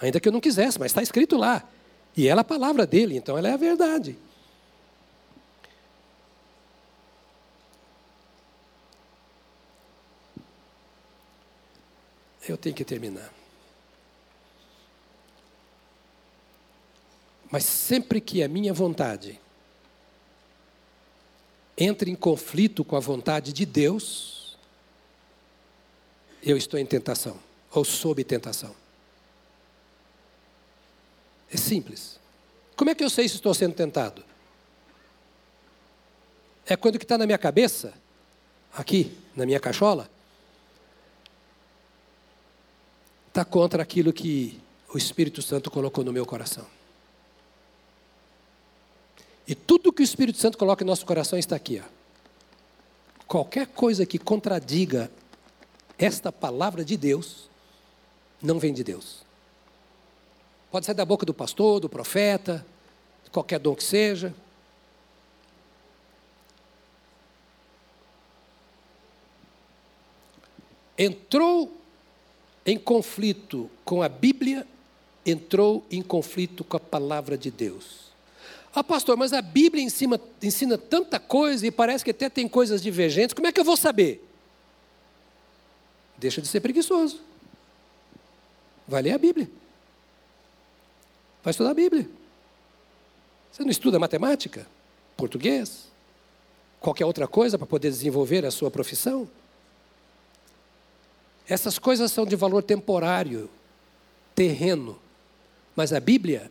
Ainda 0.00 0.20
que 0.20 0.28
eu 0.28 0.32
não 0.32 0.40
quisesse, 0.40 0.78
mas 0.78 0.92
está 0.92 1.02
escrito 1.02 1.36
lá. 1.36 1.68
E 2.16 2.28
ela 2.28 2.40
é 2.40 2.42
a 2.42 2.44
palavra 2.44 2.86
dele, 2.86 3.16
então 3.16 3.38
ela 3.38 3.48
é 3.48 3.52
a 3.52 3.56
verdade. 3.56 4.18
Eu 12.46 12.56
tenho 12.56 12.74
que 12.74 12.84
terminar. 12.84 13.32
Mas 17.50 17.64
sempre 17.64 18.20
que 18.20 18.42
a 18.42 18.48
minha 18.48 18.72
vontade 18.72 19.38
entra 21.76 22.08
em 22.08 22.14
conflito 22.14 22.84
com 22.84 22.96
a 22.96 23.00
vontade 23.00 23.52
de 23.52 23.64
Deus, 23.64 24.56
eu 26.42 26.56
estou 26.56 26.78
em 26.78 26.86
tentação, 26.86 27.38
ou 27.70 27.84
sob 27.84 28.22
tentação. 28.24 28.81
É 31.52 31.56
simples. 31.56 32.18
Como 32.74 32.90
é 32.90 32.94
que 32.94 33.04
eu 33.04 33.10
sei 33.10 33.28
se 33.28 33.34
estou 33.34 33.52
sendo 33.52 33.74
tentado? 33.74 34.24
É 36.64 36.76
quando 36.76 36.98
que 36.98 37.04
está 37.04 37.18
na 37.18 37.26
minha 37.26 37.38
cabeça, 37.38 37.92
aqui, 38.72 39.16
na 39.36 39.44
minha 39.44 39.60
cachola, 39.60 40.08
está 43.28 43.44
contra 43.44 43.82
aquilo 43.82 44.12
que 44.12 44.58
o 44.92 44.96
Espírito 44.96 45.42
Santo 45.42 45.70
colocou 45.70 46.02
no 46.02 46.12
meu 46.12 46.24
coração. 46.24 46.66
E 49.46 49.54
tudo 49.54 49.92
que 49.92 50.02
o 50.02 50.04
Espírito 50.04 50.38
Santo 50.38 50.56
coloca 50.56 50.82
em 50.82 50.86
nosso 50.86 51.04
coração 51.04 51.38
está 51.38 51.56
aqui. 51.56 51.82
Ó. 51.84 51.88
Qualquer 53.26 53.66
coisa 53.66 54.06
que 54.06 54.18
contradiga 54.18 55.10
esta 55.98 56.32
palavra 56.32 56.84
de 56.84 56.96
Deus, 56.96 57.50
não 58.40 58.58
vem 58.58 58.72
de 58.72 58.84
Deus. 58.84 59.22
Pode 60.72 60.86
sair 60.86 60.94
da 60.94 61.04
boca 61.04 61.26
do 61.26 61.34
pastor, 61.34 61.80
do 61.80 61.88
profeta, 61.88 62.64
de 63.22 63.30
qualquer 63.30 63.58
dom 63.58 63.74
que 63.74 63.84
seja. 63.84 64.34
Entrou 70.96 71.76
em 72.64 72.78
conflito 72.78 73.70
com 73.84 74.02
a 74.02 74.08
Bíblia, 74.08 74.66
entrou 75.26 75.84
em 75.90 76.00
conflito 76.00 76.64
com 76.64 76.78
a 76.78 76.80
palavra 76.80 77.36
de 77.36 77.50
Deus. 77.50 78.10
Ah, 78.74 78.82
pastor, 78.82 79.14
mas 79.18 79.34
a 79.34 79.42
Bíblia 79.42 79.84
ensina, 79.84 80.18
ensina 80.42 80.78
tanta 80.78 81.20
coisa 81.20 81.66
e 81.66 81.70
parece 81.70 82.02
que 82.02 82.12
até 82.12 82.30
tem 82.30 82.48
coisas 82.48 82.80
divergentes, 82.80 83.34
como 83.34 83.46
é 83.46 83.52
que 83.52 83.60
eu 83.60 83.64
vou 83.64 83.76
saber? 83.76 84.26
Deixa 86.16 86.40
de 86.40 86.48
ser 86.48 86.60
preguiçoso. 86.60 87.20
Vai 88.88 89.02
ler 89.02 89.12
a 89.12 89.18
Bíblia. 89.18 89.61
Vai 91.42 91.50
estudar 91.50 91.70
a 91.70 91.74
Bíblia. 91.74 92.08
Você 93.50 93.62
não 93.62 93.70
estuda 93.70 93.98
matemática, 93.98 94.66
português, 95.16 95.90
qualquer 96.80 97.04
outra 97.04 97.26
coisa 97.26 97.58
para 97.58 97.66
poder 97.66 97.90
desenvolver 97.90 98.46
a 98.46 98.50
sua 98.50 98.70
profissão? 98.70 99.28
Essas 101.46 101.78
coisas 101.78 102.10
são 102.12 102.24
de 102.24 102.36
valor 102.36 102.62
temporário, 102.62 103.50
terreno. 104.34 104.98
Mas 105.74 105.92
a 105.92 106.00
Bíblia 106.00 106.50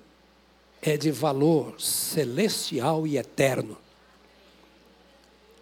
é 0.81 0.97
de 0.97 1.11
valor 1.11 1.79
celestial 1.79 3.07
e 3.07 3.17
eterno. 3.17 3.77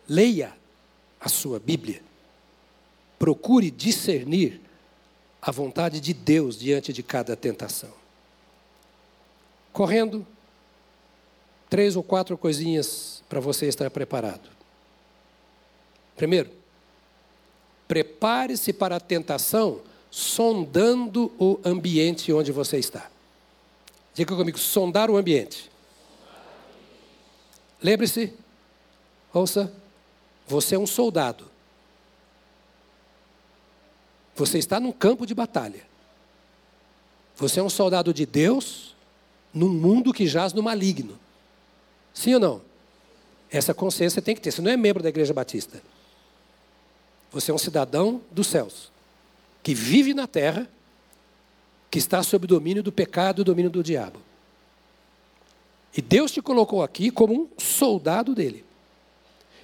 Leia 0.08 0.54
a 1.20 1.30
sua 1.30 1.60
Bíblia. 1.60 2.02
Procure 3.20 3.70
discernir 3.70 4.60
a 5.42 5.52
vontade 5.52 6.00
de 6.00 6.14
Deus 6.14 6.58
diante 6.58 6.92
de 6.92 7.04
cada 7.04 7.36
tentação. 7.36 7.99
Correndo, 9.80 10.28
três 11.70 11.96
ou 11.96 12.04
quatro 12.04 12.38
coisinhas 12.38 13.24
para 13.30 13.40
você 13.40 13.66
estar 13.66 13.90
preparado. 13.90 14.50
Primeiro, 16.18 16.52
prepare-se 17.88 18.74
para 18.74 18.98
a 18.98 19.00
tentação 19.00 19.80
sondando 20.12 21.32
o 21.40 21.62
ambiente 21.64 22.34
onde 22.34 22.52
você 22.52 22.78
está. 22.78 23.10
Diga 24.14 24.36
comigo, 24.36 24.58
sondar 24.58 25.10
o 25.10 25.16
ambiente. 25.16 25.72
Lembre-se, 27.82 28.34
ouça, 29.34 29.74
você 30.46 30.76
é 30.76 30.78
um 30.78 30.88
soldado. 30.88 31.50
Você 34.36 34.58
está 34.58 34.78
num 34.78 34.92
campo 34.92 35.26
de 35.26 35.34
batalha. 35.34 35.88
Você 37.38 37.62
é 37.62 37.64
um 37.64 37.70
soldado 37.70 38.14
de 38.14 38.26
Deus 38.26 38.99
num 39.54 39.70
mundo 39.70 40.14
que 40.14 40.28
jaz 40.28 40.54
no 40.54 40.64
maligno. 40.64 41.18
Sim 42.14 42.36
ou 42.36 42.40
não? 42.40 42.62
Essa 43.52 43.74
consciência 43.74 44.22
tem 44.22 44.36
que 44.36 44.42
ter. 44.42 44.52
Você 44.52 44.62
não 44.62 44.72
é 44.72 44.78
membro 44.78 45.02
da 45.02 45.10
Igreja 45.10 45.34
Batista. 45.34 45.82
Você 47.32 47.52
é 47.52 47.54
um 47.54 47.60
cidadão 47.60 48.22
dos 48.32 48.48
céus, 48.48 48.92
que 49.62 49.74
vive 49.74 50.14
na 50.14 50.28
terra, 50.28 50.68
que 51.90 52.00
está 52.00 52.22
sob 52.24 52.46
o 52.46 52.48
domínio 52.48 52.84
do 52.84 52.92
pecado 52.92 53.40
e 53.40 53.42
o 53.42 53.46
domínio 53.46 53.70
do 53.70 53.84
diabo. 53.84 54.20
E 55.96 56.02
Deus 56.02 56.32
te 56.32 56.42
colocou 56.42 56.84
aqui 56.84 57.12
como 57.12 57.34
um 57.34 57.48
soldado 57.58 58.36
dele. 58.36 58.64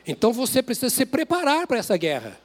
Então 0.06 0.32
você 0.32 0.62
precisa 0.62 0.90
se 0.90 1.06
preparar 1.06 1.66
para 1.68 1.78
essa 1.78 1.98
guerra. 1.98 2.40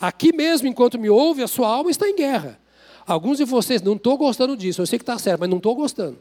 Aqui 0.00 0.32
mesmo, 0.32 0.66
enquanto 0.66 0.98
me 0.98 1.10
ouve, 1.10 1.42
a 1.42 1.48
sua 1.48 1.68
alma 1.68 1.90
está 1.90 2.08
em 2.08 2.16
guerra. 2.16 2.58
Alguns 3.06 3.38
de 3.38 3.44
vocês, 3.44 3.82
não 3.82 3.94
estou 3.94 4.16
gostando 4.16 4.56
disso, 4.56 4.82
eu 4.82 4.86
sei 4.86 4.98
que 4.98 5.02
está 5.02 5.18
certo, 5.18 5.40
mas 5.40 5.50
não 5.50 5.56
estou 5.56 5.74
gostando. 5.74 6.18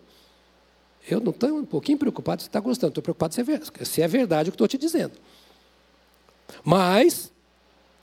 Eu 1.09 1.19
não 1.19 1.31
estou 1.31 1.49
um 1.57 1.65
pouquinho 1.65 1.97
preocupado 1.97 2.41
se 2.41 2.47
está 2.47 2.59
gostando, 2.59 2.91
estou 2.91 3.03
preocupado 3.03 3.33
se 3.33 3.41
é, 3.41 3.85
se 3.85 4.01
é 4.01 4.07
verdade 4.07 4.49
o 4.49 4.51
que 4.51 4.55
estou 4.55 4.67
te 4.67 4.77
dizendo. 4.77 5.13
Mas, 6.63 7.31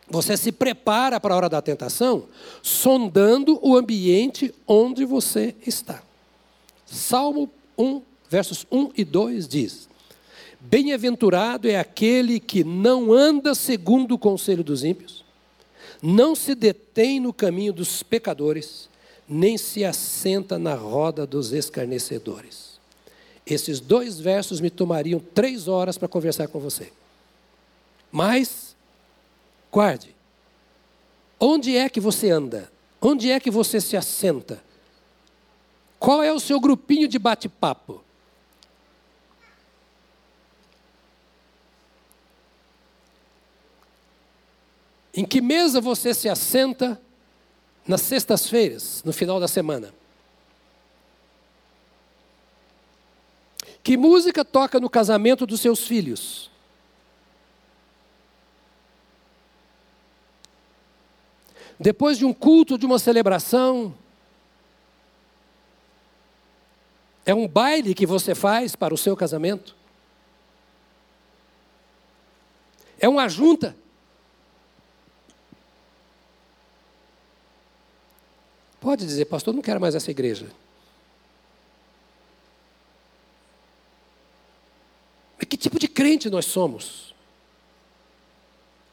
você 0.08 0.36
se 0.36 0.52
prepara 0.52 1.18
para 1.18 1.34
a 1.34 1.36
hora 1.36 1.48
da 1.48 1.60
tentação, 1.60 2.24
sondando 2.62 3.58
o 3.62 3.76
ambiente 3.76 4.54
onde 4.66 5.04
você 5.04 5.54
está. 5.66 6.02
Salmo 6.84 7.50
1, 7.76 8.02
versos 8.28 8.66
1 8.70 8.90
e 8.96 9.04
2 9.04 9.48
diz: 9.48 9.88
Bem-aventurado 10.60 11.68
é 11.68 11.78
aquele 11.78 12.38
que 12.38 12.62
não 12.64 13.12
anda 13.12 13.54
segundo 13.54 14.14
o 14.14 14.18
conselho 14.18 14.62
dos 14.62 14.84
ímpios, 14.84 15.24
não 16.06 16.36
se 16.36 16.54
detém 16.54 17.18
no 17.18 17.32
caminho 17.32 17.72
dos 17.72 18.00
pecadores, 18.00 18.88
nem 19.28 19.58
se 19.58 19.84
assenta 19.84 20.56
na 20.56 20.72
roda 20.72 21.26
dos 21.26 21.52
escarnecedores. 21.52 22.78
Esses 23.44 23.80
dois 23.80 24.20
versos 24.20 24.60
me 24.60 24.70
tomariam 24.70 25.18
três 25.18 25.66
horas 25.66 25.98
para 25.98 26.06
conversar 26.06 26.46
com 26.46 26.60
você. 26.60 26.92
Mas, 28.12 28.76
guarde, 29.70 30.14
onde 31.40 31.76
é 31.76 31.88
que 31.88 31.98
você 31.98 32.30
anda? 32.30 32.70
Onde 33.00 33.32
é 33.32 33.40
que 33.40 33.50
você 33.50 33.80
se 33.80 33.96
assenta? 33.96 34.62
Qual 35.98 36.22
é 36.22 36.32
o 36.32 36.38
seu 36.38 36.60
grupinho 36.60 37.08
de 37.08 37.18
bate-papo? 37.18 38.04
Em 45.16 45.24
que 45.24 45.40
mesa 45.40 45.80
você 45.80 46.12
se 46.12 46.28
assenta 46.28 47.00
nas 47.88 48.02
sextas-feiras, 48.02 49.02
no 49.02 49.14
final 49.14 49.40
da 49.40 49.48
semana? 49.48 49.94
Que 53.82 53.96
música 53.96 54.44
toca 54.44 54.78
no 54.78 54.90
casamento 54.90 55.46
dos 55.46 55.62
seus 55.62 55.86
filhos? 55.86 56.50
Depois 61.80 62.18
de 62.18 62.26
um 62.26 62.34
culto, 62.34 62.76
de 62.76 62.84
uma 62.84 62.98
celebração, 62.98 63.96
é 67.24 67.34
um 67.34 67.48
baile 67.48 67.94
que 67.94 68.04
você 68.04 68.34
faz 68.34 68.76
para 68.76 68.92
o 68.92 68.98
seu 68.98 69.16
casamento? 69.16 69.74
É 72.98 73.08
uma 73.08 73.28
junta? 73.28 73.74
Pode 78.86 79.04
dizer, 79.04 79.24
pastor, 79.24 79.52
não 79.52 79.62
quero 79.62 79.80
mais 79.80 79.96
essa 79.96 80.12
igreja. 80.12 80.46
Mas 85.36 85.48
que 85.48 85.56
tipo 85.56 85.76
de 85.76 85.88
crente 85.88 86.30
nós 86.30 86.44
somos? 86.46 87.12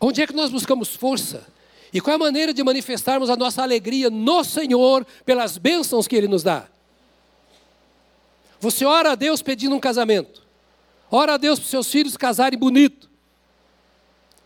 Onde 0.02 0.24
é 0.24 0.26
que 0.26 0.34
nós 0.34 0.50
buscamos 0.50 0.96
força? 0.96 1.46
E 1.94 2.02
qual 2.02 2.14
é 2.14 2.16
a 2.16 2.18
maneira 2.18 2.52
de 2.52 2.64
manifestarmos 2.64 3.30
a 3.30 3.36
nossa 3.36 3.62
alegria 3.62 4.10
no 4.10 4.44
Senhor 4.44 5.06
pelas 5.28 5.60
bênçãos 5.60 6.08
que 6.08 6.16
Ele 6.16 6.28
nos 6.28 6.41
dá? 6.41 6.66
Você 8.60 8.86
ora 8.86 9.12
a 9.12 9.16
Deus 9.16 9.44
pedindo 9.44 9.76
um 9.76 9.80
casamento. 9.80 10.41
Ora 11.12 11.36
a 11.36 11.38
Deus 11.38 11.60
para 11.60 11.70
seus 11.70 11.91
filhos 11.91 12.18
casarem 12.18 12.58
bonito. 12.58 13.12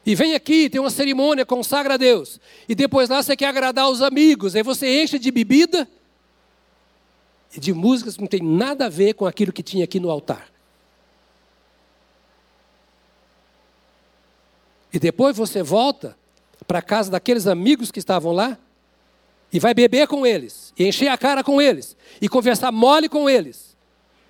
E 0.07 0.15
vem 0.15 0.35
aqui, 0.35 0.69
tem 0.69 0.79
uma 0.79 0.89
cerimônia, 0.89 1.45
consagra 1.45 1.95
a 1.95 1.97
Deus. 1.97 2.39
E 2.69 2.73
depois 2.73 3.09
lá 3.09 3.21
você 3.21 3.35
quer 3.35 3.47
agradar 3.47 3.89
os 3.89 4.01
amigos. 4.01 4.55
Aí 4.55 4.63
você 4.63 5.03
enche 5.03 5.19
de 5.19 5.29
bebida 5.29 5.85
e 7.53 7.59
de 7.59 7.73
músicas 7.73 8.15
que 8.15 8.21
não 8.21 8.27
tem 8.27 8.41
nada 8.41 8.85
a 8.85 8.89
ver 8.89 9.15
com 9.15 9.25
aquilo 9.25 9.51
que 9.51 9.61
tinha 9.61 9.83
aqui 9.83 9.99
no 9.99 10.09
altar. 10.09 10.49
E 14.93 14.97
depois 14.97 15.35
você 15.35 15.61
volta 15.61 16.17
para 16.65 16.79
a 16.79 16.81
casa 16.81 17.11
daqueles 17.11 17.45
amigos 17.45 17.91
que 17.91 17.99
estavam 17.99 18.31
lá 18.31 18.57
e 19.51 19.59
vai 19.59 19.73
beber 19.73 20.07
com 20.07 20.25
eles, 20.25 20.73
e 20.79 20.85
encher 20.85 21.09
a 21.09 21.17
cara 21.17 21.43
com 21.43 21.61
eles, 21.61 21.97
e 22.21 22.29
conversar 22.29 22.71
mole 22.71 23.09
com 23.09 23.29
eles. 23.29 23.76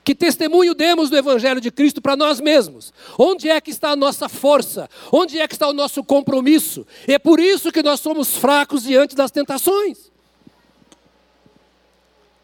Que 0.07 0.15
testemunho 0.15 0.73
demos 0.73 1.09
do 1.09 1.17
Evangelho 1.17 1.59
de 1.59 1.69
Cristo 1.69 2.01
para 2.01 2.15
nós 2.15 2.39
mesmos? 2.39 2.93
Onde 3.19 3.49
é 3.49 3.59
que 3.59 3.69
está 3.69 3.89
a 3.89 3.95
nossa 3.97 4.29
força? 4.29 4.89
Onde 5.11 5.37
é 5.37 5.45
que 5.45 5.53
está 5.53 5.67
o 5.67 5.73
nosso 5.73 6.01
compromisso? 6.01 6.87
E 7.05 7.13
é 7.13 7.19
por 7.19 7.41
isso 7.41 7.73
que 7.73 7.83
nós 7.83 7.99
somos 7.99 8.37
fracos 8.37 8.83
diante 8.83 9.17
das 9.17 9.31
tentações. 9.31 10.09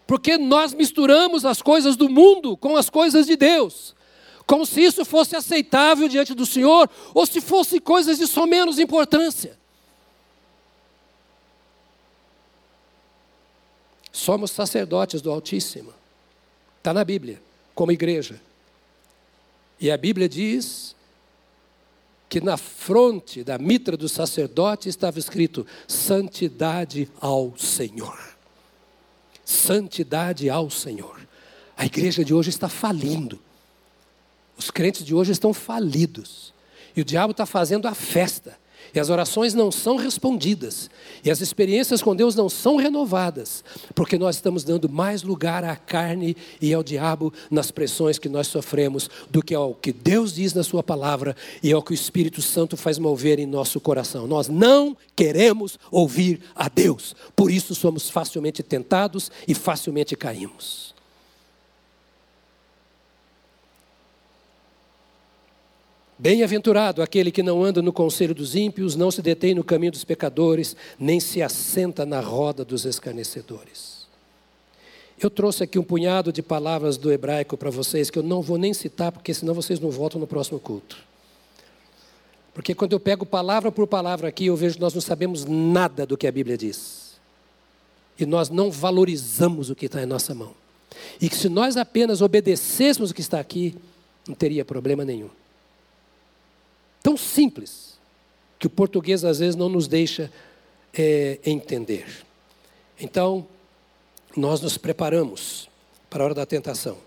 Porque 0.06 0.38
nós 0.38 0.74
misturamos 0.74 1.46
as 1.46 1.62
coisas 1.62 1.96
do 1.96 2.10
mundo 2.10 2.58
com 2.58 2.76
as 2.76 2.90
coisas 2.90 3.28
de 3.28 3.38
Deus. 3.38 3.96
Como 4.46 4.66
se 4.66 4.82
isso 4.82 5.06
fosse 5.06 5.34
aceitável 5.34 6.10
diante 6.10 6.34
do 6.34 6.46
Senhor, 6.46 6.90
ou 7.14 7.26
se 7.26 7.40
fossem 7.40 7.80
coisas 7.80 8.18
de 8.18 8.28
só 8.28 8.46
menos 8.46 8.78
importância. 8.78 9.58
Somos 14.12 14.52
sacerdotes 14.52 15.22
do 15.22 15.32
Altíssimo. 15.32 15.94
Está 16.80 16.94
na 16.94 17.06
Bíblia 17.06 17.42
como 17.74 17.92
igreja. 17.92 18.40
E 19.80 19.92
a 19.92 19.98
Bíblia 19.98 20.30
diz 20.30 20.96
que 22.30 22.42
na 22.42 22.58
fronte 22.58 23.44
da 23.44 23.58
mitra 23.58 23.96
do 23.96 24.10
sacerdote 24.10 24.90
estava 24.90 25.20
escrito: 25.20 25.66
Santidade 25.88 27.10
ao 27.20 27.58
Senhor. 27.58 28.18
Santidade 29.46 30.50
ao 30.50 30.70
Senhor. 30.70 31.28
A 31.76 31.86
igreja 31.86 32.24
de 32.24 32.34
hoje 32.34 32.50
está 32.50 32.70
falindo. 32.70 33.40
Os 34.58 34.72
crentes 34.72 35.04
de 35.06 35.14
hoje 35.14 35.32
estão 35.32 35.54
falidos. 35.54 36.54
E 36.96 37.02
o 37.02 37.06
diabo 37.06 37.32
está 37.32 37.46
fazendo 37.46 37.88
a 37.88 37.94
festa. 37.94 38.58
E 38.94 39.00
as 39.00 39.10
orações 39.10 39.54
não 39.54 39.72
são 39.72 39.96
respondidas. 39.96 40.90
E 41.24 41.32
as 41.32 41.42
experiências 41.42 42.02
com 42.02 42.16
Deus 42.16 42.36
não 42.36 42.48
são 42.48 42.76
renovadas. 42.76 43.64
Porque 43.96 44.18
nós 44.18 44.36
estamos 44.36 44.64
dando 44.64 44.88
mais 44.88 45.24
lugar 45.24 45.64
à 45.64 45.76
carne 45.76 46.38
e 46.62 46.74
ao 46.74 46.84
diabo 46.84 47.34
nas 47.50 47.72
pressões 47.72 48.20
que 48.20 48.30
nós 48.30 48.48
sofremos 48.48 49.10
do 49.32 49.42
que 49.42 49.56
ao 49.56 49.74
que 49.74 49.92
Deus 49.92 50.34
diz 50.34 50.54
na 50.54 50.64
Sua 50.64 50.84
palavra 50.84 51.36
e 51.64 51.74
ao 51.74 51.82
que 51.82 51.92
o 51.92 51.96
Espírito 51.96 52.42
Santo 52.42 52.78
faz 52.78 53.00
mover 53.00 53.40
em 53.40 53.48
nosso 53.48 53.80
coração. 53.80 54.28
Nós 54.28 54.48
não 54.48 54.96
queremos 55.16 55.80
ouvir 55.90 56.42
a 56.56 56.70
Deus. 56.70 57.16
Por 57.36 57.50
isso 57.50 57.74
somos 57.74 58.10
facilmente 58.10 58.62
tentados 58.62 59.32
e 59.48 59.56
facilmente 59.56 60.16
caímos. 60.16 60.93
Bem-aventurado 66.24 67.02
aquele 67.02 67.34
que 67.34 67.44
não 67.44 67.66
anda 67.66 67.82
no 67.82 67.92
conselho 67.92 68.34
dos 68.34 68.56
ímpios, 68.56 68.96
não 68.96 69.12
se 69.12 69.22
detém 69.22 69.54
no 69.54 69.62
caminho 69.62 69.92
dos 69.92 70.06
pecadores, 70.06 70.74
nem 70.98 71.20
se 71.20 71.42
assenta 71.42 72.06
na 72.06 72.22
roda 72.22 72.64
dos 72.64 72.86
escarnecedores. 72.86 74.08
Eu 75.22 75.30
trouxe 75.30 75.66
aqui 75.66 75.78
um 75.78 75.84
punhado 75.84 76.32
de 76.32 76.42
palavras 76.42 76.96
do 76.96 77.12
hebraico 77.12 77.58
para 77.58 77.70
vocês 77.70 78.10
que 78.10 78.18
eu 78.18 78.24
não 78.24 78.42
vou 78.42 78.58
nem 78.58 78.74
citar, 78.74 79.12
porque 79.12 79.34
senão 79.34 79.54
vocês 79.54 79.82
não 79.82 79.92
voltam 79.92 80.18
no 80.18 80.26
próximo 80.26 80.62
culto. 80.62 80.98
Porque 82.54 82.74
quando 82.74 82.94
eu 82.94 83.02
pego 83.02 83.26
palavra 83.26 83.70
por 83.70 83.86
palavra 83.86 84.30
aqui, 84.30 84.46
eu 84.46 84.56
vejo 84.56 84.76
que 84.76 84.82
nós 84.82 84.94
não 84.94 85.02
sabemos 85.02 85.44
nada 85.44 86.06
do 86.06 86.16
que 86.16 86.26
a 86.26 86.32
Bíblia 86.32 86.58
diz. 86.58 87.20
e 88.18 88.26
nós 88.26 88.50
não 88.50 88.72
valorizamos 88.72 89.70
o 89.70 89.76
que 89.76 89.88
está 89.88 90.02
em 90.02 90.06
nossa 90.06 90.34
mão. 90.34 90.54
E 91.20 91.28
que 91.28 91.36
se 91.36 91.50
nós 91.50 91.76
apenas 91.76 92.22
obedecêssemos 92.22 93.12
o 93.12 93.14
que 93.14 93.20
está 93.20 93.42
aqui, 93.42 93.76
não 94.26 94.34
teria 94.34 94.64
problema 94.64 95.04
nenhum. 95.04 95.30
Tão 97.04 97.18
simples 97.18 98.00
que 98.58 98.66
o 98.66 98.70
português 98.70 99.26
às 99.26 99.40
vezes 99.40 99.58
não 99.58 99.68
nos 99.68 99.88
deixa 99.90 100.32
é, 100.94 101.38
entender. 101.46 102.08
Então, 102.98 103.46
nós 104.38 104.62
nos 104.62 104.78
preparamos 104.78 105.70
para 106.10 106.24
a 106.24 106.26
hora 106.26 106.34
da 106.34 106.46
tentação, 106.46 106.98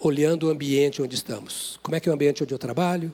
olhando 0.00 0.46
o 0.46 0.50
ambiente 0.50 1.02
onde 1.02 1.14
estamos. 1.14 1.78
Como 1.82 1.94
é 1.94 2.00
que 2.00 2.08
é 2.08 2.12
o 2.12 2.14
ambiente 2.14 2.42
onde 2.42 2.54
eu 2.54 2.58
trabalho? 2.58 3.12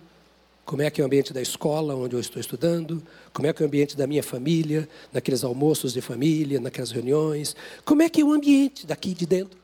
Como 0.64 0.80
é 0.82 0.91
que 0.91 1.01
é 1.01 1.05
o 1.05 1.07
ambiente 1.07 1.32
da 1.32 1.43
escola 1.43 1.97
onde 1.97 2.14
eu 2.14 2.20
estou 2.20 2.41
estudando? 2.41 3.03
Como 3.32 3.49
é 3.49 3.53
que 3.53 3.61
é 3.61 3.64
o 3.64 3.66
ambiente 3.66 3.97
da 3.97 4.07
minha 4.07 4.22
família, 4.22 4.88
naqueles 5.12 5.43
almoços 5.43 5.93
de 5.93 6.01
família, 6.01 6.61
naquelas 6.61 6.93
reuniões? 6.93 7.57
Como 7.84 8.03
é 8.03 8.09
que 8.09 8.20
é 8.20 8.24
o 8.24 8.32
ambiente 8.32 8.86
daqui 8.86 9.12
de 9.12 9.26
dentro? 9.26 9.59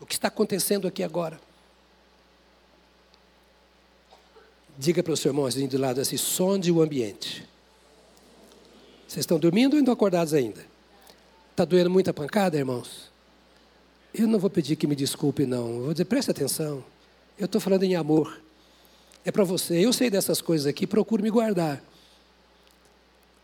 O 0.00 0.06
que 0.06 0.14
está 0.14 0.28
acontecendo 0.28 0.88
aqui 0.88 1.02
agora? 1.02 1.38
Diga 4.78 5.02
para 5.02 5.12
o 5.12 5.16
seu 5.16 5.30
irmão 5.30 5.44
assim 5.44 5.66
do 5.66 5.76
lado 5.76 6.00
assim, 6.00 6.16
sonde 6.16 6.70
o 6.70 6.80
ambiente. 6.80 7.44
Vocês 9.08 9.24
estão 9.24 9.36
dormindo 9.36 9.72
ou 9.72 9.78
ainda 9.78 9.92
acordados 9.92 10.32
ainda? 10.32 10.64
Está 11.50 11.64
doendo 11.64 11.90
muita 11.90 12.14
pancada, 12.14 12.56
irmãos? 12.56 13.10
Eu 14.14 14.28
não 14.28 14.38
vou 14.38 14.48
pedir 14.48 14.76
que 14.76 14.86
me 14.86 14.94
desculpe, 14.94 15.44
não. 15.44 15.68
Eu 15.68 15.82
vou 15.86 15.92
dizer, 15.92 16.04
preste 16.04 16.30
atenção. 16.30 16.84
Eu 17.36 17.46
estou 17.46 17.60
falando 17.60 17.82
em 17.82 17.96
amor. 17.96 18.40
É 19.24 19.32
para 19.32 19.42
você. 19.42 19.84
Eu 19.84 19.92
sei 19.92 20.10
dessas 20.10 20.40
coisas 20.40 20.66
aqui, 20.66 20.86
procuro 20.86 21.22
me 21.24 21.30
guardar. 21.30 21.82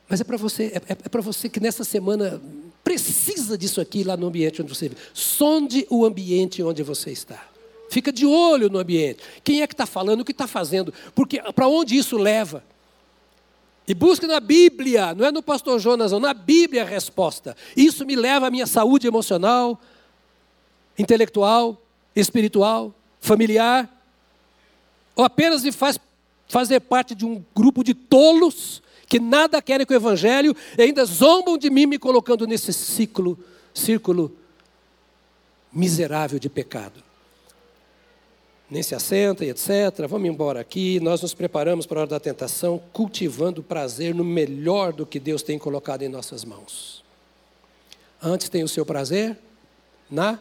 Mas 0.09 0.21
é 0.21 0.25
para 0.25 0.37
você, 0.37 0.67
é, 0.67 0.93
é 0.93 1.09
para 1.09 1.21
você 1.21 1.49
que 1.49 1.59
nessa 1.59 1.83
semana 1.83 2.41
precisa 2.85 3.59
disso 3.59 3.81
aqui 3.81 4.05
lá 4.05 4.17
no 4.17 4.29
ambiente 4.29 4.63
onde 4.63 4.73
você 4.73 4.89
vive. 4.89 5.01
Sonde 5.13 5.85
o 5.91 6.05
ambiente 6.05 6.63
onde 6.63 6.83
você 6.85 7.11
está. 7.11 7.54
Fica 7.91 8.13
de 8.13 8.27
olho 8.27 8.69
no 8.69 8.79
ambiente. 8.79 9.23
Quem 9.43 9.63
é 9.63 9.67
que 9.67 9.75
está 9.75 9.87
falando, 9.87 10.21
o 10.21 10.25
que 10.25 10.33
está 10.33 10.47
fazendo, 10.47 10.93
porque 11.15 11.41
para 11.53 11.69
onde 11.69 11.97
isso 11.97 12.17
leva? 12.17 12.65
E 13.87 13.95
busque 13.95 14.27
na 14.27 14.41
Bíblia, 14.41 15.15
não 15.15 15.27
é 15.27 15.31
no 15.31 15.43
pastor 15.43 15.79
Jonas, 15.79 16.13
não, 16.13 16.19
na 16.19 16.33
Bíblia 16.33 16.83
a 16.83 16.87
resposta. 16.87 17.55
Isso 17.77 18.07
me 18.07 18.17
leva 18.17 18.47
à 18.47 18.51
minha 18.51 18.67
saúde 18.67 19.07
emocional, 19.07 19.79
intelectual, 20.99 21.81
espiritual, 22.17 22.95
familiar, 23.21 23.91
ou 25.15 25.25
apenas 25.25 25.63
me 25.63 25.71
faz 25.71 25.99
fazer 26.49 26.81
parte 26.81 27.15
de 27.15 27.25
um 27.25 27.45
grupo 27.55 27.83
de 27.83 27.95
tolos 27.95 28.83
que 29.09 29.19
nada 29.19 29.61
querem 29.61 29.87
com 29.87 29.93
o 29.93 29.97
Evangelho 29.97 30.57
e 30.79 30.83
ainda 30.83 31.05
zombam 31.05 31.59
de 31.59 31.71
mim, 31.71 31.87
me 31.87 31.99
colocando 31.99 32.47
nesse 32.47 32.73
ciclo, 32.73 33.39
círculo 33.73 34.37
miserável 35.73 36.39
de 36.39 36.49
pecado. 36.49 37.03
Nem 38.71 38.83
se 38.83 38.95
assenta 38.95 39.45
e 39.45 39.51
etc. 39.51 40.07
Vamos 40.09 40.29
embora 40.29 40.61
aqui. 40.61 40.99
Nós 41.01 41.21
nos 41.23 41.35
preparamos 41.35 41.87
para 41.87 41.99
a 41.99 42.03
hora 42.03 42.11
da 42.11 42.21
tentação, 42.21 42.81
cultivando 42.93 43.63
prazer 43.63 44.15
no 44.15 44.25
melhor 44.25 44.93
do 44.93 45.05
que 45.05 45.21
Deus 45.21 45.43
tem 45.43 45.59
colocado 45.59 46.03
em 46.03 46.09
nossas 46.09 46.45
mãos. 46.45 47.05
Antes 48.23 48.49
tem 48.49 48.63
o 48.63 48.69
seu 48.69 48.87
prazer 48.87 49.39
na 50.11 50.39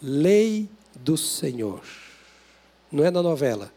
lei 0.00 0.68
do 0.94 1.16
Senhor. 1.16 1.82
Não 2.90 3.04
é 3.04 3.10
na 3.10 3.22
novela. 3.22 3.72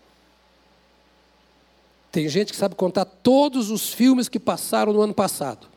Tem 2.11 2.29
gente 2.29 2.51
que 2.51 2.57
sabe 2.57 2.75
contar 2.75 3.05
todos 3.05 3.69
os 3.69 3.93
filmes 3.93 4.29
que 4.29 4.39
passaram 4.39 4.93
no 4.93 5.01
ano 5.01 5.13
passado, 5.13 5.67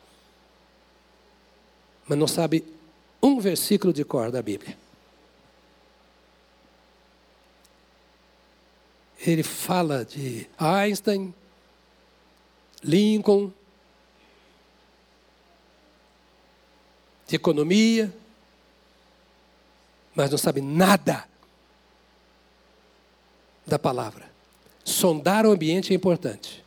mas 2.07 2.17
não 2.17 2.27
sabe 2.27 2.63
um 3.21 3.39
versículo 3.39 3.93
de 3.93 4.03
cor 4.03 4.31
da 4.31 4.41
Bíblia. 4.41 4.77
Ele 9.25 9.43
fala 9.43 10.03
de 10.03 10.47
Einstein, 10.57 11.33
Lincoln, 12.83 13.51
de 17.27 17.35
economia, 17.35 18.11
mas 20.15 20.31
não 20.31 20.37
sabe 20.37 20.59
nada 20.59 21.25
da 23.65 23.77
palavra. 23.77 24.29
Sondar 24.83 25.45
o 25.45 25.51
ambiente 25.51 25.93
é 25.93 25.95
importante. 25.95 26.63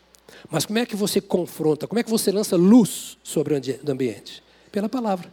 Mas 0.49 0.65
como 0.65 0.79
é 0.79 0.87
que 0.87 0.95
você 0.95 1.21
confronta, 1.21 1.89
como 1.89 1.99
é 1.99 2.03
que 2.03 2.11
você 2.11 2.31
lança 2.31 2.57
luz 2.57 3.19
sobre 3.23 3.55
o 3.55 3.91
ambiente? 3.91 4.43
Pela 4.71 4.89
palavra. 4.89 5.31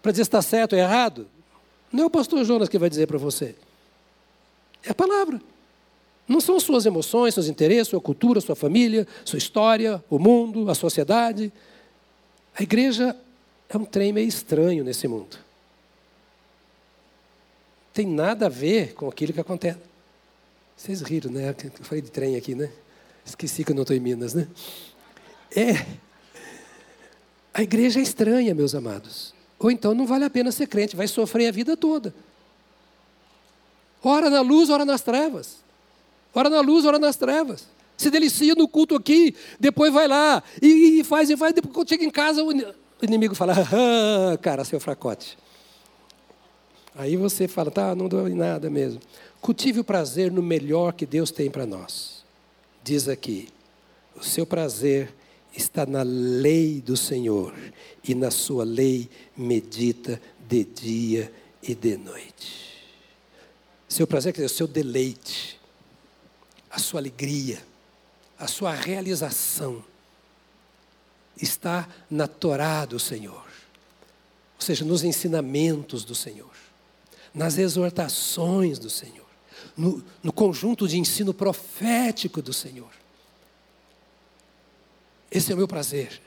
Para 0.00 0.12
dizer 0.12 0.24
se 0.24 0.28
está 0.28 0.40
certo 0.40 0.74
ou 0.74 0.78
errado, 0.78 1.26
não 1.92 2.04
é 2.04 2.06
o 2.06 2.10
pastor 2.10 2.44
Jonas 2.44 2.68
que 2.68 2.78
vai 2.78 2.88
dizer 2.88 3.08
para 3.08 3.18
você. 3.18 3.56
É 4.84 4.90
a 4.90 4.94
palavra. 4.94 5.40
Não 6.28 6.40
são 6.40 6.58
suas 6.58 6.86
emoções, 6.86 7.34
seus 7.34 7.46
interesses, 7.46 7.88
sua 7.88 8.00
cultura, 8.00 8.40
sua 8.40 8.56
família, 8.56 9.06
sua 9.24 9.38
história, 9.38 10.02
o 10.10 10.18
mundo, 10.18 10.68
a 10.68 10.74
sociedade. 10.74 11.52
A 12.58 12.62
igreja 12.62 13.16
é 13.68 13.76
um 13.76 13.84
trem 13.84 14.12
meio 14.12 14.26
estranho 14.26 14.82
nesse 14.82 15.06
mundo. 15.06 15.38
Tem 17.92 18.06
nada 18.06 18.46
a 18.46 18.48
ver 18.48 18.94
com 18.94 19.08
aquilo 19.08 19.32
que 19.32 19.40
acontece. 19.40 19.78
Vocês 20.76 21.00
riram, 21.00 21.30
né? 21.30 21.50
Eu 21.50 21.84
falei 21.84 22.02
de 22.02 22.10
trem 22.10 22.36
aqui, 22.36 22.54
né? 22.54 22.70
Esqueci 23.24 23.64
que 23.64 23.70
eu 23.70 23.74
não 23.74 23.82
estou 23.82 23.96
em 23.96 24.00
Minas, 24.00 24.34
né? 24.34 24.46
É. 25.54 25.86
A 27.54 27.62
igreja 27.62 28.00
é 28.00 28.02
estranha, 28.02 28.54
meus 28.54 28.74
amados. 28.74 29.34
Ou 29.58 29.70
então 29.70 29.94
não 29.94 30.06
vale 30.06 30.24
a 30.24 30.30
pena 30.30 30.52
ser 30.52 30.66
crente, 30.66 30.94
vai 30.94 31.08
sofrer 31.08 31.48
a 31.48 31.52
vida 31.52 31.76
toda. 31.76 32.14
Ora 34.02 34.28
na 34.28 34.42
luz, 34.42 34.68
ora 34.68 34.84
nas 34.84 35.00
trevas. 35.00 35.64
Ora 36.34 36.50
na 36.50 36.60
luz, 36.60 36.84
ora 36.84 36.98
nas 36.98 37.16
trevas. 37.16 37.66
Se 37.96 38.10
delicia 38.10 38.54
no 38.54 38.68
culto 38.68 38.94
aqui, 38.94 39.34
depois 39.58 39.92
vai 39.92 40.06
lá 40.06 40.42
e, 40.60 41.02
faz 41.02 41.30
e 41.30 41.36
faz. 41.36 41.54
Depois 41.54 41.74
quando 41.74 41.88
chega 41.88 42.04
em 42.04 42.10
casa, 42.10 42.44
o 42.44 42.52
inimigo 43.02 43.34
fala: 43.34 43.54
ah, 43.54 44.36
cara, 44.38 44.64
seu 44.64 44.78
fracote. 44.78 45.38
Aí 46.94 47.16
você 47.16 47.48
fala: 47.48 47.70
tá, 47.70 47.94
não 47.94 48.08
dou 48.08 48.28
em 48.28 48.34
nada 48.34 48.68
mesmo. 48.68 49.00
Cultive 49.40 49.80
o 49.80 49.84
prazer 49.84 50.30
no 50.30 50.42
melhor 50.42 50.92
que 50.92 51.06
Deus 51.06 51.30
tem 51.30 51.50
para 51.50 51.64
nós. 51.64 52.24
Diz 52.82 53.08
aqui: 53.08 53.48
o 54.14 54.22
seu 54.22 54.46
prazer 54.46 55.14
está 55.54 55.86
na 55.86 56.02
lei 56.02 56.80
do 56.80 56.96
Senhor, 56.96 57.54
e 58.06 58.14
na 58.14 58.30
sua 58.30 58.64
lei 58.64 59.08
medita 59.36 60.20
de 60.46 60.64
dia 60.64 61.32
e 61.62 61.74
de 61.74 61.96
noite. 61.96 62.66
Seu 63.88 64.06
prazer 64.06 64.32
quer 64.32 64.42
dizer 64.42 64.54
o 64.54 64.56
seu 64.56 64.66
deleite, 64.66 65.58
a 66.70 66.78
sua 66.78 67.00
alegria, 67.00 67.62
a 68.38 68.46
sua 68.46 68.72
realização 68.72 69.84
está 71.40 71.88
na 72.10 72.26
Torá 72.26 72.84
do 72.84 72.98
Senhor, 72.98 73.44
ou 74.54 74.60
seja, 74.60 74.84
nos 74.84 75.04
ensinamentos 75.04 76.04
do 76.04 76.14
Senhor, 76.14 76.54
nas 77.34 77.58
exortações 77.58 78.78
do 78.78 78.88
Senhor 78.88 79.26
no, 79.76 80.02
no 80.22 80.32
conjunto 80.32 80.88
de 80.88 80.98
ensino 80.98 81.34
profético 81.34 82.40
do 82.40 82.52
Senhor. 82.52 82.90
Esse 85.30 85.52
é 85.52 85.54
o 85.54 85.58
meu 85.58 85.68
prazer. 85.68 86.20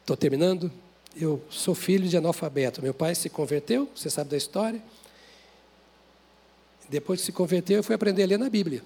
Estou 0.00 0.16
terminando. 0.16 0.72
Eu 1.16 1.42
sou 1.50 1.74
filho 1.74 2.08
de 2.08 2.16
analfabeto. 2.16 2.82
Meu 2.82 2.94
pai 2.94 3.14
se 3.14 3.28
converteu, 3.28 3.88
você 3.94 4.08
sabe 4.08 4.30
da 4.30 4.36
história. 4.36 4.82
Depois 6.88 7.20
que 7.20 7.26
se 7.26 7.32
converteu, 7.32 7.78
eu 7.78 7.82
fui 7.82 7.94
aprender 7.94 8.22
a 8.22 8.26
ler 8.26 8.38
na 8.38 8.48
Bíblia. 8.48 8.82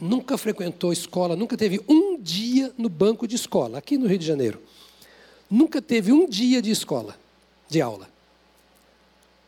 Nunca 0.00 0.36
frequentou 0.36 0.92
escola, 0.92 1.36
nunca 1.36 1.56
teve 1.56 1.80
um 1.88 2.20
dia 2.20 2.72
no 2.76 2.88
banco 2.88 3.26
de 3.26 3.36
escola, 3.36 3.78
aqui 3.78 3.96
no 3.96 4.06
Rio 4.06 4.18
de 4.18 4.26
Janeiro. 4.26 4.60
Nunca 5.50 5.80
teve 5.80 6.12
um 6.12 6.28
dia 6.28 6.60
de 6.60 6.70
escola, 6.70 7.16
de 7.68 7.80
aula. 7.80 8.08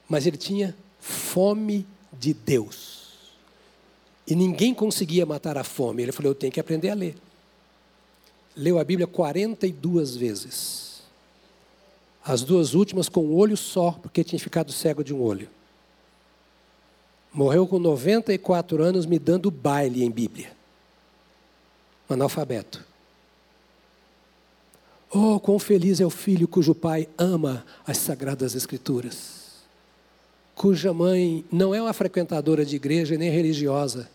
Mas 0.09 0.27
ele 0.27 0.37
tinha 0.37 0.77
fome 1.01 1.87
de 2.13 2.33
Deus. 2.33 3.07
E 4.27 4.35
ninguém 4.35 4.75
conseguia 4.75 5.25
matar 5.25 5.57
a 5.57 5.65
fome. 5.65 6.03
Ele 6.03 6.13
falou: 6.13 6.31
Eu 6.31 6.35
tenho 6.35 6.53
que 6.53 6.61
aprender 6.61 6.91
a 6.91 6.95
ler. 6.95 7.17
Leu 8.57 8.79
a 8.79 8.85
Bíblia 8.85 9.07
42 9.07 10.17
vezes. 10.17 11.03
As 12.25 12.43
duas 12.43 12.75
últimas 12.75 13.09
com 13.09 13.25
um 13.25 13.35
olho 13.35 13.57
só, 13.57 13.93
porque 13.93 14.25
tinha 14.25 14.39
ficado 14.39 14.73
cego 14.73 15.05
de 15.05 15.15
um 15.15 15.23
olho. 15.23 15.49
Morreu 17.37 17.69
com 17.69 17.79
94 17.79 18.83
anos 18.83 19.07
me 19.07 19.19
dando 19.19 19.49
baile 19.51 20.03
em 20.03 20.11
Bíblia. 20.11 20.51
Analfabeto. 22.09 22.85
Oh, 25.09 25.39
quão 25.39 25.59
feliz 25.59 26.01
é 26.01 26.07
o 26.07 26.11
filho 26.11 26.49
cujo 26.49 26.75
pai 26.75 27.09
ama 27.17 27.65
as 27.87 27.99
sagradas 27.99 28.57
Escrituras 28.57 29.47
cuja 30.57 30.95
mãe 30.95 31.45
não 31.53 31.75
é 31.75 31.83
uma 31.83 31.93
frequentadora 31.93 32.65
de 32.65 32.77
igreja 32.77 33.17
nem 33.17 33.31
religiosa, 33.31 34.09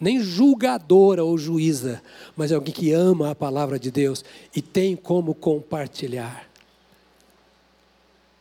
nem 0.00 0.18
julgadora 0.18 1.22
ou 1.22 1.36
juíza, 1.36 2.02
mas 2.34 2.50
é 2.50 2.54
alguém 2.54 2.72
que 2.72 2.90
ama 2.90 3.30
a 3.30 3.34
palavra 3.34 3.78
de 3.78 3.90
Deus 3.90 4.24
e 4.56 4.62
tem 4.62 4.96
como 4.96 5.34
compartilhar. 5.34 6.48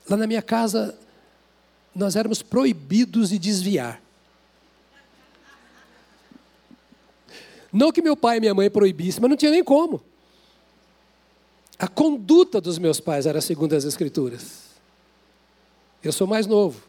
Lá 0.10 0.16
na 0.16 0.26
minha 0.26 0.42
casa, 0.42 0.98
nós 1.94 2.16
éramos 2.16 2.42
proibidos 2.42 3.30
de 3.30 3.38
desviar. 3.38 4.02
Não 7.74 7.92
que 7.92 8.04
meu 8.04 8.16
pai 8.16 8.38
e 8.38 8.40
minha 8.40 8.54
mãe 8.54 8.70
proibissem, 8.70 9.20
mas 9.20 9.30
não 9.32 9.36
tinha 9.36 9.52
nem 9.52 9.64
como. 9.64 10.00
A 11.80 11.88
conduta 11.88 12.62
dos 12.62 12.78
meus 12.78 13.00
pais 13.00 13.26
era 13.26 13.42
segundo 13.42 13.74
as 13.74 13.84
Escrituras. 13.84 14.64
Eu 16.04 16.12
sou 16.12 16.28
mais 16.28 16.46
novo, 16.46 16.84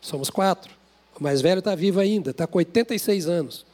somos 0.00 0.28
quatro. 0.28 0.74
O 1.18 1.22
mais 1.22 1.40
velho 1.40 1.60
está 1.60 1.74
vivo 1.74 2.00
ainda, 2.00 2.30
está 2.32 2.46
com 2.46 2.58
86 2.58 3.28
anos. 3.28 3.64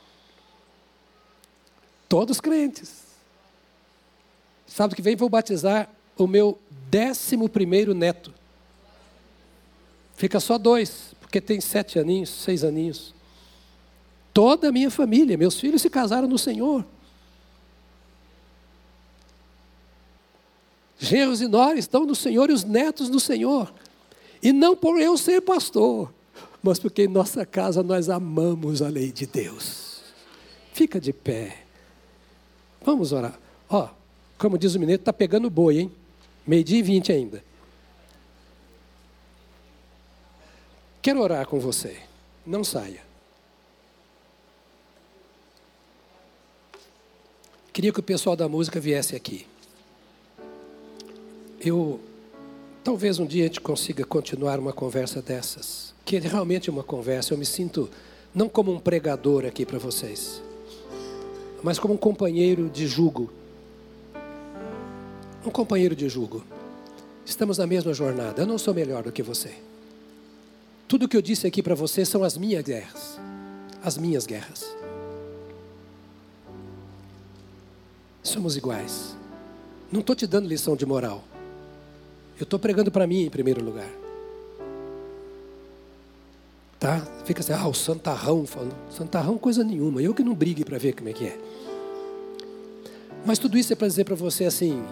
Todos 2.08 2.40
crentes. 2.40 3.02
Sábado 4.66 4.94
que 4.94 5.02
vem 5.02 5.16
vou 5.16 5.28
batizar 5.28 5.88
o 6.16 6.26
meu 6.26 6.58
décimo 6.90 7.48
primeiro 7.48 7.94
neto. 7.94 8.32
Fica 10.14 10.38
só 10.38 10.58
dois, 10.58 11.14
porque 11.20 11.40
tem 11.40 11.60
sete 11.60 11.98
aninhos, 11.98 12.30
seis 12.30 12.62
aninhos. 12.62 13.14
Toda 14.32 14.68
a 14.68 14.72
minha 14.72 14.90
família, 14.90 15.36
meus 15.36 15.60
filhos 15.60 15.82
se 15.82 15.90
casaram 15.90 16.26
no 16.26 16.38
Senhor. 16.38 16.84
Genros 20.98 21.40
e 21.40 21.48
nora 21.48 21.78
estão 21.78 22.06
no 22.06 22.14
Senhor 22.14 22.48
e 22.48 22.52
os 22.52 22.64
netos 22.64 23.08
no 23.08 23.18
Senhor. 23.18 23.72
E 24.42 24.52
não 24.52 24.76
por 24.76 25.00
eu 25.00 25.18
ser 25.18 25.40
pastor, 25.40 26.12
mas 26.62 26.78
porque 26.78 27.02
em 27.02 27.08
nossa 27.08 27.44
casa 27.44 27.82
nós 27.82 28.08
amamos 28.08 28.80
a 28.80 28.88
lei 28.88 29.12
de 29.12 29.26
Deus. 29.26 30.00
Fica 30.72 31.00
de 31.00 31.12
pé. 31.12 31.64
Vamos 32.84 33.12
orar. 33.12 33.38
Ó, 33.68 33.88
como 34.38 34.56
diz 34.56 34.74
o 34.74 34.80
mineiro, 34.80 35.00
está 35.00 35.12
pegando 35.12 35.50
boi, 35.50 35.80
hein? 35.80 35.92
Meio-dia 36.46 36.78
e 36.78 36.82
vinte 36.82 37.12
ainda. 37.12 37.44
Quero 41.02 41.20
orar 41.20 41.46
com 41.46 41.58
você. 41.60 42.00
Não 42.46 42.64
saia. 42.64 43.11
Queria 47.82 47.92
que 47.92 47.98
o 47.98 48.02
pessoal 48.04 48.36
da 48.36 48.48
música 48.48 48.78
viesse 48.78 49.16
aqui. 49.16 49.44
Eu 51.60 51.98
talvez 52.84 53.18
um 53.18 53.26
dia 53.26 53.42
a 53.42 53.46
gente 53.48 53.60
consiga 53.60 54.04
continuar 54.04 54.60
uma 54.60 54.72
conversa 54.72 55.20
dessas, 55.20 55.92
que 56.04 56.14
é 56.14 56.20
realmente 56.20 56.70
uma 56.70 56.84
conversa. 56.84 57.34
Eu 57.34 57.38
me 57.38 57.44
sinto 57.44 57.90
não 58.32 58.48
como 58.48 58.72
um 58.72 58.78
pregador 58.78 59.44
aqui 59.44 59.66
para 59.66 59.80
vocês, 59.80 60.40
mas 61.60 61.80
como 61.80 61.94
um 61.94 61.96
companheiro 61.96 62.70
de 62.70 62.86
jugo. 62.86 63.32
Um 65.44 65.50
companheiro 65.50 65.96
de 65.96 66.08
jugo. 66.08 66.44
Estamos 67.26 67.58
na 67.58 67.66
mesma 67.66 67.92
jornada. 67.92 68.42
Eu 68.42 68.46
não 68.46 68.58
sou 68.58 68.72
melhor 68.72 69.02
do 69.02 69.10
que 69.10 69.24
você. 69.24 69.56
Tudo 70.86 71.08
que 71.08 71.16
eu 71.16 71.22
disse 71.22 71.48
aqui 71.48 71.60
para 71.60 71.74
você 71.74 72.04
são 72.04 72.22
as 72.22 72.38
minhas 72.38 72.62
guerras. 72.62 73.18
As 73.82 73.98
minhas 73.98 74.24
guerras. 74.24 74.81
Somos 78.22 78.56
iguais. 78.56 79.16
Não 79.90 80.00
estou 80.00 80.14
te 80.14 80.26
dando 80.26 80.48
lição 80.48 80.76
de 80.76 80.86
moral. 80.86 81.24
Eu 82.38 82.44
estou 82.44 82.58
pregando 82.58 82.90
para 82.90 83.06
mim 83.06 83.24
em 83.24 83.30
primeiro 83.30 83.64
lugar. 83.64 83.88
Tá? 86.78 87.00
Fica 87.24 87.40
assim, 87.40 87.52
ah, 87.52 87.68
o 87.68 87.74
santarrão 87.74 88.46
falando. 88.46 88.74
Santarrão, 88.90 89.38
coisa 89.38 89.62
nenhuma. 89.62 90.02
Eu 90.02 90.14
que 90.14 90.24
não 90.24 90.34
brigue 90.34 90.64
para 90.64 90.78
ver 90.78 90.94
como 90.94 91.08
é 91.08 91.12
que 91.12 91.26
é. 91.26 91.38
Mas 93.24 93.38
tudo 93.38 93.56
isso 93.56 93.72
é 93.72 93.76
para 93.76 93.86
dizer 93.86 94.04
para 94.04 94.16
você 94.16 94.44
assim: 94.44 94.82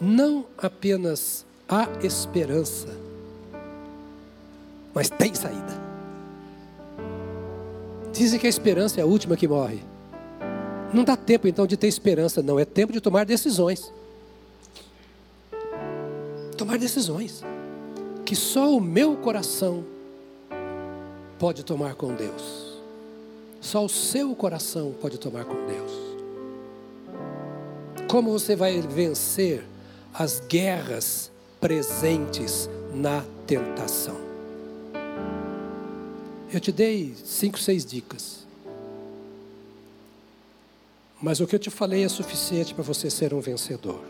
não 0.00 0.44
apenas 0.58 1.46
há 1.68 1.88
esperança, 2.02 2.88
mas 4.92 5.08
tem 5.08 5.34
saída. 5.34 5.80
Dizem 8.12 8.38
que 8.38 8.46
a 8.46 8.50
esperança 8.50 9.00
é 9.00 9.02
a 9.02 9.06
última 9.06 9.36
que 9.36 9.48
morre. 9.48 9.91
Não 10.92 11.04
dá 11.04 11.16
tempo 11.16 11.48
então 11.48 11.66
de 11.66 11.76
ter 11.76 11.86
esperança, 11.86 12.42
não. 12.42 12.58
É 12.58 12.64
tempo 12.64 12.92
de 12.92 13.00
tomar 13.00 13.24
decisões. 13.24 13.92
Tomar 16.56 16.78
decisões. 16.78 17.42
Que 18.24 18.36
só 18.36 18.76
o 18.76 18.80
meu 18.80 19.16
coração 19.16 19.84
pode 21.38 21.64
tomar 21.64 21.94
com 21.94 22.14
Deus. 22.14 22.80
Só 23.60 23.84
o 23.84 23.88
seu 23.88 24.34
coração 24.34 24.94
pode 25.00 25.18
tomar 25.18 25.44
com 25.44 25.54
Deus. 25.66 25.92
Como 28.08 28.30
você 28.30 28.54
vai 28.54 28.80
vencer 28.80 29.64
as 30.12 30.40
guerras 30.40 31.30
presentes 31.60 32.68
na 32.92 33.24
tentação? 33.46 34.16
Eu 36.52 36.60
te 36.60 36.70
dei 36.70 37.14
cinco, 37.24 37.58
seis 37.58 37.86
dicas. 37.86 38.41
Mas 41.22 41.38
o 41.38 41.46
que 41.46 41.54
eu 41.54 41.58
te 41.60 41.70
falei 41.70 42.02
é 42.02 42.08
suficiente 42.08 42.74
para 42.74 42.82
você 42.82 43.08
ser 43.08 43.32
um 43.32 43.40
vencedor. 43.40 44.02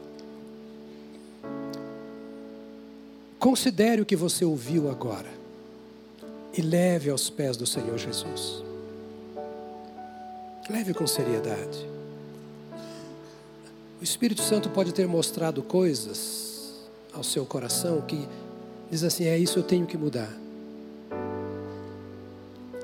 Considere 3.39 4.01
o 4.01 4.07
que 4.07 4.17
você 4.17 4.47
ouviu 4.47 4.91
agora 4.91 5.29
e 6.57 6.63
leve 6.63 7.11
aos 7.11 7.29
pés 7.29 7.57
do 7.57 7.67
Senhor 7.67 7.99
Jesus. 7.99 8.63
Leve 10.71 10.95
com 10.95 11.07
seriedade. 11.07 11.87
O 14.01 14.05
Espírito 14.05 14.41
Santo 14.41 14.71
pode 14.71 14.95
ter 14.95 15.07
mostrado 15.07 15.63
coisas 15.63 16.73
ao 17.13 17.23
seu 17.23 17.45
coração 17.45 18.01
que 18.01 18.27
diz 18.91 19.05
assim: 19.05 19.25
é 19.25 19.37
isso 19.37 19.59
eu 19.59 19.63
tenho 19.63 19.87
que 19.87 19.99
mudar. 19.99 20.33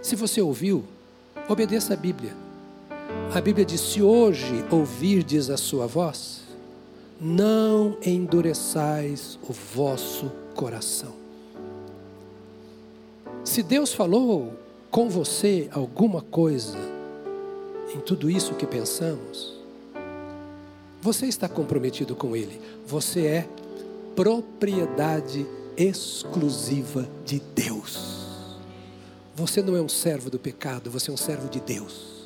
Se 0.02 0.14
você 0.14 0.42
ouviu, 0.42 0.84
obedeça 1.48 1.94
a 1.94 1.96
Bíblia. 1.96 2.47
A 3.34 3.40
Bíblia 3.40 3.64
diz: 3.64 3.80
se 3.80 4.02
hoje 4.02 4.64
ouvirdes 4.70 5.50
a 5.50 5.56
sua 5.56 5.86
voz, 5.86 6.40
não 7.20 7.96
endureçais 8.04 9.38
o 9.48 9.52
vosso 9.52 10.30
coração. 10.54 11.12
Se 13.44 13.62
Deus 13.62 13.92
falou 13.92 14.52
com 14.90 15.08
você 15.08 15.68
alguma 15.72 16.20
coisa 16.20 16.76
em 17.94 18.00
tudo 18.00 18.30
isso 18.30 18.54
que 18.54 18.66
pensamos, 18.66 19.58
você 21.00 21.26
está 21.26 21.48
comprometido 21.48 22.14
com 22.14 22.36
Ele. 22.36 22.60
Você 22.86 23.26
é 23.26 23.48
propriedade 24.14 25.46
exclusiva 25.76 27.08
de 27.24 27.40
Deus. 27.54 28.26
Você 29.34 29.62
não 29.62 29.76
é 29.76 29.80
um 29.80 29.88
servo 29.88 30.28
do 30.28 30.38
pecado, 30.38 30.90
você 30.90 31.10
é 31.10 31.14
um 31.14 31.16
servo 31.16 31.48
de 31.48 31.60
Deus. 31.60 32.17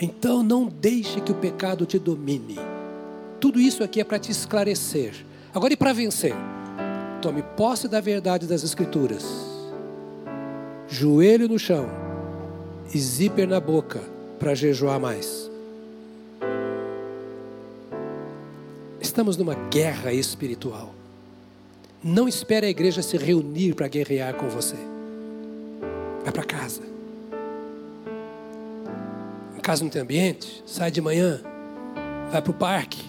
Então 0.00 0.42
não 0.42 0.66
deixe 0.66 1.20
que 1.20 1.30
o 1.30 1.34
pecado 1.34 1.84
te 1.84 1.98
domine. 1.98 2.56
Tudo 3.38 3.60
isso 3.60 3.84
aqui 3.84 4.00
é 4.00 4.04
para 4.04 4.18
te 4.18 4.32
esclarecer. 4.32 5.14
Agora 5.54 5.74
e 5.74 5.76
para 5.76 5.92
vencer? 5.92 6.34
Tome 7.20 7.42
posse 7.56 7.86
da 7.86 8.00
verdade 8.00 8.46
das 8.46 8.62
Escrituras. 8.62 9.24
Joelho 10.88 11.48
no 11.48 11.58
chão 11.58 11.86
e 12.94 12.98
zíper 12.98 13.46
na 13.46 13.60
boca 13.60 14.00
para 14.38 14.54
jejuar 14.54 14.98
mais. 14.98 15.50
Estamos 19.00 19.36
numa 19.36 19.54
guerra 19.54 20.12
espiritual. 20.12 20.94
Não 22.02 22.26
espere 22.26 22.66
a 22.66 22.70
igreja 22.70 23.02
se 23.02 23.18
reunir 23.18 23.74
para 23.74 23.88
guerrear 23.88 24.34
com 24.34 24.48
você. 24.48 24.76
Vai 26.22 26.32
para 26.32 26.44
casa. 26.44 26.89
Casa 29.60 29.84
não 29.84 29.90
tem 29.90 30.02
ambiente, 30.02 30.62
sai 30.66 30.90
de 30.90 31.00
manhã, 31.00 31.40
vai 32.30 32.42
para 32.42 32.50
o 32.50 32.54
parque. 32.54 33.04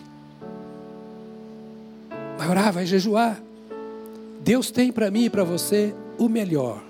Vai 2.37 2.49
orar, 2.49 2.73
vai 2.73 2.85
jejuar. 2.85 3.41
Deus 4.41 4.71
tem 4.71 4.91
para 4.91 5.09
mim 5.11 5.25
e 5.25 5.29
para 5.29 5.43
você 5.43 5.93
o 6.17 6.27
melhor. 6.27 6.81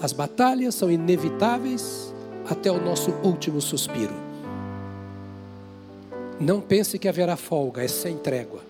As 0.00 0.12
batalhas 0.12 0.74
são 0.74 0.90
inevitáveis 0.90 2.12
até 2.48 2.70
o 2.70 2.80
nosso 2.80 3.10
último 3.22 3.60
suspiro. 3.60 4.14
Não 6.38 6.60
pense 6.60 6.98
que 6.98 7.08
haverá 7.08 7.36
folga, 7.36 7.82
é 7.82 7.88
sem 7.88 8.18
trégua. 8.18 8.60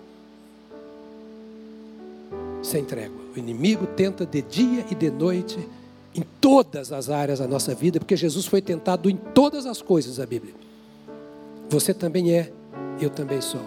Sem 2.63 2.83
trégua. 2.85 3.21
O 3.35 3.39
inimigo 3.39 3.85
tenta 3.87 4.25
de 4.25 4.41
dia 4.41 4.85
e 4.89 4.95
de 4.95 5.09
noite 5.09 5.59
em 6.17 6.23
todas 6.41 6.91
as 6.91 7.09
áreas 7.09 7.37
da 7.37 7.47
nossa 7.47 7.75
vida, 7.75 7.99
porque 7.99 8.15
Jesus 8.15 8.47
foi 8.47 8.59
tentado 8.59 9.07
em 9.07 9.15
todas 9.15 9.67
as 9.67 9.81
coisas 9.83 10.17
da 10.17 10.25
Bíblia. 10.25 10.55
Você 11.69 11.93
também 11.93 12.33
é, 12.33 12.51
eu 12.99 13.09
também 13.09 13.39
sou. 13.39 13.61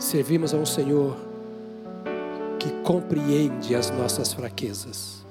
Servimos 0.00 0.52
a 0.52 0.56
um 0.56 0.66
Senhor 0.66 1.16
que 2.58 2.70
compreende 2.82 3.76
as 3.76 3.90
nossas 3.90 4.32
fraquezas, 4.32 5.24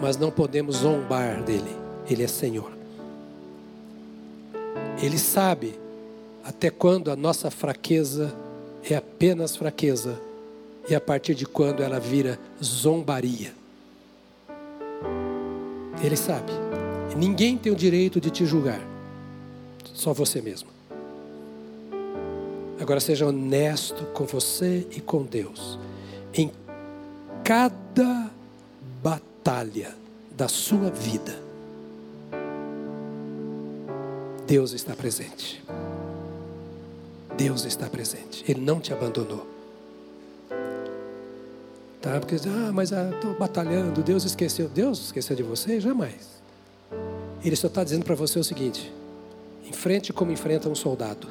mas 0.00 0.16
não 0.16 0.30
podemos 0.30 0.76
zombar 0.76 1.42
dele. 1.42 1.76
Ele 2.08 2.22
é 2.22 2.26
Senhor. 2.26 2.72
Ele 5.02 5.18
sabe 5.18 5.78
até 6.42 6.70
quando 6.70 7.10
a 7.10 7.16
nossa 7.16 7.50
fraqueza 7.50 8.34
é 8.88 8.94
apenas 8.94 9.56
fraqueza 9.56 10.18
e 10.88 10.94
a 10.94 11.00
partir 11.00 11.34
de 11.34 11.44
quando 11.44 11.82
ela 11.82 12.00
vira 12.00 12.38
zombaria. 12.62 13.59
Ele 16.02 16.16
sabe. 16.16 16.52
Ninguém 17.16 17.58
tem 17.58 17.72
o 17.72 17.76
direito 17.76 18.20
de 18.20 18.30
te 18.30 18.46
julgar, 18.46 18.80
só 19.92 20.12
você 20.12 20.40
mesmo. 20.40 20.68
Agora 22.80 23.00
seja 23.00 23.26
honesto 23.26 24.04
com 24.14 24.24
você 24.24 24.86
e 24.90 25.00
com 25.00 25.22
Deus. 25.22 25.78
Em 26.32 26.50
cada 27.44 28.30
batalha 29.02 29.94
da 30.30 30.48
sua 30.48 30.90
vida, 30.90 31.38
Deus 34.46 34.72
está 34.72 34.96
presente. 34.96 35.62
Deus 37.36 37.64
está 37.64 37.86
presente. 37.86 38.44
Ele 38.48 38.60
não 38.60 38.80
te 38.80 38.92
abandonou. 38.92 39.46
Tá? 42.00 42.18
Porque, 42.18 42.36
ah, 42.46 42.70
mas 42.72 42.92
estou 42.92 43.32
ah, 43.32 43.36
batalhando, 43.38 44.02
Deus 44.02 44.24
esqueceu. 44.24 44.68
Deus 44.68 45.06
esqueceu 45.06 45.36
de 45.36 45.42
você? 45.42 45.80
Jamais. 45.80 46.40
Ele 47.44 47.56
só 47.56 47.66
está 47.66 47.84
dizendo 47.84 48.04
para 48.04 48.14
você 48.14 48.38
o 48.38 48.44
seguinte: 48.44 48.92
enfrente 49.66 50.12
como 50.12 50.32
enfrenta 50.32 50.68
um 50.68 50.74
soldado. 50.74 51.28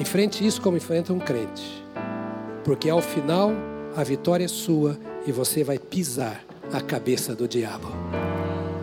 Enfrente 0.00 0.46
isso 0.46 0.60
como 0.60 0.76
enfrenta 0.76 1.12
um 1.12 1.18
crente. 1.18 1.84
Porque 2.64 2.90
ao 2.90 3.00
final 3.00 3.52
a 3.96 4.04
vitória 4.04 4.44
é 4.44 4.48
sua 4.48 4.98
e 5.26 5.32
você 5.32 5.64
vai 5.64 5.78
pisar 5.78 6.44
a 6.72 6.80
cabeça 6.80 7.34
do 7.34 7.48
diabo. 7.48 7.88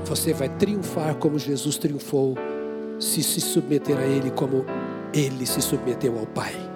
Você 0.05 0.33
vai 0.33 0.49
triunfar 0.49 1.15
como 1.15 1.39
Jesus 1.39 1.77
triunfou, 1.77 2.35
se 2.99 3.23
se 3.23 3.41
submeter 3.41 3.97
a 3.97 4.05
Ele 4.05 4.31
como 4.31 4.65
Ele 5.13 5.45
se 5.45 5.61
submeteu 5.61 6.17
ao 6.17 6.25
Pai. 6.25 6.74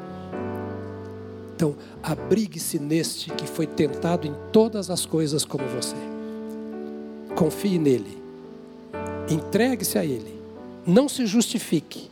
Então, 1.60 1.76
abrigue-se 2.02 2.80
neste 2.80 3.32
que 3.32 3.46
foi 3.46 3.68
tentado 3.68 4.26
em 4.26 4.34
todas 4.50 4.90
as 4.90 5.06
coisas 5.06 5.44
como 5.44 5.66
você. 5.66 5.98
Confie 7.36 7.78
nele. 7.78 8.18
Entregue-se 9.30 9.98
a 9.98 10.06
ele. 10.06 10.40
Não 10.88 11.10
se 11.10 11.26
justifique. 11.26 12.10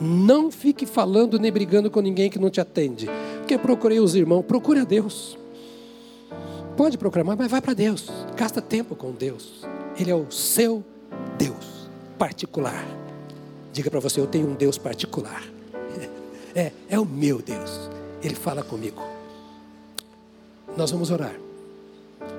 Não 0.00 0.50
fique 0.50 0.86
falando 0.86 1.38
nem 1.38 1.52
brigando 1.52 1.88
com 1.88 2.00
ninguém 2.00 2.28
que 2.28 2.40
não 2.40 2.50
te 2.50 2.60
atende. 2.60 3.08
Porque 3.38 3.56
procurei 3.56 4.00
os 4.00 4.16
irmãos, 4.16 4.42
procure 4.42 4.80
a 4.80 4.84
Deus. 4.84 5.38
Pode 6.76 6.98
proclamar, 6.98 7.36
mas 7.38 7.48
vai 7.48 7.60
para 7.60 7.74
Deus. 7.74 8.10
Gasta 8.36 8.60
tempo 8.60 8.96
com 8.96 9.12
Deus. 9.12 9.64
Ele 9.96 10.10
é 10.10 10.16
o 10.16 10.32
seu 10.32 10.82
Deus 11.38 11.88
particular. 12.18 12.84
Diga 13.72 13.88
para 13.88 14.00
você, 14.00 14.18
eu 14.18 14.26
tenho 14.26 14.48
um 14.48 14.54
Deus 14.54 14.76
particular. 14.76 15.44
É, 16.52 16.72
é 16.88 16.98
o 16.98 17.06
meu 17.06 17.40
Deus. 17.40 17.89
Ele 18.22 18.34
fala 18.34 18.62
comigo. 18.62 19.02
Nós 20.76 20.90
vamos 20.90 21.10
orar. 21.10 21.34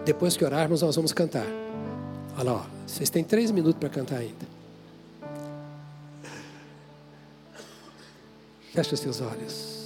Depois 0.05 0.37
que 0.37 0.45
orarmos, 0.45 0.81
nós 0.81 0.95
vamos 0.95 1.11
cantar. 1.11 1.45
Olha 2.35 2.43
lá, 2.43 2.53
ó. 2.53 2.65
vocês 2.87 3.09
têm 3.09 3.23
três 3.23 3.51
minutos 3.51 3.79
para 3.79 3.89
cantar 3.89 4.17
ainda. 4.17 4.45
Feche 8.73 8.93
os 8.93 8.99
seus 8.99 9.21
olhos. 9.21 9.81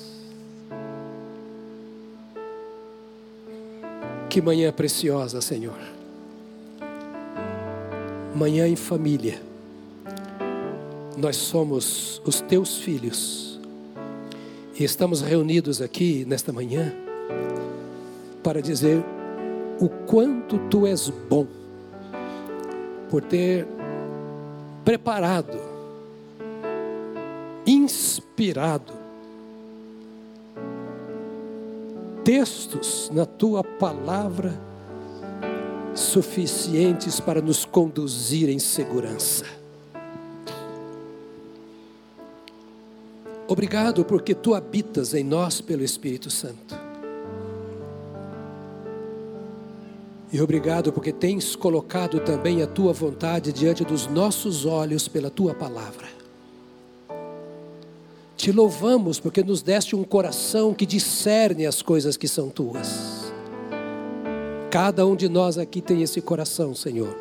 Que 4.30 4.42
manhã 4.42 4.72
preciosa, 4.72 5.42
Senhor. 5.42 5.80
Manhã 8.36 8.68
em 8.68 8.76
família. 8.76 9.42
Nós 11.18 11.38
somos 11.38 12.22
os 12.26 12.42
teus 12.42 12.78
filhos 12.78 13.45
e 14.78 14.84
estamos 14.84 15.22
reunidos 15.22 15.82
aqui 15.82 16.26
nesta 16.26 16.52
manhã 16.52 16.94
para 18.44 18.62
dizer 18.62 19.04
o 19.80 19.88
quanto 19.88 20.58
tu 20.70 20.86
és 20.86 21.10
bom 21.10 21.48
por 23.10 23.24
ter 23.24 23.66
preparado, 24.84 25.58
inspirado 27.66 28.94
textos 32.24 33.10
na 33.14 33.26
tua 33.26 33.64
palavra 33.64 34.60
suficientes 35.94 37.20
para 37.20 37.40
nos 37.42 37.64
conduzir 37.64 38.50
em 38.50 38.60
segurança. 38.60 39.46
Obrigado 43.48 44.04
porque 44.04 44.34
tu 44.34 44.56
habitas 44.56 45.14
em 45.14 45.24
nós 45.24 45.62
pelo 45.62 45.84
Espírito 45.84 46.32
Santo. 46.32 46.76
E 50.34 50.42
obrigado 50.42 50.92
porque 50.92 51.14
tens 51.14 51.56
colocado 51.56 52.20
também 52.20 52.62
a 52.62 52.68
tua 52.68 52.92
vontade 52.92 53.54
diante 53.54 53.86
dos 53.86 54.08
nossos 54.08 54.66
olhos 54.66 55.08
pela 55.08 55.30
tua 55.30 55.54
palavra. 55.54 56.08
Te 58.36 58.52
louvamos 58.52 59.20
porque 59.20 59.44
nos 59.44 59.62
deste 59.62 59.96
um 59.96 60.04
coração 60.04 60.74
que 60.74 60.86
discerne 60.86 61.66
as 61.66 61.82
coisas 61.82 62.18
que 62.18 62.28
são 62.28 62.50
tuas. 62.50 63.32
Cada 64.70 65.06
um 65.06 65.16
de 65.16 65.30
nós 65.30 65.58
aqui 65.58 65.82
tem 65.82 66.02
esse 66.02 66.20
coração, 66.20 66.76
Senhor, 66.76 67.16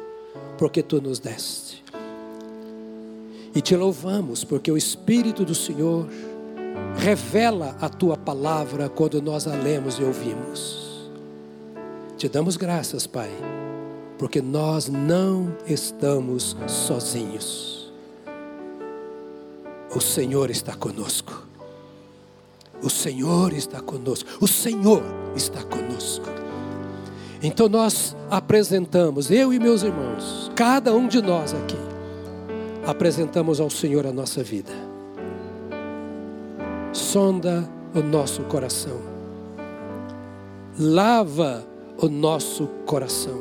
porque 0.58 0.82
tu 0.82 1.00
nos 1.00 1.20
deste. 1.20 1.83
E 3.54 3.60
te 3.60 3.76
louvamos 3.76 4.42
porque 4.44 4.70
o 4.70 4.76
Espírito 4.76 5.44
do 5.44 5.54
Senhor 5.54 6.08
revela 6.96 7.76
a 7.80 7.88
tua 7.88 8.16
palavra 8.16 8.88
quando 8.88 9.22
nós 9.22 9.46
a 9.46 9.54
lemos 9.54 9.98
e 9.98 10.02
ouvimos. 10.02 11.10
Te 12.16 12.28
damos 12.28 12.56
graças, 12.56 13.06
Pai, 13.06 13.30
porque 14.18 14.40
nós 14.40 14.88
não 14.88 15.54
estamos 15.66 16.56
sozinhos. 16.66 17.92
O 19.94 20.00
Senhor 20.00 20.50
está 20.50 20.74
conosco. 20.74 21.46
O 22.82 22.90
Senhor 22.90 23.52
está 23.52 23.80
conosco. 23.80 24.28
O 24.40 24.48
Senhor 24.48 25.02
está 25.36 25.62
conosco. 25.62 26.26
Então 27.42 27.68
nós 27.68 28.16
apresentamos, 28.30 29.30
eu 29.30 29.52
e 29.52 29.58
meus 29.58 29.82
irmãos, 29.82 30.50
cada 30.56 30.94
um 30.94 31.06
de 31.06 31.20
nós 31.20 31.52
aqui, 31.52 31.76
apresentamos 32.86 33.60
ao 33.60 33.70
Senhor 33.70 34.06
a 34.06 34.12
nossa 34.12 34.42
vida. 34.42 34.72
Sonda 36.92 37.68
o 37.94 38.00
nosso 38.00 38.42
coração, 38.42 39.00
lava 40.78 41.64
o 41.98 42.08
nosso 42.08 42.66
coração, 42.86 43.38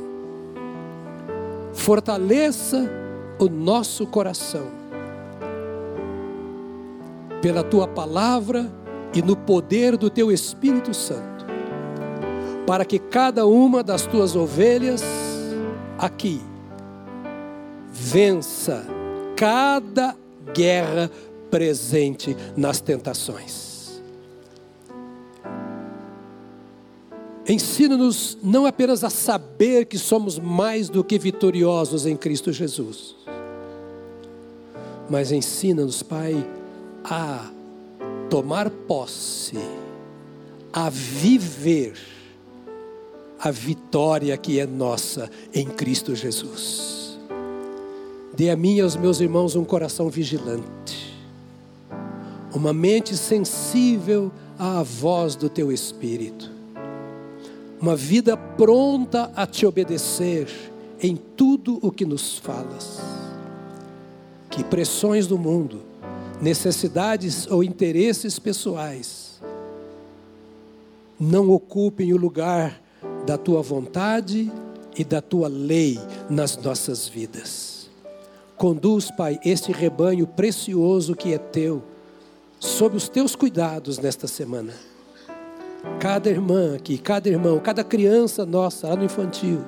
fortaleça 1.73 2.89
o 3.39 3.49
nosso 3.49 4.07
coração, 4.07 4.67
pela 7.41 7.63
tua 7.63 7.87
palavra 7.87 8.71
e 9.13 9.21
no 9.21 9.35
poder 9.35 9.97
do 9.97 10.09
teu 10.09 10.31
Espírito 10.31 10.93
Santo, 10.93 11.45
para 12.65 12.85
que 12.85 12.97
cada 12.97 13.45
uma 13.45 13.83
das 13.83 14.05
tuas 14.05 14.35
ovelhas 14.35 15.03
aqui 15.97 16.41
vença 17.91 18.85
cada 19.43 20.15
guerra 20.53 21.11
presente 21.51 22.33
nas 22.55 22.79
tentações. 22.79 24.01
Ensina-nos 27.45 28.37
não 28.41 28.65
apenas 28.65 29.03
a 29.03 29.09
saber 29.09 29.83
que 29.83 29.97
somos 29.97 30.39
mais 30.39 30.87
do 30.87 31.03
que 31.03 31.19
vitoriosos 31.19 32.05
em 32.05 32.15
Cristo 32.15 32.53
Jesus, 32.53 33.17
mas 35.09 35.29
ensina-nos, 35.33 36.01
Pai, 36.01 36.33
a 37.03 37.51
tomar 38.29 38.69
posse, 38.69 39.57
a 40.71 40.89
viver 40.89 41.97
a 43.37 43.51
vitória 43.51 44.37
que 44.37 44.57
é 44.57 44.65
nossa 44.65 45.29
em 45.53 45.65
Cristo 45.65 46.15
Jesus. 46.15 47.02
Dê 48.35 48.49
a 48.49 48.55
mim 48.55 48.77
e 48.77 48.81
aos 48.81 48.95
meus 48.95 49.19
irmãos 49.19 49.55
um 49.55 49.63
coração 49.63 50.09
vigilante, 50.09 51.13
uma 52.53 52.73
mente 52.73 53.15
sensível 53.15 54.31
à 54.57 54.81
voz 54.81 55.35
do 55.35 55.49
teu 55.49 55.71
Espírito, 55.71 56.51
uma 57.79 57.95
vida 57.95 58.35
pronta 58.35 59.31
a 59.35 59.45
te 59.45 59.65
obedecer 59.67 60.47
em 60.99 61.15
tudo 61.15 61.77
o 61.81 61.91
que 61.91 62.05
nos 62.05 62.39
falas. 62.39 62.99
Que 64.49 64.63
pressões 64.63 65.27
do 65.27 65.37
mundo, 65.37 65.81
necessidades 66.41 67.45
ou 67.47 67.63
interesses 67.63 68.39
pessoais 68.39 69.41
não 71.19 71.51
ocupem 71.51 72.13
o 72.13 72.17
lugar 72.17 72.81
da 73.25 73.37
tua 73.37 73.61
vontade 73.61 74.51
e 74.97 75.03
da 75.03 75.21
tua 75.21 75.47
lei 75.47 75.99
nas 76.29 76.57
nossas 76.57 77.07
vidas. 77.07 77.72
Conduz, 78.63 79.11
Pai, 79.11 79.41
este 79.43 79.73
rebanho 79.73 80.25
precioso 80.25 81.17
que 81.17 81.33
é 81.33 81.37
teu, 81.37 81.83
sob 82.61 82.95
os 82.95 83.09
teus 83.09 83.35
cuidados 83.35 83.99
nesta 83.99 84.25
semana. 84.25 84.71
Cada 85.99 86.29
irmã 86.29 86.73
aqui, 86.73 86.97
cada 86.97 87.27
irmão, 87.27 87.59
cada 87.59 87.83
criança 87.83 88.45
nossa 88.45 88.87
lá 88.87 88.95
no 88.95 89.03
infantil, 89.03 89.59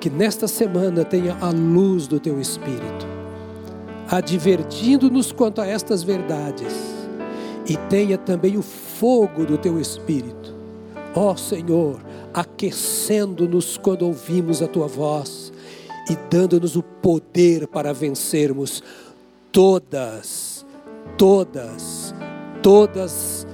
que 0.00 0.10
nesta 0.10 0.48
semana 0.48 1.04
tenha 1.04 1.38
a 1.40 1.50
luz 1.50 2.08
do 2.08 2.18
teu 2.18 2.40
Espírito, 2.40 3.06
advertindo-nos 4.10 5.30
quanto 5.30 5.60
a 5.60 5.66
estas 5.68 6.02
verdades, 6.02 6.74
e 7.68 7.76
tenha 7.88 8.18
também 8.18 8.56
o 8.56 8.62
fogo 8.62 9.46
do 9.46 9.56
teu 9.56 9.80
Espírito. 9.80 10.52
Ó 11.14 11.36
Senhor, 11.36 12.00
aquecendo-nos 12.34 13.78
quando 13.78 14.02
ouvimos 14.02 14.60
a 14.60 14.66
tua 14.66 14.88
voz 14.88 15.53
e 16.08 16.16
dando-nos 16.30 16.76
o 16.76 16.82
poder 16.82 17.66
para 17.66 17.92
vencermos 17.92 18.82
todas, 19.50 20.64
todas, 21.16 22.14
todas 22.62 23.46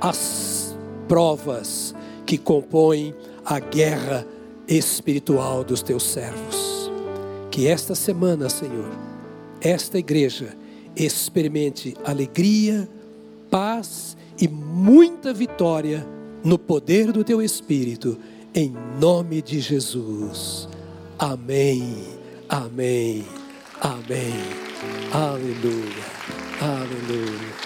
as 0.00 0.76
provas 1.08 1.94
que 2.24 2.38
compõem 2.38 3.14
a 3.44 3.58
guerra 3.58 4.26
espiritual 4.68 5.64
dos 5.64 5.82
teus 5.82 6.04
servos. 6.04 6.90
Que 7.50 7.66
esta 7.66 7.94
semana, 7.94 8.48
Senhor, 8.48 8.90
esta 9.60 9.98
igreja 9.98 10.56
experimente 10.96 11.94
alegria, 12.04 12.88
paz 13.50 14.16
e 14.40 14.48
muita 14.48 15.32
vitória 15.32 16.06
no 16.44 16.58
poder 16.58 17.12
do 17.12 17.22
teu 17.22 17.40
Espírito, 17.40 18.18
em 18.54 18.72
nome 18.98 19.40
de 19.40 19.60
Jesus. 19.60 20.68
Amém, 21.22 22.18
amém, 22.48 23.24
amém. 23.80 24.42
Aleluia, 25.12 26.04
aleluia. 26.60 27.61